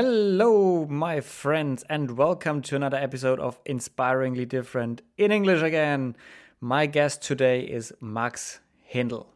Hello, 0.00 0.86
my 0.86 1.20
friends, 1.20 1.82
and 1.90 2.16
welcome 2.16 2.62
to 2.62 2.76
another 2.76 2.96
episode 2.96 3.40
of 3.40 3.58
Inspiringly 3.64 4.46
Different 4.46 5.02
in 5.16 5.32
English 5.32 5.60
again. 5.60 6.14
My 6.60 6.86
guest 6.86 7.20
today 7.20 7.62
is 7.62 7.92
Max 8.00 8.60
Hindle. 8.80 9.34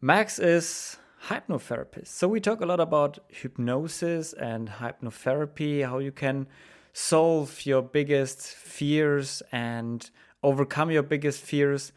Max 0.00 0.40
is 0.40 0.96
hypnotherapist. 1.28 2.08
So 2.08 2.26
we 2.26 2.40
talk 2.40 2.60
a 2.62 2.66
lot 2.66 2.80
about 2.80 3.20
hypnosis 3.28 4.32
and 4.32 4.68
hypnotherapy, 4.68 5.86
how 5.86 5.98
you 5.98 6.10
can 6.10 6.48
solve 6.92 7.64
your 7.64 7.82
biggest 7.82 8.40
fears 8.42 9.40
and 9.52 10.10
overcome 10.42 10.90
your 10.90 11.04
biggest 11.04 11.42
fears. 11.42 11.92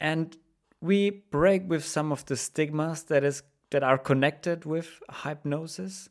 And 0.00 0.34
we 0.80 1.10
break 1.10 1.68
with 1.68 1.84
some 1.84 2.12
of 2.12 2.24
the 2.24 2.36
stigmas 2.38 3.02
that 3.02 3.24
is 3.24 3.42
that 3.72 3.82
are 3.82 3.98
connected 3.98 4.64
with 4.64 5.02
hypnosis. 5.22 6.08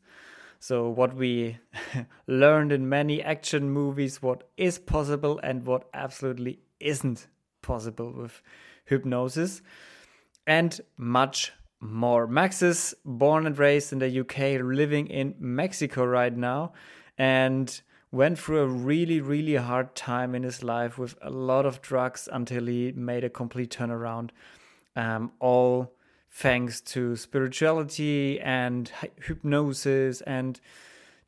So 0.66 0.90
what 0.90 1.16
we 1.16 1.60
learned 2.28 2.72
in 2.72 2.90
many 2.90 3.22
action 3.22 3.70
movies, 3.70 4.24
what 4.24 4.50
is 4.58 4.80
possible 4.80 5.40
and 5.44 5.64
what 5.64 5.88
absolutely 5.94 6.58
isn't 6.80 7.28
possible 7.62 8.12
with 8.12 8.42
hypnosis, 8.86 9.62
and 10.48 10.82
much 10.98 11.54
more. 11.80 12.26
Max 12.26 12.64
is 12.64 12.96
born 13.06 13.46
and 13.46 13.56
raised 13.60 13.94
in 13.94 14.00
the 14.00 14.22
UK, 14.22 14.60
living 14.60 15.06
in 15.06 15.36
Mexico 15.38 16.04
right 16.04 16.36
now, 16.36 16.74
and 17.16 17.80
went 18.12 18.40
through 18.40 18.62
a 18.62 18.68
really, 18.68 19.22
really 19.22 19.58
hard 19.58 19.96
time 19.96 20.34
in 20.34 20.42
his 20.42 20.64
life 20.64 20.98
with 20.98 21.14
a 21.22 21.30
lot 21.30 21.68
of 21.68 21.80
drugs 21.84 22.28
until 22.32 22.66
he 22.66 22.92
made 22.94 23.24
a 23.24 23.30
complete 23.30 23.70
turnaround. 23.70 24.32
Um, 24.96 25.32
all 25.40 25.95
thanks 26.36 26.82
to 26.82 27.16
spirituality 27.16 28.42
and 28.42 28.92
hypnosis 29.26 30.20
and 30.22 30.60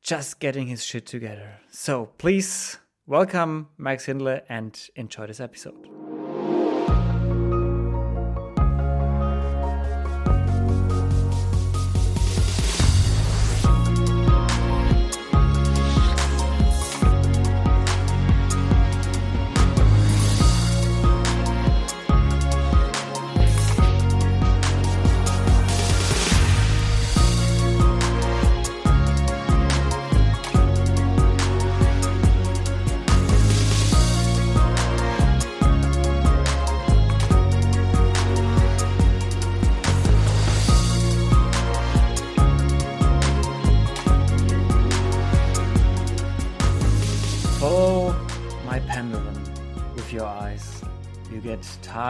just 0.01 0.39
getting 0.41 0.67
his 0.67 0.83
shit 0.83 1.05
together. 1.05 1.59
So 1.71 2.07
please 2.17 2.77
welcome 3.05 3.69
Max 3.77 4.05
Hindler 4.05 4.41
and 4.49 4.77
enjoy 4.97 5.27
this 5.27 5.39
episode. 5.39 6.16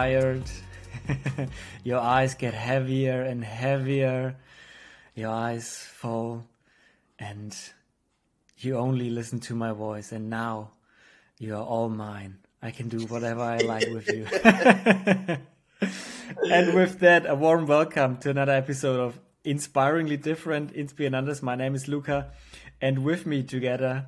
Tired, 0.08 0.44
your 1.84 2.00
eyes 2.00 2.36
get 2.36 2.54
heavier 2.54 3.24
and 3.24 3.44
heavier, 3.44 4.38
your 5.16 5.30
eyes 5.30 5.78
fall, 5.78 6.46
and 7.20 7.54
you 8.60 8.78
only 8.78 9.10
listen 9.10 9.42
to 9.42 9.54
my 9.54 9.74
voice. 9.74 10.14
And 10.14 10.30
now 10.30 10.72
you 11.40 11.56
are 11.56 11.64
all 11.64 11.90
mine. 11.90 12.38
I 12.62 12.72
can 12.72 12.88
do 12.88 13.06
whatever 13.08 13.42
I 13.42 13.58
like 13.58 13.90
with 13.90 14.08
you. 14.08 14.26
and 16.52 16.74
with 16.74 17.00
that, 17.00 17.26
a 17.26 17.36
warm 17.36 17.68
welcome 17.68 18.16
to 18.20 18.30
another 18.30 18.54
episode 18.54 19.02
of 19.02 19.20
Inspiringly 19.44 20.16
Different 20.16 20.72
Inspirantes. 20.72 21.44
My 21.44 21.56
name 21.56 21.76
is 21.76 21.90
Luca, 21.90 22.32
and 22.80 23.04
with 23.04 23.26
me 23.26 23.44
together, 23.44 24.06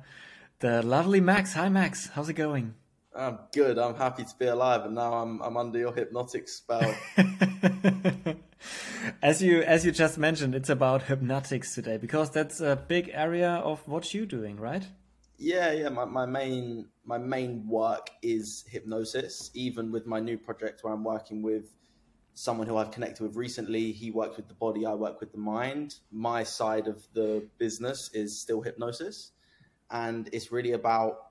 the 0.60 0.82
lovely 0.82 1.20
Max. 1.20 1.52
Hi, 1.52 1.68
Max. 1.68 2.08
How's 2.14 2.30
it 2.30 2.34
going? 2.34 2.74
I'm 3.20 3.38
good. 3.52 3.78
I'm 3.78 3.94
happy 3.94 4.24
to 4.24 4.34
be 4.38 4.46
alive, 4.46 4.84
and 4.86 4.94
now 4.94 5.12
I'm 5.12 5.42
I'm 5.42 5.56
under 5.56 5.78
your 5.78 5.92
hypnotic 5.92 6.48
spell. 6.48 6.94
as 9.22 9.42
you 9.42 9.62
as 9.62 9.84
you 9.84 9.92
just 9.92 10.16
mentioned, 10.18 10.54
it's 10.54 10.70
about 10.70 11.02
hypnotics 11.02 11.74
today 11.74 11.98
because 11.98 12.30
that's 12.30 12.60
a 12.60 12.76
big 12.76 13.10
area 13.12 13.50
of 13.50 13.86
what 13.86 14.14
you're 14.14 14.26
doing, 14.26 14.56
right? 14.58 14.86
yeah, 15.40 15.72
yeah. 15.72 15.88
My, 15.88 16.04
my 16.04 16.26
main 16.26 16.86
my 17.04 17.18
main 17.18 17.66
work 17.66 18.10
is 18.22 18.64
hypnosis. 18.68 19.50
Even 19.54 19.90
with 19.90 20.06
my 20.06 20.20
new 20.20 20.36
project, 20.36 20.84
where 20.84 20.92
I'm 20.92 21.02
working 21.02 21.42
with 21.42 21.64
someone 22.34 22.66
who 22.66 22.76
I've 22.76 22.90
connected 22.90 23.22
with 23.22 23.36
recently, 23.36 23.90
he 23.90 24.10
works 24.10 24.36
with 24.36 24.48
the 24.48 24.54
body. 24.54 24.84
I 24.84 24.94
work 24.94 25.18
with 25.18 25.32
the 25.32 25.38
mind. 25.38 25.96
My 26.12 26.44
side 26.44 26.86
of 26.86 27.02
the 27.14 27.48
business 27.58 28.10
is 28.12 28.38
still 28.38 28.60
hypnosis, 28.60 29.32
and 29.90 30.28
it's 30.32 30.52
really 30.52 30.72
about 30.72 31.29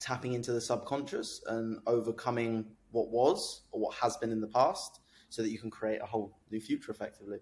tapping 0.00 0.32
into 0.32 0.52
the 0.52 0.60
subconscious 0.60 1.42
and 1.46 1.78
overcoming 1.86 2.64
what 2.90 3.08
was 3.10 3.62
or 3.70 3.80
what 3.80 3.94
has 3.94 4.16
been 4.16 4.32
in 4.32 4.40
the 4.40 4.48
past 4.48 5.00
so 5.28 5.42
that 5.42 5.50
you 5.50 5.58
can 5.58 5.70
create 5.70 6.00
a 6.02 6.06
whole 6.06 6.36
new 6.50 6.60
future 6.60 6.90
effectively. 6.90 7.38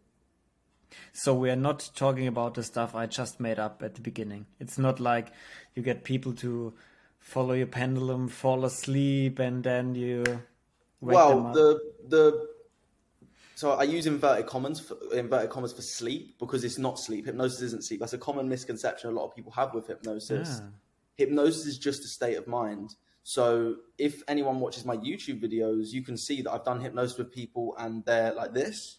So 1.13 1.35
we 1.35 1.51
are 1.51 1.57
not 1.57 1.91
talking 1.95 2.27
about 2.27 2.55
the 2.55 2.63
stuff 2.63 2.95
I 2.95 3.07
just 3.07 3.41
made 3.41 3.59
up 3.59 3.83
at 3.83 3.95
the 3.95 4.01
beginning. 4.01 4.47
It's 4.59 4.79
not 4.79 5.01
like 5.01 5.33
you 5.75 5.83
get 5.83 6.05
people 6.05 6.33
to 6.35 6.75
follow 7.19 7.55
your 7.55 7.67
pendulum, 7.67 8.29
fall 8.29 8.65
asleep, 8.65 9.39
and 9.39 9.63
then 9.63 9.95
you. 9.95 10.25
Well, 11.01 11.53
the 11.53 11.81
the 12.09 12.49
so 13.55 13.73
I 13.73 13.83
use 13.83 14.07
inverted 14.07 14.47
commas 14.47 14.81
for, 14.81 14.97
inverted 15.13 15.51
commas 15.51 15.73
for 15.73 15.83
sleep 15.83 16.39
because 16.39 16.65
it's 16.65 16.79
not 16.79 16.99
sleep. 16.99 17.27
Hypnosis 17.27 17.61
isn't 17.61 17.85
sleep. 17.85 18.01
That's 18.01 18.15
a 18.15 18.19
common 18.19 18.49
misconception 18.49 19.11
a 19.11 19.13
lot 19.13 19.27
of 19.27 19.35
people 19.35 19.53
have 19.53 19.75
with 19.75 19.89
hypnosis. 19.89 20.63
Ah. 20.63 20.69
Hypnosis 21.19 21.67
is 21.67 21.79
just 21.79 22.05
a 22.05 22.09
state 22.09 22.37
of 22.39 22.47
mind. 22.47 22.95
So 23.25 23.77
if 23.99 24.23
anyone 24.29 24.59
watches 24.61 24.87
my 24.87 24.97
YouTube 24.97 25.43
videos, 25.43 25.93
you 25.93 26.03
can 26.03 26.17
see 26.17 26.41
that 26.43 26.51
I've 26.51 26.65
done 26.65 26.81
hypnosis 26.81 27.19
with 27.19 27.31
people 27.31 27.75
and 27.79 28.03
they're 28.07 28.33
like 28.33 28.55
this, 28.55 28.99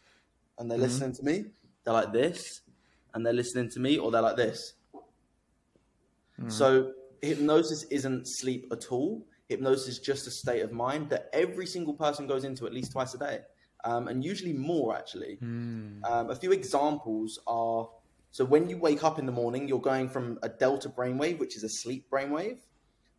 and 0.59 0.69
they're 0.69 0.77
Mm-hmm. 0.77 0.83
listening 0.83 1.13
to 1.13 1.23
me. 1.23 1.45
They're 1.83 1.93
like 1.93 2.13
this, 2.13 2.61
and 3.13 3.25
they're 3.25 3.33
listening 3.33 3.69
to 3.71 3.79
me, 3.79 3.97
or 3.97 4.11
they're 4.11 4.21
like 4.21 4.35
this. 4.35 4.73
Mm-hmm. 6.39 6.49
So 6.49 6.91
hypnosis 7.21 7.83
isn't 7.83 8.25
sleep 8.27 8.67
at 8.71 8.91
all. 8.91 9.25
Hypnosis 9.47 9.87
is 9.87 9.99
just 9.99 10.27
a 10.27 10.31
state 10.31 10.61
of 10.61 10.71
mind 10.71 11.09
that 11.09 11.29
every 11.33 11.65
single 11.65 11.93
person 11.93 12.27
goes 12.27 12.43
into 12.43 12.67
at 12.67 12.73
least 12.73 12.91
twice 12.91 13.13
a 13.15 13.17
day, 13.17 13.39
um, 13.83 14.07
and 14.09 14.23
usually 14.23 14.53
more 14.53 14.95
actually. 14.95 15.35
Hmm. 15.35 16.03
Um, 16.03 16.29
a 16.29 16.35
few 16.35 16.51
examples 16.51 17.39
are 17.47 17.89
so 18.31 18.45
when 18.45 18.69
you 18.69 18.77
wake 18.77 19.03
up 19.03 19.17
in 19.17 19.25
the 19.25 19.31
morning, 19.31 19.67
you're 19.67 19.79
going 19.79 20.07
from 20.07 20.39
a 20.43 20.49
delta 20.49 20.89
brainwave, 20.89 21.39
which 21.39 21.55
is 21.55 21.63
a 21.63 21.69
sleep 21.69 22.09
brainwave, 22.11 22.59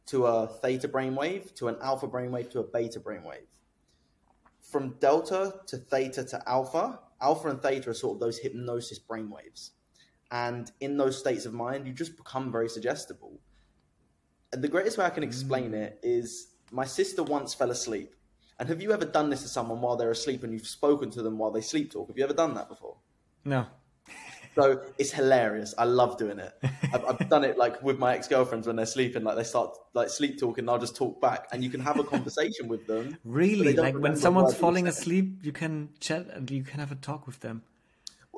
to 0.06 0.26
a 0.26 0.46
theta 0.46 0.88
brainwave, 0.88 1.54
to 1.56 1.68
an 1.68 1.76
alpha 1.82 2.06
brainwave, 2.06 2.50
to 2.50 2.60
a 2.60 2.64
beta 2.64 3.00
brainwave. 3.00 3.46
From 4.60 4.96
delta 5.00 5.54
to 5.66 5.76
theta 5.76 6.24
to 6.24 6.48
alpha, 6.48 7.00
alpha 7.20 7.48
and 7.48 7.60
theta 7.60 7.90
are 7.90 7.94
sort 7.94 8.16
of 8.16 8.20
those 8.20 8.38
hypnosis 8.38 8.98
brainwaves. 8.98 9.70
And 10.30 10.70
in 10.80 10.96
those 10.96 11.18
states 11.18 11.44
of 11.44 11.52
mind, 11.52 11.86
you 11.86 11.92
just 11.92 12.16
become 12.16 12.52
very 12.52 12.68
suggestible. 12.68 13.40
And 14.52 14.62
the 14.62 14.68
greatest 14.68 14.96
way 14.96 15.04
I 15.04 15.10
can 15.10 15.24
explain 15.24 15.72
mm. 15.72 15.82
it 15.82 16.00
is 16.02 16.54
my 16.70 16.84
sister 16.84 17.22
once 17.22 17.52
fell 17.52 17.70
asleep. 17.70 18.14
And 18.60 18.68
have 18.68 18.80
you 18.80 18.92
ever 18.92 19.04
done 19.04 19.30
this 19.30 19.42
to 19.42 19.48
someone 19.48 19.80
while 19.80 19.96
they're 19.96 20.10
asleep 20.10 20.44
and 20.44 20.52
you've 20.52 20.66
spoken 20.66 21.10
to 21.10 21.22
them 21.22 21.38
while 21.38 21.50
they 21.50 21.62
sleep 21.62 21.90
talk? 21.90 22.08
Have 22.08 22.18
you 22.18 22.24
ever 22.24 22.34
done 22.34 22.54
that 22.54 22.68
before? 22.68 22.96
No. 23.44 23.66
So 24.58 24.82
it's 24.98 25.12
hilarious. 25.12 25.74
I 25.78 25.84
love 25.84 26.18
doing 26.18 26.38
it. 26.40 26.52
I've, 26.92 27.04
I've 27.04 27.28
done 27.28 27.44
it 27.44 27.56
like 27.56 27.82
with 27.82 27.98
my 27.98 28.14
ex 28.16 28.26
girlfriends 28.28 28.66
when 28.66 28.76
they're 28.76 28.86
sleeping, 28.86 29.22
like 29.22 29.36
they 29.36 29.44
start 29.44 29.76
like 29.94 30.08
sleep 30.10 30.38
talking, 30.38 30.62
and 30.64 30.70
I'll 30.70 30.78
just 30.78 30.96
talk 30.96 31.20
back, 31.20 31.46
and 31.52 31.62
you 31.62 31.70
can 31.70 31.80
have 31.80 31.98
a 31.98 32.04
conversation 32.04 32.68
with 32.68 32.86
them. 32.86 33.18
Really? 33.24 33.76
Like 33.76 33.96
when 34.00 34.16
someone's 34.16 34.54
falling 34.54 34.86
asleep, 34.88 35.40
you 35.44 35.52
can 35.52 35.90
chat 36.00 36.28
and 36.28 36.50
you 36.50 36.62
can 36.64 36.80
have 36.80 36.90
a 36.92 36.96
talk 36.96 37.26
with 37.26 37.40
them. 37.40 37.62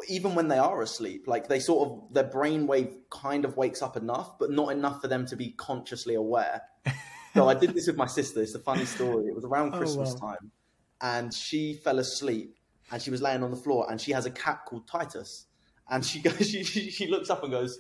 even 0.09 0.35
when 0.35 0.49
they 0.49 0.59
are 0.59 0.83
asleep, 0.83 1.25
like 1.29 1.49
they 1.49 1.61
sort 1.61 1.89
of 1.89 2.13
their 2.15 2.25
brainwave 2.29 2.93
kind 3.11 3.45
of 3.45 3.57
wakes 3.57 3.83
up 3.83 3.97
enough, 3.97 4.39
but 4.39 4.51
not 4.51 4.71
enough 4.73 5.01
for 5.01 5.09
them 5.09 5.27
to 5.27 5.37
be 5.37 5.51
consciously 5.53 6.15
aware. 6.15 6.63
so 7.35 7.49
I 7.49 7.55
did 7.55 7.75
this 7.75 7.87
with 7.87 7.97
my 7.97 8.07
sister. 8.07 8.43
It's 8.43 8.55
a 8.55 8.59
funny 8.59 8.85
story. 8.85 9.27
It 9.29 9.35
was 9.35 9.45
around 9.45 9.75
Oh, 9.75 9.79
Christmas 9.79 10.15
wow. 10.21 10.31
time, 10.33 10.51
and 11.01 11.33
she 11.33 11.75
fell 11.75 11.99
asleep, 11.99 12.57
and 12.91 13.01
she 13.01 13.11
was 13.11 13.23
laying 13.23 13.43
on 13.43 13.51
the 13.51 13.57
floor, 13.57 13.87
and 13.91 14.01
she 14.01 14.13
has 14.13 14.27
a 14.27 14.31
cat 14.31 14.65
called 14.67 14.87
Titus, 14.89 15.47
and 15.91 16.05
she 16.05 16.21
goes, 16.23 16.49
she, 16.49 16.65
she, 16.65 17.07
looks 17.07 17.31
up 17.31 17.43
and 17.43 17.53
goes. 17.53 17.79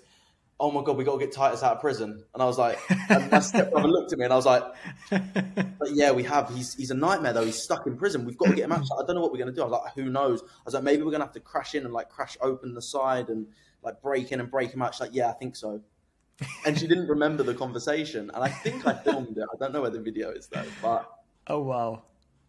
Oh 0.60 0.70
my 0.70 0.82
god, 0.84 0.96
we 0.96 1.02
got 1.02 1.18
to 1.18 1.18
get 1.18 1.34
Titus 1.34 1.62
out 1.64 1.72
of 1.72 1.80
prison, 1.80 2.22
and 2.32 2.42
I 2.42 2.46
was 2.46 2.56
like, 2.56 2.78
and 3.08 3.32
my 3.32 3.40
stepbrother 3.40 3.88
looked 3.88 4.12
at 4.12 4.18
me, 4.18 4.24
and 4.24 4.32
I 4.32 4.36
was 4.36 4.46
like, 4.46 4.62
but 5.10 5.90
yeah, 5.92 6.12
we 6.12 6.22
have. 6.22 6.54
He's 6.54 6.74
he's 6.74 6.92
a 6.92 6.94
nightmare 6.94 7.32
though. 7.32 7.44
He's 7.44 7.60
stuck 7.60 7.86
in 7.88 7.96
prison. 7.96 8.24
We've 8.24 8.36
got 8.36 8.50
to 8.50 8.54
get 8.54 8.66
him 8.66 8.72
out. 8.72 8.82
Like, 8.82 9.02
I 9.02 9.06
don't 9.06 9.16
know 9.16 9.22
what 9.22 9.32
we're 9.32 9.38
gonna 9.38 9.50
do. 9.50 9.62
I 9.62 9.64
was 9.64 9.72
like, 9.72 9.94
who 9.94 10.08
knows? 10.08 10.40
I 10.42 10.62
was 10.64 10.74
like, 10.74 10.84
maybe 10.84 11.02
we're 11.02 11.10
gonna 11.10 11.24
have 11.24 11.32
to 11.32 11.40
crash 11.40 11.74
in 11.74 11.84
and 11.84 11.92
like 11.92 12.10
crash 12.10 12.36
open 12.40 12.74
the 12.74 12.82
side 12.82 13.28
and 13.28 13.48
like 13.82 14.00
break 14.02 14.30
in 14.30 14.38
and 14.38 14.50
break 14.50 14.72
him 14.72 14.82
out. 14.82 14.94
She's 14.94 15.00
like, 15.00 15.14
yeah, 15.14 15.30
I 15.30 15.32
think 15.32 15.56
so. 15.56 15.80
and 16.66 16.78
she 16.78 16.86
didn't 16.86 17.08
remember 17.08 17.42
the 17.42 17.54
conversation. 17.54 18.30
And 18.32 18.44
I 18.44 18.48
think 18.48 18.86
I 18.86 18.94
filmed 18.94 19.36
it. 19.36 19.44
I 19.52 19.56
don't 19.58 19.72
know 19.72 19.80
where 19.80 19.90
the 19.90 20.00
video 20.00 20.30
is 20.30 20.46
though, 20.46 20.64
but 20.80 21.10
oh 21.48 21.60
wow, 21.60 22.02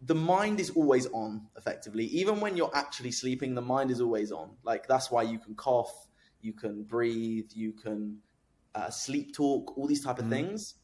the 0.05 0.15
mind 0.15 0.59
is 0.59 0.69
always 0.71 1.07
on. 1.07 1.47
Effectively, 1.57 2.05
even 2.05 2.39
when 2.39 2.57
you're 2.57 2.75
actually 2.75 3.11
sleeping, 3.11 3.55
the 3.55 3.61
mind 3.61 3.91
is 3.91 4.01
always 4.01 4.31
on. 4.31 4.51
Like 4.63 4.88
that's 4.88 5.09
why 5.09 5.23
you 5.23 5.39
can 5.39 5.55
cough, 5.55 6.07
you 6.41 6.53
can 6.53 6.83
breathe, 6.83 7.50
you 7.53 7.71
can 7.71 8.17
uh, 8.75 8.89
sleep 8.89 9.33
talk, 9.33 9.77
all 9.77 9.88
these 9.88 10.03
type 10.03 10.19
of 10.19 10.25
mm. 10.25 10.31
things. 10.31 10.75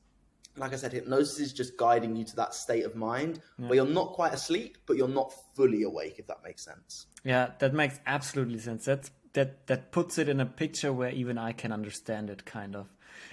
Like 0.58 0.74
I 0.74 0.78
said, 0.78 0.92
hypnosis 0.92 1.40
is 1.40 1.54
just 1.54 1.78
guiding 1.78 2.16
you 2.16 2.26
to 2.26 2.36
that 2.38 2.54
state 2.54 2.84
of 2.84 2.96
mind 2.96 3.40
yeah. 3.58 3.68
where 3.68 3.76
you're 3.76 3.86
not 3.86 4.14
quite 4.14 4.34
asleep, 4.34 4.78
but 4.86 4.98
you're 4.98 5.08
not 5.08 5.34
fully 5.56 5.84
awake. 5.84 6.16
If 6.18 6.28
that 6.28 6.44
makes 6.44 6.66
sense. 6.66 7.08
Yeah, 7.24 7.52
that 7.60 7.74
makes 7.74 8.00
absolutely 8.06 8.60
sense. 8.60 8.86
That's 8.86 9.12
that 9.34 9.68
that 9.68 9.92
puts 9.92 10.18
it 10.18 10.28
in 10.28 10.40
a 10.40 10.46
picture 10.46 10.92
where 10.92 11.12
even 11.12 11.38
I 11.38 11.52
can 11.52 11.72
understand 11.72 12.30
it, 12.30 12.46
kind 12.46 12.76
of. 12.76 12.88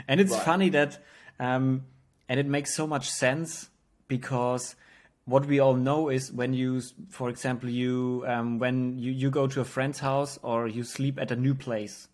And 0.07 0.21
it's 0.21 0.33
right. 0.33 0.43
funny 0.43 0.69
that, 0.71 0.99
um, 1.39 1.87
and 2.29 2.39
it 2.39 2.47
makes 2.47 2.75
so 2.75 2.87
much 2.87 3.09
sense 3.09 3.71
because 4.09 4.77
what 5.27 5.47
we 5.47 5.59
all 5.59 5.75
know 5.75 6.09
is 6.09 6.33
when 6.33 6.55
you, 6.55 6.81
for 7.11 7.29
example, 7.29 7.69
you 7.69 8.25
um, 8.27 8.59
when 8.59 8.99
you, 8.99 9.13
you 9.13 9.31
go 9.31 9.47
to 9.49 9.61
a 9.61 9.65
friend's 9.65 9.99
house 9.99 10.39
or 10.43 10.69
you 10.69 10.85
sleep 10.85 11.19
at 11.21 11.31
a 11.31 11.37
new 11.37 11.55
place, 11.55 12.09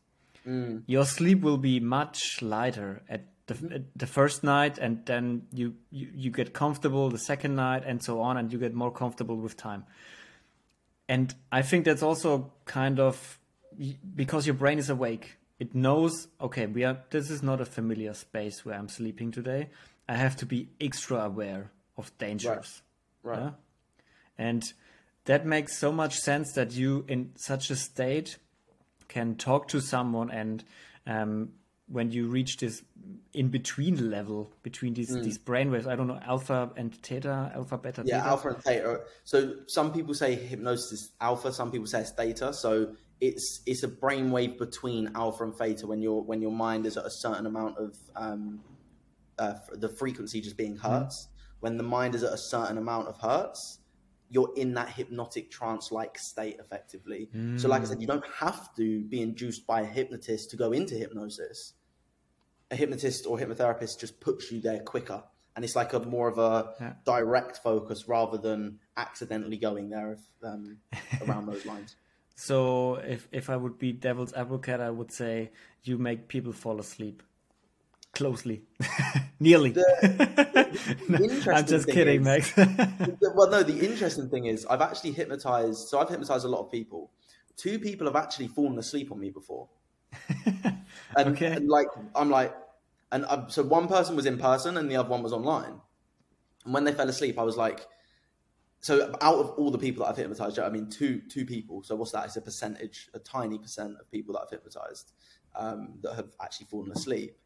mm. 0.47 0.83
your 0.87 1.05
sleep 1.05 1.43
will 1.43 1.59
be 1.59 1.79
much 1.79 2.43
lighter 2.43 3.03
at 3.09 3.27
the, 3.47 3.85
the 3.95 4.07
first 4.07 4.43
night, 4.43 4.79
and 4.79 5.05
then 5.05 5.43
you, 5.53 5.75
you 5.91 6.09
you 6.15 6.31
get 6.31 6.55
comfortable 6.55 7.11
the 7.11 7.19
second 7.19 7.55
night, 7.55 7.85
and 7.87 8.03
so 8.03 8.21
on, 8.21 8.37
and 8.37 8.53
you 8.53 8.59
get 8.59 8.75
more 8.75 8.91
comfortable 8.91 9.37
with 9.37 9.57
time. 9.57 9.85
And 11.09 11.35
I 11.51 11.63
think 11.63 11.85
that's 11.85 12.03
also 12.03 12.51
kind 12.65 12.99
of 12.99 13.39
because 14.15 14.47
your 14.47 14.55
brain 14.55 14.79
is 14.79 14.89
awake 14.89 15.39
it 15.59 15.75
knows 15.75 16.29
okay 16.41 16.67
we 16.67 16.85
are 16.85 16.99
this 17.11 17.31
is 17.31 17.43
not 17.43 17.61
a 17.61 17.65
familiar 17.65 18.13
space 18.13 18.65
where 18.65 18.75
i'm 18.75 18.89
sleeping 18.89 19.31
today 19.31 19.69
i 20.09 20.15
have 20.17 20.37
to 20.37 20.45
be 20.45 20.69
extra 20.81 21.19
aware 21.19 21.71
of 21.97 22.11
dangers 22.19 22.47
right, 22.47 22.83
right. 23.23 23.39
Yeah? 23.39 23.51
and 24.39 24.73
that 25.25 25.47
makes 25.47 25.79
so 25.79 25.93
much 25.93 26.17
sense 26.19 26.53
that 26.55 26.73
you 26.73 27.05
in 27.09 27.33
such 27.37 27.71
a 27.71 27.77
state 27.77 28.39
can 29.09 29.37
talk 29.37 29.69
to 29.69 29.81
someone 29.81 30.31
and 30.31 30.65
um, 31.07 31.51
when 31.87 32.11
you 32.11 32.29
reach 32.29 32.57
this 32.57 32.83
in 33.35 33.49
between 33.49 34.11
level 34.11 34.51
between 34.63 34.95
these 34.95 35.15
mm. 35.15 35.23
these 35.23 35.39
brainwaves 35.39 35.87
i 35.87 35.97
don't 35.97 36.07
know 36.07 36.21
alpha 36.23 36.71
and 36.77 36.95
theta 37.03 37.53
alpha 37.55 37.77
beta 37.77 38.03
yeah 38.05 38.19
theta. 38.19 38.29
alpha 38.29 38.49
and 38.49 38.63
theta 38.63 39.01
so 39.25 39.55
some 39.67 39.93
people 39.93 40.15
say 40.15 40.35
hypnosis 40.35 40.93
is 40.93 41.11
alpha 41.21 41.53
some 41.53 41.71
people 41.71 41.87
say 41.87 42.01
it's 42.01 42.13
theta 42.13 42.53
so 42.53 42.95
it's 43.21 43.61
it's 43.67 43.83
a 43.83 43.89
brainwave 43.89 44.59
between 44.59 45.11
alpha 45.15 45.45
and 45.45 45.55
theta 45.55 45.87
when 45.87 46.01
your 46.01 46.23
when 46.23 46.41
your 46.41 46.53
mind 46.53 46.87
is 46.87 46.97
at 46.97 47.05
a 47.05 47.11
certain 47.11 47.47
amount 47.47 47.77
of 47.79 47.97
um, 48.17 48.61
uh, 49.39 49.55
the 49.73 49.89
frequency 49.89 50.41
just 50.41 50.57
being 50.57 50.77
hertz. 50.77 51.25
Mm. 51.25 51.29
When 51.63 51.77
the 51.77 51.85
mind 51.85 52.17
is 52.17 52.25
at 52.25 52.33
a 52.33 52.37
certain 52.37 52.77
amount 52.77 53.07
of 53.07 53.19
hertz, 53.19 53.79
you're 54.29 54.51
in 54.57 54.75
that 54.75 54.89
hypnotic 54.89 55.49
trance-like 55.49 56.19
state 56.19 56.57
effectively. 56.59 57.29
Mm. 57.33 57.61
So, 57.61 57.69
like 57.69 57.83
I 57.83 57.85
said, 57.85 58.01
you 58.01 58.09
don't 58.09 58.27
have 58.41 58.75
to 58.75 59.05
be 59.05 59.23
induced 59.23 59.65
by 59.65 59.83
a 59.83 59.85
hypnotist 59.85 60.51
to 60.51 60.57
go 60.57 60.73
into 60.73 60.97
hypnosis. 60.97 61.75
A 62.73 62.75
hypnotist 62.75 63.27
or 63.27 63.39
hypnotherapist 63.39 64.01
just 64.01 64.19
puts 64.19 64.51
you 64.51 64.61
there 64.61 64.81
quicker, 64.81 65.23
and 65.55 65.65
it's 65.65 65.77
like 65.77 65.93
a 65.93 66.01
more 66.01 66.27
of 66.27 66.39
a 66.39 66.75
yeah. 66.81 66.95
direct 67.05 67.59
focus 67.59 68.09
rather 68.09 68.39
than 68.39 68.81
accidentally 68.97 69.57
going 69.57 69.89
there 69.89 70.15
if, 70.15 70.21
um, 70.43 70.79
around 71.29 71.47
those 71.47 71.65
lines. 71.65 71.95
So 72.35 72.97
if 72.97 73.29
if 73.31 73.51
I 73.51 73.57
would 73.57 73.79
be 73.79 73.93
devil's 73.93 74.33
advocate, 74.33 74.81
I 74.81 74.91
would 74.91 75.13
say 75.13 75.53
you 75.85 75.97
make 75.97 76.27
people 76.27 76.53
fall 76.53 76.81
asleep. 76.81 77.23
Closely, 78.23 78.63
nearly. 79.41 79.73
The, 79.73 79.85
the 81.09 81.53
I'm 81.57 81.67
just 81.67 81.89
kidding, 81.89 82.23
Max. 82.23 82.57
well, 83.35 83.51
no. 83.51 83.65
The 83.65 83.85
interesting 83.85 84.29
thing 84.29 84.45
is, 84.45 84.65
I've 84.67 84.81
actually 84.81 85.11
hypnotized. 85.11 85.89
So 85.89 85.99
I've 85.99 86.09
hypnotized 86.09 86.45
a 86.45 86.49
lot 86.49 86.61
of 86.61 86.71
people. 86.71 87.11
Two 87.57 87.81
people 87.81 88.07
have 88.07 88.15
actually 88.15 88.47
fallen 88.47 88.79
asleep 88.79 89.11
on 89.11 89.19
me 89.19 89.31
before. 89.31 89.69
and, 90.47 91.31
okay. 91.31 91.47
And 91.47 91.69
like 91.69 91.89
I'm 92.15 92.31
like, 92.31 92.55
and 93.11 93.27
I'm, 93.27 93.51
so 93.51 93.65
one 93.65 93.89
person 93.89 94.15
was 94.15 94.25
in 94.25 94.39
person 94.39 94.77
and 94.77 94.89
the 94.89 94.95
other 94.95 95.09
one 95.09 95.25
was 95.25 95.33
online. 95.33 95.81
And 96.65 96.73
when 96.73 96.85
they 96.85 96.93
fell 96.93 97.09
asleep, 97.09 97.41
I 97.41 97.43
was 97.43 97.57
like, 97.57 97.85
so 98.83 99.13
out 99.21 99.39
of 99.39 99.51
all 99.59 99.73
the 99.73 99.79
people 99.79 100.05
that 100.05 100.11
I've 100.11 100.17
hypnotized, 100.17 100.61
I 100.61 100.69
mean, 100.69 100.89
two 100.91 101.23
two 101.29 101.45
people. 101.45 101.83
So 101.83 101.97
what's 101.97 102.13
that? 102.13 102.27
It's 102.27 102.37
a 102.37 102.41
percentage, 102.41 103.11
a 103.15 103.19
tiny 103.19 103.59
percent 103.59 103.97
of 104.01 104.09
people 104.13 104.35
that 104.35 104.43
I've 104.43 104.51
hypnotized 104.51 105.11
um, 105.57 105.95
that 106.03 106.15
have 106.15 106.29
actually 106.41 106.67
fallen 106.67 106.93
asleep. 106.93 107.37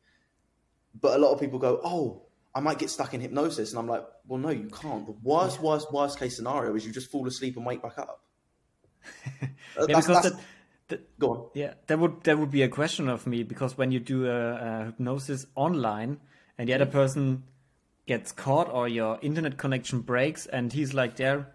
But 1.01 1.17
a 1.17 1.19
lot 1.19 1.33
of 1.33 1.41
people 1.41 1.59
go, 1.59 1.81
"Oh, 1.83 2.23
I 2.55 2.61
might 2.61 2.79
get 2.79 2.91
stuck 2.91 3.15
in 3.15 3.21
hypnosis," 3.21 3.71
and 3.71 3.79
I'm 3.79 3.89
like, 3.89 4.05
"Well, 4.27 4.39
no, 4.39 4.51
you 4.51 4.69
can't. 4.69 5.07
The 5.07 5.15
worst, 5.23 5.57
yeah. 5.57 5.67
worst, 5.67 5.93
worst 5.93 6.19
case 6.19 6.37
scenario 6.37 6.75
is 6.75 6.87
you 6.87 6.93
just 6.93 7.11
fall 7.11 7.27
asleep 7.27 7.57
and 7.57 7.67
wake 7.67 7.83
back 7.83 7.99
up." 7.99 8.23
yeah, 9.41 9.49
that's, 9.77 9.87
because 9.87 10.23
that's, 10.23 10.37
that, 10.89 11.19
go 11.19 11.31
on. 11.31 11.49
Yeah, 11.55 11.75
that 11.87 11.99
would 11.99 12.23
that 12.25 12.39
would 12.39 12.51
be 12.51 12.63
a 12.63 12.69
question 12.69 13.09
of 13.09 13.27
me 13.27 13.43
because 13.43 13.77
when 13.77 13.93
you 13.93 14.01
do 14.01 14.27
a, 14.27 14.55
a 14.55 14.85
hypnosis 14.87 15.47
online 15.55 16.19
and 16.59 16.69
the 16.69 16.75
other 16.75 16.87
person 16.87 17.45
gets 18.07 18.33
caught 18.33 18.71
or 18.71 18.89
your 18.89 19.19
internet 19.21 19.59
connection 19.59 20.01
breaks 20.01 20.47
and 20.47 20.73
he's 20.73 20.95
like 20.95 21.17
there 21.17 21.53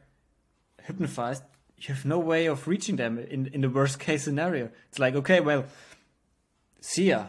hypnotized 0.84 1.44
you 1.78 1.94
have 1.94 2.06
no 2.06 2.20
way 2.20 2.46
of 2.46 2.68
reaching 2.68 2.98
them 2.98 3.18
in 3.18 3.48
in 3.48 3.62
the 3.62 3.70
worst 3.70 4.00
case 4.00 4.24
scenario 4.24 4.70
it's 4.90 5.00
like 5.00 5.16
okay 5.16 5.40
well 5.40 5.66
see 6.82 7.10
ya 7.10 7.28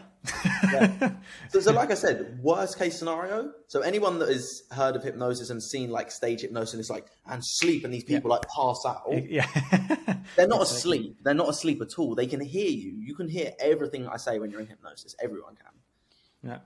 yeah. 0.71 1.11
so, 1.49 1.59
so 1.59 1.71
like 1.73 1.91
i 1.91 1.93
said 1.93 2.39
worst 2.41 2.79
case 2.79 2.97
scenario 2.97 3.51
so 3.67 3.81
anyone 3.81 4.19
that 4.19 4.29
has 4.29 4.63
heard 4.71 4.95
of 4.95 5.03
hypnosis 5.03 5.49
and 5.49 5.61
seen 5.61 5.89
like 5.89 6.09
stage 6.09 6.41
hypnosis 6.41 6.79
is 6.79 6.89
like 6.89 7.07
and 7.25 7.43
sleep 7.43 7.83
and 7.83 7.93
these 7.93 8.05
people 8.05 8.29
yeah. 8.29 8.35
like 8.35 8.47
pass 8.47 8.83
out 8.85 9.03
yeah 9.29 9.45
they're 10.37 10.47
not 10.47 10.61
exactly. 10.61 10.77
asleep 10.77 11.17
they're 11.23 11.33
not 11.33 11.49
asleep 11.49 11.81
at 11.81 11.99
all 11.99 12.15
they 12.15 12.27
can 12.27 12.39
hear 12.39 12.69
you 12.69 12.95
you 12.97 13.13
can 13.13 13.27
hear 13.27 13.51
everything 13.59 14.07
i 14.07 14.15
say 14.15 14.39
when 14.39 14.49
you're 14.49 14.61
in 14.61 14.67
hypnosis 14.67 15.13
everyone 15.21 15.55
can 15.55 16.49
yeah 16.49 16.59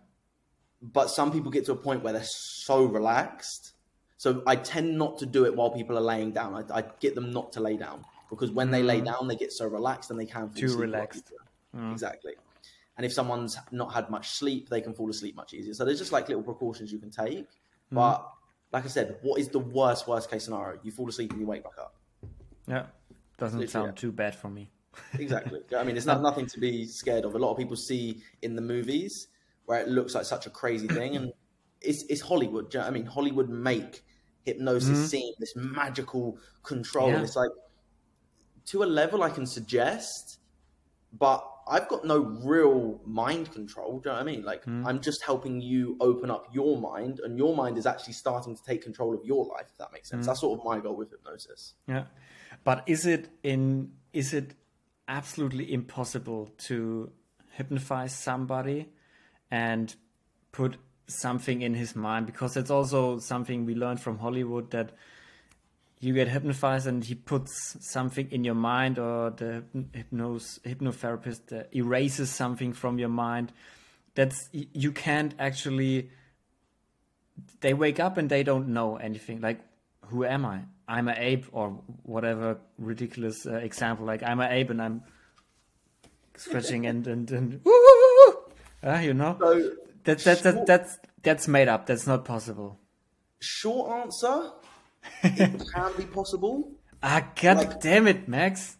but 0.81 1.09
some 1.09 1.31
people 1.31 1.51
get 1.51 1.65
to 1.65 1.71
a 1.71 1.75
point 1.75 2.03
where 2.03 2.13
they're 2.13 2.23
so 2.23 2.83
relaxed. 2.83 3.73
So 4.17 4.43
I 4.47 4.55
tend 4.55 4.97
not 4.97 5.19
to 5.19 5.25
do 5.25 5.45
it 5.45 5.55
while 5.55 5.71
people 5.71 5.97
are 5.97 6.01
laying 6.01 6.31
down. 6.31 6.53
I, 6.53 6.79
I 6.79 6.83
get 6.99 7.15
them 7.15 7.31
not 7.31 7.53
to 7.53 7.59
lay 7.59 7.77
down 7.77 8.03
because 8.29 8.51
when 8.51 8.71
they 8.71 8.83
lay 8.83 9.01
mm. 9.01 9.05
down, 9.05 9.27
they 9.27 9.35
get 9.35 9.51
so 9.51 9.67
relaxed 9.67 10.11
and 10.11 10.19
they 10.19 10.25
can 10.25 10.49
fall 10.49 10.59
too 10.59 10.75
relaxed. 10.77 11.31
Mm. 11.75 11.91
Exactly. 11.91 12.33
And 12.97 13.05
if 13.05 13.13
someone's 13.13 13.57
not 13.71 13.93
had 13.93 14.09
much 14.09 14.29
sleep, 14.29 14.69
they 14.69 14.81
can 14.81 14.93
fall 14.93 15.09
asleep 15.09 15.35
much 15.35 15.53
easier. 15.53 15.73
So 15.73 15.85
there's 15.85 15.99
just 15.99 16.11
like 16.11 16.27
little 16.27 16.43
precautions 16.43 16.91
you 16.91 16.97
can 16.97 17.11
take. 17.11 17.45
Mm. 17.45 17.47
But 17.91 18.27
like 18.71 18.85
I 18.85 18.87
said, 18.87 19.17
what 19.21 19.39
is 19.39 19.49
the 19.49 19.59
worst 19.59 20.07
worst 20.07 20.29
case 20.29 20.45
scenario? 20.45 20.79
You 20.83 20.91
fall 20.91 21.07
asleep 21.07 21.31
and 21.31 21.39
you 21.39 21.47
wake 21.47 21.63
back 21.63 21.77
up. 21.79 21.95
Yeah, 22.67 22.87
doesn't 23.37 23.59
Literally, 23.59 23.67
sound 23.67 23.97
yeah. 23.97 24.01
too 24.01 24.11
bad 24.11 24.35
for 24.35 24.49
me. 24.49 24.69
exactly. 25.19 25.61
I 25.77 25.83
mean, 25.83 25.95
it's 25.95 26.05
not 26.05 26.21
nothing 26.21 26.47
to 26.47 26.59
be 26.59 26.85
scared 26.85 27.23
of. 27.23 27.35
A 27.35 27.39
lot 27.39 27.51
of 27.51 27.57
people 27.57 27.75
see 27.75 28.23
in 28.41 28.55
the 28.55 28.61
movies 28.61 29.27
where 29.65 29.79
it 29.79 29.87
looks 29.87 30.15
like 30.15 30.25
such 30.25 30.47
a 30.47 30.49
crazy 30.49 30.87
thing, 30.87 31.15
and 31.15 31.31
it's 31.81 32.03
it's 32.09 32.21
Hollywood. 32.21 32.73
You 32.73 32.79
know 32.79 32.87
I 32.87 32.89
mean, 32.89 33.05
Hollywood 33.05 33.49
make 33.49 34.03
hypnosis 34.43 34.89
mm-hmm. 34.89 35.05
seem 35.05 35.33
this 35.39 35.53
magical 35.55 36.39
control. 36.63 37.09
Yeah. 37.09 37.21
It's 37.21 37.35
like 37.35 37.51
to 38.67 38.83
a 38.83 38.85
level 38.85 39.23
I 39.23 39.29
can 39.29 39.45
suggest, 39.45 40.39
but 41.13 41.45
I've 41.69 41.87
got 41.87 42.05
no 42.05 42.19
real 42.43 43.01
mind 43.05 43.51
control. 43.51 43.99
Do 43.99 44.09
you 44.09 44.13
know 44.13 44.21
what 44.21 44.21
I 44.21 44.31
mean? 44.31 44.43
Like 44.43 44.65
mm. 44.65 44.85
I'm 44.85 45.01
just 45.01 45.23
helping 45.23 45.61
you 45.61 45.97
open 45.99 46.31
up 46.31 46.47
your 46.53 46.79
mind, 46.79 47.19
and 47.23 47.37
your 47.37 47.55
mind 47.55 47.77
is 47.77 47.85
actually 47.85 48.13
starting 48.13 48.55
to 48.55 48.63
take 48.63 48.83
control 48.83 49.13
of 49.13 49.23
your 49.23 49.45
life. 49.45 49.67
If 49.71 49.77
that 49.77 49.91
makes 49.91 50.09
sense, 50.09 50.23
mm. 50.23 50.27
that's 50.27 50.41
sort 50.41 50.59
of 50.59 50.65
my 50.65 50.79
goal 50.79 50.95
with 50.95 51.11
hypnosis. 51.11 51.73
Yeah, 51.87 52.05
but 52.63 52.83
is 52.87 53.05
it 53.05 53.29
in? 53.43 53.91
Is 54.13 54.33
it 54.33 54.53
absolutely 55.07 55.71
impossible 55.71 56.49
to 56.57 57.11
hypnotize 57.51 58.13
somebody 58.13 58.89
and 59.49 59.95
put 60.51 60.77
something 61.07 61.61
in 61.61 61.73
his 61.73 61.95
mind 61.95 62.25
because 62.25 62.57
it's 62.57 62.69
also 62.69 63.17
something 63.17 63.65
we 63.65 63.73
learned 63.73 64.01
from 64.01 64.19
Hollywood 64.19 64.71
that 64.71 64.91
you 65.99 66.13
get 66.13 66.27
hypnotized 66.27 66.87
and 66.87 67.03
he 67.03 67.15
puts 67.15 67.77
something 67.79 68.29
in 68.31 68.43
your 68.43 68.55
mind 68.55 68.99
or 68.99 69.31
the 69.31 69.63
hypnos 69.73 70.59
hypnotherapist 70.61 71.51
uh, 71.51 71.63
erases 71.71 72.29
something 72.29 72.73
from 72.73 72.99
your 72.99 73.09
mind. 73.09 73.51
That's 74.13 74.49
you 74.51 74.91
can't 74.91 75.33
actually 75.39 76.11
they 77.61 77.73
wake 77.73 77.99
up 77.99 78.17
and 78.17 78.29
they 78.29 78.43
don't 78.43 78.69
know 78.69 78.97
anything. 78.97 79.41
Like 79.41 79.59
who 80.05 80.23
am 80.23 80.45
i? 80.45 80.61
I'm 80.87 81.07
an 81.07 81.17
ape 81.17 81.47
or 81.51 81.69
whatever 82.03 82.57
ridiculous 82.77 83.45
uh, 83.45 83.55
example. 83.55 84.05
Like 84.05 84.23
i'm 84.23 84.39
an 84.39 84.51
ape 84.51 84.69
and 84.69 84.81
i'm 84.81 85.03
scratching 86.37 86.85
and 86.85 87.05
and, 87.07 87.31
and 87.31 87.61
uh, 88.83 88.99
you 88.99 89.13
know, 89.13 89.37
so, 89.39 89.71
that, 90.03 90.19
that, 90.19 90.43
that, 90.43 90.65
that's 90.65 90.99
that's 91.23 91.47
made 91.47 91.67
up. 91.67 91.87
That's 91.87 92.07
not 92.07 92.23
possible. 92.23 92.79
Short 93.39 93.91
answer: 94.03 94.51
It 95.23 95.63
can 95.73 95.91
be 95.97 96.05
possible. 96.05 96.71
Ah, 97.01 97.27
god 97.39 97.57
like, 97.57 97.81
damn 97.81 98.07
it, 98.07 98.27
Max. 98.27 98.77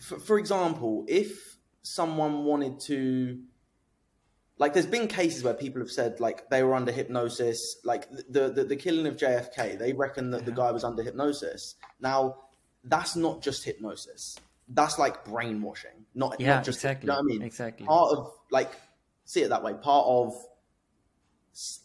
For, 0.00 0.18
for 0.18 0.38
example, 0.38 1.04
if 1.08 1.56
someone 1.82 2.44
wanted 2.44 2.80
to, 2.80 3.40
like 4.58 4.74
there's 4.74 4.86
been 4.86 5.08
cases 5.08 5.42
where 5.42 5.54
people 5.54 5.80
have 5.80 5.90
said 5.90 6.20
like 6.20 6.48
they 6.50 6.62
were 6.62 6.74
under 6.74 6.92
hypnosis 6.92 7.76
like 7.84 8.10
the 8.28 8.50
the, 8.50 8.64
the 8.64 8.74
killing 8.76 9.06
of 9.06 9.16
jfk 9.16 9.78
they 9.78 9.92
reckon 9.92 10.32
that 10.32 10.44
the 10.44 10.50
guy 10.50 10.70
was 10.72 10.82
under 10.82 11.00
hypnosis 11.02 11.76
now 12.00 12.34
that's 12.84 13.16
not 13.16 13.40
just 13.40 13.64
hypnosis 13.64 14.36
that's 14.70 14.98
like 14.98 15.24
brainwashing 15.24 16.04
not, 16.14 16.40
Yeah, 16.40 16.56
not 16.56 16.64
just 16.64 16.78
exactly, 16.78 17.06
you 17.06 17.12
know 17.12 17.14
what 17.14 17.20
i 17.20 17.26
mean 17.26 17.42
exactly. 17.42 17.86
part 17.86 18.12
of 18.16 18.32
like 18.50 18.72
see 19.24 19.42
it 19.42 19.48
that 19.48 19.62
way 19.62 19.74
part 19.74 20.06
of 20.06 20.34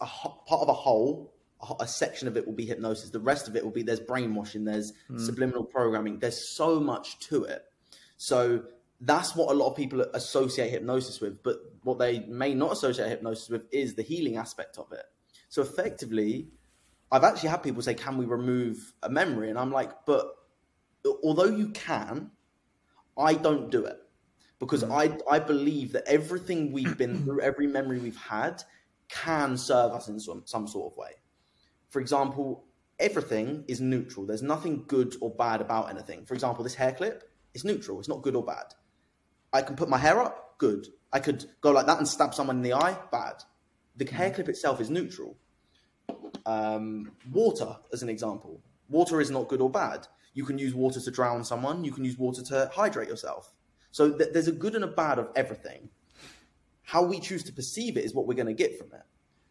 a, 0.01 0.05
part 0.05 0.61
of 0.61 0.69
a 0.69 0.73
whole 0.73 1.32
a 1.79 1.87
section 1.87 2.27
of 2.27 2.37
it 2.37 2.45
will 2.45 2.53
be 2.53 2.65
hypnosis. 2.65 3.09
The 3.09 3.19
rest 3.19 3.47
of 3.47 3.55
it 3.55 3.63
will 3.63 3.71
be 3.71 3.83
there's 3.83 3.99
brainwashing 3.99 4.63
there's 4.65 4.93
Hmm. 5.07 5.17
subliminal 5.17 5.63
programming. 5.63 6.19
There's 6.19 6.49
so 6.49 6.79
much 6.79 7.19
to 7.29 7.43
it. 7.45 7.65
So 8.17 8.63
that's 9.01 9.35
what 9.35 9.49
a 9.51 9.53
lot 9.53 9.69
of 9.69 9.75
people 9.75 10.01
associate 10.13 10.69
hypnosis 10.71 11.19
with. 11.19 11.43
But 11.43 11.57
what 11.83 11.99
they 11.99 12.19
may 12.21 12.53
not 12.53 12.71
associate 12.73 13.09
hypnosis 13.09 13.49
with 13.49 13.63
is 13.71 13.95
the 13.95 14.03
healing 14.03 14.37
aspect 14.37 14.77
of 14.77 14.91
it. 14.91 15.05
So 15.49 15.61
effectively 15.61 16.49
i've 17.11 17.23
actually 17.23 17.49
had 17.49 17.61
people 17.61 17.79
say 17.81 17.93
can 17.93 18.17
we 18.17 18.25
remove 18.25 18.93
a 19.03 19.09
memory? 19.09 19.49
And 19.51 19.59
i'm 19.59 19.71
like 19.71 19.91
but 20.07 20.33
although 21.23 21.45
you 21.61 21.69
can 21.69 22.31
i 23.17 23.33
don't 23.33 23.69
do 23.69 23.85
it. 23.85 23.97
Because 24.59 24.83
I, 24.85 25.17
I 25.29 25.39
believe 25.39 25.91
that 25.91 26.05
everything 26.07 26.71
we've 26.71 26.97
been 26.97 27.21
through, 27.25 27.41
every 27.41 27.67
memory 27.67 27.99
we've 27.99 28.15
had, 28.15 28.63
can 29.09 29.57
serve 29.57 29.91
us 29.91 30.07
in 30.07 30.19
some, 30.19 30.43
some 30.45 30.67
sort 30.67 30.93
of 30.93 30.97
way. 30.97 31.11
For 31.93 31.99
example, 31.99 32.65
everything 32.97 33.65
is 33.67 33.79
neutral. 33.79 34.25
There's 34.25 34.41
nothing 34.41 34.85
good 34.87 35.15
or 35.21 35.29
bad 35.29 35.61
about 35.61 35.91
anything. 35.91 36.25
For 36.25 36.33
example, 36.33 36.63
this 36.63 36.73
hair 36.73 36.91
clip 36.91 37.29
is 37.53 37.63
neutral. 37.63 37.99
It's 37.99 38.07
not 38.07 38.23
good 38.23 38.35
or 38.35 38.43
bad. 38.43 38.73
I 39.53 39.61
can 39.61 39.75
put 39.75 39.89
my 39.89 39.99
hair 39.99 40.19
up, 40.19 40.57
good. 40.57 40.87
I 41.11 41.19
could 41.19 41.45
go 41.61 41.69
like 41.69 41.85
that 41.85 41.99
and 41.99 42.07
stab 42.07 42.33
someone 42.33 42.55
in 42.55 42.63
the 42.63 42.73
eye, 42.73 42.97
bad. 43.11 43.43
The 43.95 44.05
hair 44.05 44.31
clip 44.31 44.49
itself 44.49 44.81
is 44.81 44.89
neutral. 44.89 45.37
Um, 46.47 47.11
water, 47.31 47.77
as 47.93 48.01
an 48.01 48.09
example, 48.09 48.59
water 48.89 49.21
is 49.21 49.29
not 49.29 49.47
good 49.47 49.61
or 49.61 49.69
bad. 49.69 50.07
You 50.33 50.45
can 50.45 50.57
use 50.57 50.73
water 50.73 50.99
to 50.99 51.11
drown 51.11 51.43
someone. 51.43 51.83
You 51.83 51.91
can 51.91 52.03
use 52.03 52.17
water 52.17 52.41
to 52.41 52.71
hydrate 52.73 53.07
yourself. 53.07 53.53
So 53.91 54.17
th- 54.17 54.31
there's 54.33 54.47
a 54.47 54.51
good 54.51 54.73
and 54.73 54.83
a 54.83 54.87
bad 54.87 55.19
of 55.19 55.29
everything. 55.35 55.89
How 56.81 57.03
we 57.03 57.19
choose 57.19 57.43
to 57.43 57.53
perceive 57.53 57.97
it 57.97 58.03
is 58.03 58.15
what 58.15 58.25
we're 58.25 58.33
going 58.33 58.47
to 58.47 58.53
get 58.53 58.79
from 58.79 58.87
it. 58.93 59.03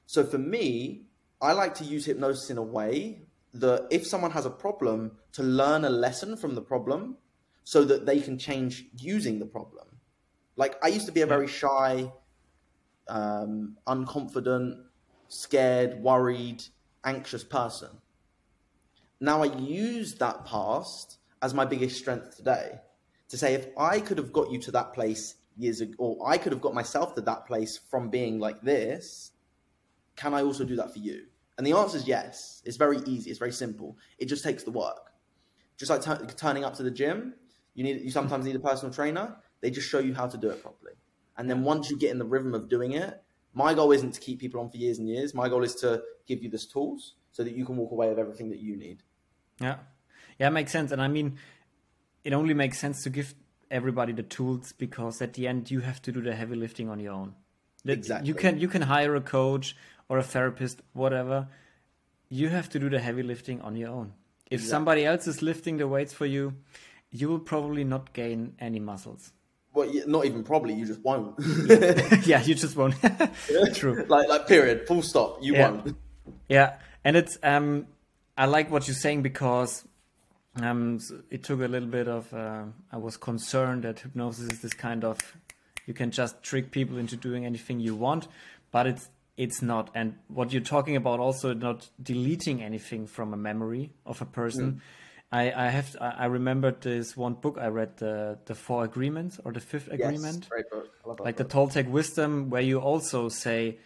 So 0.06 0.24
for 0.24 0.38
me, 0.38 1.02
I 1.42 1.52
like 1.52 1.74
to 1.76 1.84
use 1.84 2.06
hypnosis 2.06 2.50
in 2.50 2.58
a 2.58 2.62
way 2.62 3.22
that 3.54 3.88
if 3.90 4.06
someone 4.06 4.30
has 4.30 4.46
a 4.46 4.50
problem, 4.50 5.12
to 5.32 5.42
learn 5.42 5.84
a 5.84 5.90
lesson 5.90 6.36
from 6.36 6.54
the 6.54 6.62
problem 6.62 7.16
so 7.64 7.84
that 7.84 8.06
they 8.06 8.20
can 8.20 8.38
change 8.38 8.86
using 8.96 9.40
the 9.40 9.46
problem. 9.46 9.86
Like 10.56 10.76
I 10.84 10.88
used 10.88 11.06
to 11.06 11.12
be 11.12 11.22
a 11.22 11.26
very 11.26 11.48
shy, 11.48 12.12
um, 13.08 13.76
unconfident, 13.88 14.84
scared, 15.28 16.00
worried, 16.00 16.62
anxious 17.04 17.42
person. 17.42 17.90
Now 19.20 19.42
I 19.42 19.56
use 19.56 20.14
that 20.16 20.44
past 20.44 21.18
as 21.42 21.54
my 21.54 21.64
biggest 21.64 21.96
strength 21.96 22.36
today 22.36 22.80
to 23.28 23.36
say 23.36 23.54
if 23.54 23.66
I 23.76 23.98
could 23.98 24.18
have 24.18 24.32
got 24.32 24.52
you 24.52 24.58
to 24.60 24.70
that 24.72 24.92
place 24.92 25.36
years 25.56 25.80
ago, 25.80 25.94
or 25.98 26.28
I 26.28 26.38
could 26.38 26.52
have 26.52 26.60
got 26.60 26.74
myself 26.74 27.14
to 27.16 27.20
that 27.22 27.46
place 27.46 27.78
from 27.90 28.10
being 28.10 28.38
like 28.38 28.62
this, 28.62 29.32
can 30.14 30.34
I 30.34 30.42
also 30.42 30.64
do 30.64 30.76
that 30.76 30.92
for 30.92 30.98
you? 30.98 31.26
And 31.62 31.66
the 31.68 31.78
answer 31.78 31.96
is 31.96 32.08
yes. 32.08 32.60
It's 32.64 32.76
very 32.76 32.98
easy. 33.06 33.30
It's 33.30 33.38
very 33.38 33.52
simple. 33.52 33.96
It 34.18 34.24
just 34.24 34.42
takes 34.42 34.64
the 34.64 34.72
work. 34.72 35.12
Just 35.76 35.92
like 35.92 36.02
tu- 36.02 36.26
turning 36.34 36.64
up 36.64 36.74
to 36.74 36.82
the 36.82 36.90
gym, 36.90 37.34
you 37.74 37.84
need 37.84 38.00
you 38.00 38.10
sometimes 38.10 38.44
need 38.44 38.56
a 38.56 38.58
personal 38.58 38.92
trainer. 38.92 39.36
They 39.60 39.70
just 39.70 39.88
show 39.88 40.00
you 40.00 40.12
how 40.12 40.26
to 40.26 40.36
do 40.36 40.50
it 40.50 40.60
properly. 40.60 40.94
And 41.36 41.48
then 41.48 41.62
once 41.62 41.88
you 41.88 41.96
get 41.96 42.10
in 42.10 42.18
the 42.18 42.24
rhythm 42.24 42.52
of 42.52 42.68
doing 42.68 42.94
it, 42.94 43.22
my 43.54 43.74
goal 43.74 43.92
isn't 43.92 44.10
to 44.10 44.18
keep 44.18 44.40
people 44.40 44.60
on 44.60 44.70
for 44.70 44.76
years 44.76 44.98
and 44.98 45.08
years. 45.08 45.34
My 45.34 45.48
goal 45.48 45.62
is 45.62 45.76
to 45.76 46.02
give 46.26 46.42
you 46.42 46.50
the 46.50 46.58
tools 46.58 47.14
so 47.30 47.44
that 47.44 47.54
you 47.54 47.64
can 47.64 47.76
walk 47.76 47.92
away 47.92 48.08
with 48.08 48.18
everything 48.18 48.48
that 48.48 48.58
you 48.58 48.76
need. 48.76 49.04
Yeah, 49.60 49.76
yeah, 50.40 50.48
it 50.48 50.50
makes 50.50 50.72
sense. 50.72 50.90
And 50.90 51.00
I 51.00 51.06
mean, 51.06 51.38
it 52.24 52.32
only 52.32 52.54
makes 52.54 52.80
sense 52.80 53.04
to 53.04 53.08
give 53.08 53.36
everybody 53.70 54.12
the 54.12 54.24
tools 54.24 54.72
because 54.72 55.22
at 55.22 55.34
the 55.34 55.46
end 55.46 55.70
you 55.70 55.78
have 55.78 56.02
to 56.02 56.10
do 56.10 56.22
the 56.22 56.34
heavy 56.34 56.56
lifting 56.56 56.88
on 56.88 56.98
your 56.98 57.12
own. 57.12 57.36
Exactly. 57.84 58.26
You 58.26 58.34
can 58.34 58.58
you 58.58 58.66
can 58.66 58.82
hire 58.82 59.14
a 59.14 59.20
coach 59.20 59.76
or 60.12 60.18
a 60.18 60.22
therapist, 60.22 60.82
whatever. 60.92 61.48
You 62.28 62.50
have 62.50 62.68
to 62.70 62.78
do 62.78 62.90
the 62.90 62.98
heavy 62.98 63.22
lifting 63.22 63.62
on 63.62 63.76
your 63.76 63.88
own. 63.88 64.12
If 64.50 64.62
somebody 64.62 65.06
else 65.06 65.26
is 65.26 65.40
lifting 65.40 65.78
the 65.78 65.88
weights 65.88 66.12
for 66.12 66.26
you, 66.26 66.52
you 67.10 67.30
will 67.30 67.38
probably 67.38 67.82
not 67.82 68.12
gain 68.12 68.52
any 68.58 68.78
muscles. 68.78 69.32
Well, 69.72 69.90
not 70.06 70.26
even 70.26 70.44
probably. 70.44 70.74
You 70.74 70.84
just 70.84 71.00
won't. 71.00 71.34
yeah, 72.26 72.42
you 72.42 72.54
just 72.54 72.76
won't. 72.76 72.94
True. 73.74 74.04
like, 74.06 74.28
like, 74.28 74.46
period. 74.46 74.86
Full 74.86 75.00
stop. 75.00 75.38
You 75.40 75.54
Yeah. 75.54 75.70
won't. 75.70 75.96
Yeah, 76.46 76.76
and 77.04 77.16
it's 77.16 77.38
um, 77.42 77.86
I 78.36 78.44
like 78.44 78.70
what 78.70 78.86
you're 78.86 78.94
saying 79.06 79.22
because 79.22 79.82
um, 80.60 80.98
it 81.30 81.42
took 81.42 81.60
a 81.62 81.68
little 81.68 81.88
bit 81.88 82.06
of. 82.06 82.34
Uh, 82.34 82.64
I 82.92 82.98
was 82.98 83.16
concerned 83.16 83.84
that 83.84 84.00
hypnosis 84.00 84.52
is 84.52 84.60
this 84.60 84.74
kind 84.74 85.04
of 85.04 85.18
you 85.86 85.94
can 85.94 86.10
just 86.10 86.42
trick 86.42 86.70
people 86.70 86.98
into 86.98 87.16
doing 87.16 87.46
anything 87.46 87.80
you 87.80 87.94
want, 87.96 88.28
but 88.72 88.86
it's 88.86 89.08
it's 89.36 89.62
not. 89.62 89.90
And 89.94 90.16
what 90.28 90.52
you're 90.52 90.62
talking 90.62 90.96
about 90.96 91.20
also 91.20 91.54
not 91.54 91.88
deleting 92.02 92.62
anything 92.62 93.06
from 93.06 93.32
a 93.32 93.36
memory 93.36 93.92
of 94.04 94.20
a 94.20 94.26
person. 94.26 94.72
Mm. 94.72 94.80
I, 95.32 95.66
I 95.66 95.68
have 95.70 95.96
I 95.98 96.26
remembered 96.26 96.82
this 96.82 97.16
one 97.16 97.34
book 97.34 97.56
I 97.58 97.68
read 97.68 97.96
the 97.96 98.38
the 98.44 98.54
four 98.54 98.84
agreements 98.84 99.40
or 99.42 99.52
the 99.52 99.60
fifth 99.60 99.88
agreement 99.90 100.40
Yes, 100.40 100.48
great 100.48 100.70
book. 100.70 100.90
I 101.04 101.08
love 101.08 101.16
that 101.16 101.24
like 101.24 101.36
the. 101.38 101.46
Toltec 101.46 101.88
wisdom, 101.88 102.50
where 102.50 102.60
you 102.60 102.80
also 102.80 103.30
say 103.30 103.78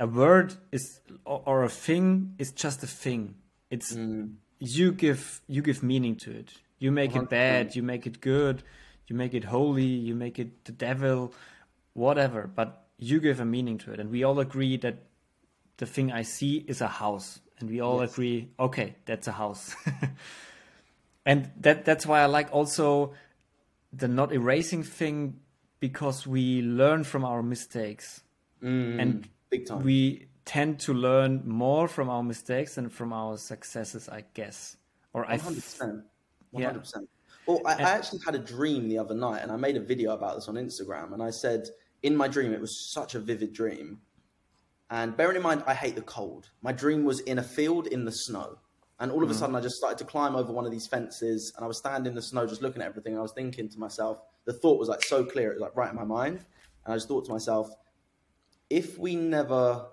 a 0.00 0.08
word 0.08 0.54
is 0.72 1.00
or, 1.24 1.42
or 1.46 1.62
a 1.62 1.68
thing 1.68 2.34
is 2.38 2.50
just 2.50 2.82
a 2.82 2.88
thing. 2.88 3.36
It's 3.70 3.94
mm. 3.94 4.34
you 4.58 4.90
give 4.90 5.40
you 5.46 5.62
give 5.62 5.84
meaning 5.84 6.16
to 6.16 6.32
it. 6.32 6.52
You 6.80 6.90
make 6.90 7.14
it 7.14 7.28
bad, 7.28 7.76
you 7.76 7.82
make 7.82 8.06
it 8.06 8.20
good, 8.20 8.62
you 9.06 9.16
make 9.16 9.34
it 9.34 9.44
holy, 9.44 9.84
you 9.84 10.14
make 10.14 10.38
it 10.38 10.64
the 10.64 10.72
devil, 10.72 11.32
whatever. 11.92 12.50
But 12.52 12.87
you 12.98 13.20
give 13.20 13.40
a 13.40 13.44
meaning 13.44 13.78
to 13.78 13.92
it, 13.92 14.00
and 14.00 14.10
we 14.10 14.24
all 14.24 14.38
agree 14.40 14.76
that 14.78 14.98
the 15.78 15.86
thing 15.86 16.10
I 16.12 16.22
see 16.22 16.64
is 16.68 16.80
a 16.80 16.88
house, 16.88 17.40
and 17.58 17.70
we 17.70 17.80
all 17.80 18.00
Yes. 18.00 18.12
agree, 18.12 18.50
okay, 18.58 18.96
that's 19.04 19.28
a 19.28 19.32
house. 19.32 19.74
and 21.26 21.50
that 21.60 21.84
that's 21.84 22.06
why 22.06 22.20
I 22.20 22.26
like 22.26 22.48
also 22.52 23.14
the 23.92 24.08
not 24.08 24.32
erasing 24.32 24.82
thing 24.82 25.40
because 25.80 26.26
we 26.26 26.62
learn 26.62 27.04
from 27.04 27.24
our 27.24 27.42
mistakes 27.42 28.22
Mm, 28.62 28.98
and 29.00 29.28
big 29.50 29.66
time. 29.66 29.82
we 29.84 30.26
tend 30.44 30.80
to 30.80 30.92
learn 30.92 31.42
more 31.46 31.86
from 31.86 32.08
our 32.08 32.22
mistakes 32.22 32.74
than 32.74 32.88
from 32.88 33.12
our 33.12 33.36
successes 33.38 34.08
i 34.08 34.24
guess 34.34 34.76
or 35.12 35.24
i 35.26 35.36
One 35.36 35.40
hundred 35.40 35.62
percent. 35.62 36.04
One 36.50 36.62
Yeah. 36.62 36.68
hundred 36.68 36.80
percent. 36.80 37.08
Well, 37.46 37.62
I, 37.66 37.74
I 37.74 37.90
actually 37.90 38.20
had 38.26 38.34
a 38.34 38.38
dream 38.40 38.88
the 38.88 38.98
other 38.98 39.14
night, 39.14 39.42
and 39.42 39.52
I 39.52 39.56
made 39.56 39.76
a 39.76 39.80
video 39.80 40.12
about 40.12 40.34
this 40.34 40.48
on 40.48 40.56
Instagram. 40.56 41.12
And 41.14 41.22
I 41.22 41.30
said, 41.30 41.68
in 42.02 42.16
my 42.16 42.28
dream, 42.28 42.52
it 42.52 42.60
was 42.60 42.78
such 42.78 43.14
a 43.14 43.20
vivid 43.20 43.52
dream. 43.52 44.00
And 44.90 45.16
bearing 45.16 45.36
in 45.36 45.42
mind, 45.42 45.64
I 45.66 45.74
hate 45.74 45.96
the 45.96 46.02
cold. 46.02 46.50
My 46.62 46.72
dream 46.72 47.04
was 47.04 47.20
in 47.20 47.38
a 47.38 47.42
field 47.42 47.86
in 47.86 48.04
the 48.04 48.12
snow, 48.12 48.58
and 49.00 49.12
all 49.12 49.22
of 49.22 49.30
a 49.30 49.34
mm. 49.34 49.36
sudden, 49.36 49.54
I 49.54 49.60
just 49.60 49.76
started 49.76 49.98
to 49.98 50.04
climb 50.04 50.34
over 50.34 50.52
one 50.52 50.64
of 50.64 50.72
these 50.72 50.86
fences, 50.86 51.52
and 51.54 51.64
I 51.64 51.68
was 51.68 51.78
standing 51.78 52.10
in 52.10 52.14
the 52.14 52.22
snow, 52.22 52.46
just 52.46 52.62
looking 52.62 52.80
at 52.80 52.88
everything. 52.88 53.12
And 53.12 53.18
I 53.18 53.22
was 53.22 53.32
thinking 53.32 53.68
to 53.68 53.78
myself, 53.78 54.22
the 54.44 54.52
thought 54.52 54.78
was 54.78 54.88
like 54.88 55.02
so 55.02 55.24
clear, 55.24 55.50
it 55.50 55.54
was 55.54 55.62
like 55.62 55.76
right 55.76 55.90
in 55.90 55.96
my 55.96 56.04
mind, 56.04 56.44
and 56.84 56.94
I 56.94 56.96
just 56.96 57.08
thought 57.08 57.26
to 57.26 57.32
myself, 57.32 57.70
if 58.70 58.98
we 58.98 59.14
never 59.14 59.86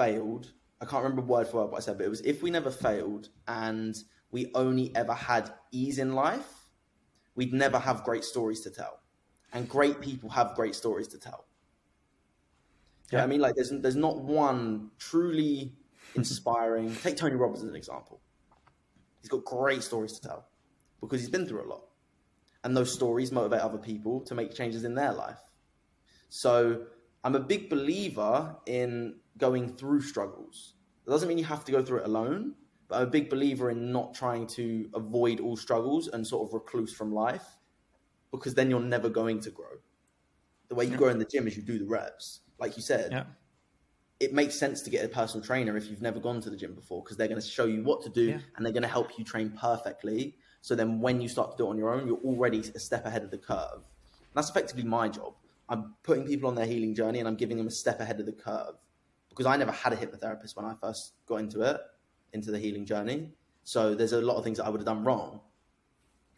failed. 0.00 0.52
I 0.80 0.86
can't 0.86 1.02
remember 1.02 1.22
word 1.22 1.46
for 1.46 1.58
word 1.58 1.72
what 1.72 1.78
I 1.78 1.80
said, 1.80 1.98
but 1.98 2.06
it 2.06 2.10
was 2.10 2.22
if 2.22 2.42
we 2.42 2.50
never 2.50 2.70
failed 2.70 3.28
and 3.46 3.94
we 4.30 4.50
only 4.54 4.96
ever 4.96 5.12
had 5.12 5.52
ease 5.72 5.98
in 5.98 6.14
life, 6.14 6.70
we'd 7.34 7.52
never 7.52 7.78
have 7.78 8.02
great 8.02 8.24
stories 8.24 8.60
to 8.62 8.70
tell. 8.70 8.99
And 9.52 9.68
great 9.68 10.00
people 10.00 10.30
have 10.30 10.54
great 10.54 10.74
stories 10.74 11.08
to 11.08 11.18
tell. 11.18 11.46
Do 13.08 13.16
you 13.16 13.18
know 13.18 13.24
what 13.24 13.28
I 13.28 13.30
mean? 13.30 13.40
Like 13.40 13.54
there's 13.56 13.70
there's 13.70 13.96
not 13.96 14.20
one 14.20 14.90
truly 14.98 15.72
inspiring. 16.14 16.94
Take 16.96 17.16
Tony 17.16 17.34
Robbins 17.34 17.64
as 17.64 17.70
an 17.70 17.76
example. 17.76 18.20
He's 19.20 19.28
got 19.28 19.44
great 19.44 19.82
stories 19.82 20.12
to 20.18 20.28
tell 20.28 20.46
because 21.00 21.20
he's 21.20 21.30
been 21.30 21.46
through 21.46 21.64
a 21.64 21.68
lot. 21.68 21.82
And 22.62 22.76
those 22.76 22.92
stories 22.92 23.32
motivate 23.32 23.60
other 23.60 23.78
people 23.78 24.20
to 24.22 24.34
make 24.34 24.54
changes 24.54 24.84
in 24.84 24.94
their 24.94 25.12
life. 25.12 25.40
So 26.28 26.82
I'm 27.24 27.34
a 27.34 27.40
big 27.40 27.68
believer 27.68 28.56
in 28.66 29.16
going 29.38 29.76
through 29.76 30.02
struggles. 30.02 30.74
It 31.06 31.10
doesn't 31.10 31.28
mean 31.28 31.38
you 31.38 31.44
have 31.44 31.64
to 31.64 31.72
go 31.72 31.82
through 31.82 32.00
it 32.00 32.06
alone, 32.06 32.54
but 32.88 32.96
I'm 32.96 33.08
a 33.08 33.10
big 33.10 33.28
believer 33.30 33.70
in 33.70 33.90
not 33.90 34.14
trying 34.14 34.46
to 34.48 34.88
avoid 34.94 35.40
all 35.40 35.56
struggles 35.56 36.08
and 36.08 36.24
sort 36.24 36.46
of 36.48 36.54
recluse 36.54 36.92
from 36.92 37.12
life 37.12 37.56
because 38.30 38.54
then 38.54 38.70
you're 38.70 38.80
never 38.80 39.08
going 39.08 39.40
to 39.40 39.50
grow. 39.50 39.78
The 40.68 40.74
way 40.74 40.84
you 40.84 40.96
grow 40.96 41.08
in 41.08 41.18
the 41.18 41.24
gym 41.24 41.46
is 41.48 41.56
you 41.56 41.62
do 41.62 41.78
the 41.78 41.84
reps. 41.86 42.40
Like 42.58 42.76
you 42.76 42.82
said, 42.82 43.12
yeah 43.12 43.24
it 44.20 44.34
makes 44.34 44.54
sense 44.54 44.82
to 44.82 44.90
get 44.90 45.02
a 45.02 45.08
personal 45.08 45.44
trainer 45.44 45.76
if 45.78 45.88
you've 45.88 46.02
never 46.02 46.20
gone 46.20 46.42
to 46.42 46.50
the 46.50 46.56
gym 46.56 46.74
before 46.74 47.02
because 47.02 47.16
they're 47.16 47.26
going 47.26 47.40
to 47.40 47.46
show 47.46 47.64
you 47.64 47.82
what 47.82 48.02
to 48.02 48.10
do 48.10 48.26
Yeah. 48.26 48.38
and 48.54 48.64
they're 48.64 48.72
going 48.72 48.82
to 48.82 48.88
help 48.88 49.18
you 49.18 49.24
train 49.24 49.50
perfectly. 49.58 50.36
So 50.60 50.74
then 50.74 51.00
when 51.00 51.22
you 51.22 51.28
start 51.28 51.52
to 51.52 51.56
do 51.56 51.66
it 51.66 51.70
on 51.70 51.78
your 51.78 51.90
own, 51.90 52.06
you're 52.06 52.18
already 52.18 52.58
a 52.74 52.78
step 52.78 53.06
ahead 53.06 53.24
of 53.24 53.30
the 53.30 53.38
curve. 53.38 53.80
That's 54.34 54.50
effectively 54.50 54.84
my 54.84 55.08
job. 55.08 55.32
I'm 55.70 55.94
putting 56.02 56.26
people 56.26 56.48
on 56.48 56.54
their 56.54 56.66
healing 56.66 56.94
journey 56.94 57.18
and 57.18 57.26
I'm 57.26 57.34
giving 57.34 57.56
them 57.56 57.66
a 57.66 57.70
step 57.70 57.98
ahead 58.00 58.20
of 58.20 58.26
the 58.26 58.32
curve 58.32 58.74
because 59.30 59.46
I 59.46 59.56
never 59.56 59.72
had 59.72 59.94
a 59.94 59.96
hypnotherapist 59.96 60.54
when 60.54 60.66
I 60.66 60.74
first 60.82 61.14
got 61.26 61.36
into 61.36 61.62
it, 61.62 61.80
into 62.34 62.50
the 62.50 62.58
healing 62.58 62.84
journey. 62.84 63.30
So 63.64 63.94
there's 63.94 64.12
a 64.12 64.20
lot 64.20 64.36
of 64.36 64.44
things 64.44 64.58
that 64.58 64.66
I 64.66 64.68
would 64.68 64.80
have 64.80 64.86
done 64.86 65.02
wrong. 65.02 65.40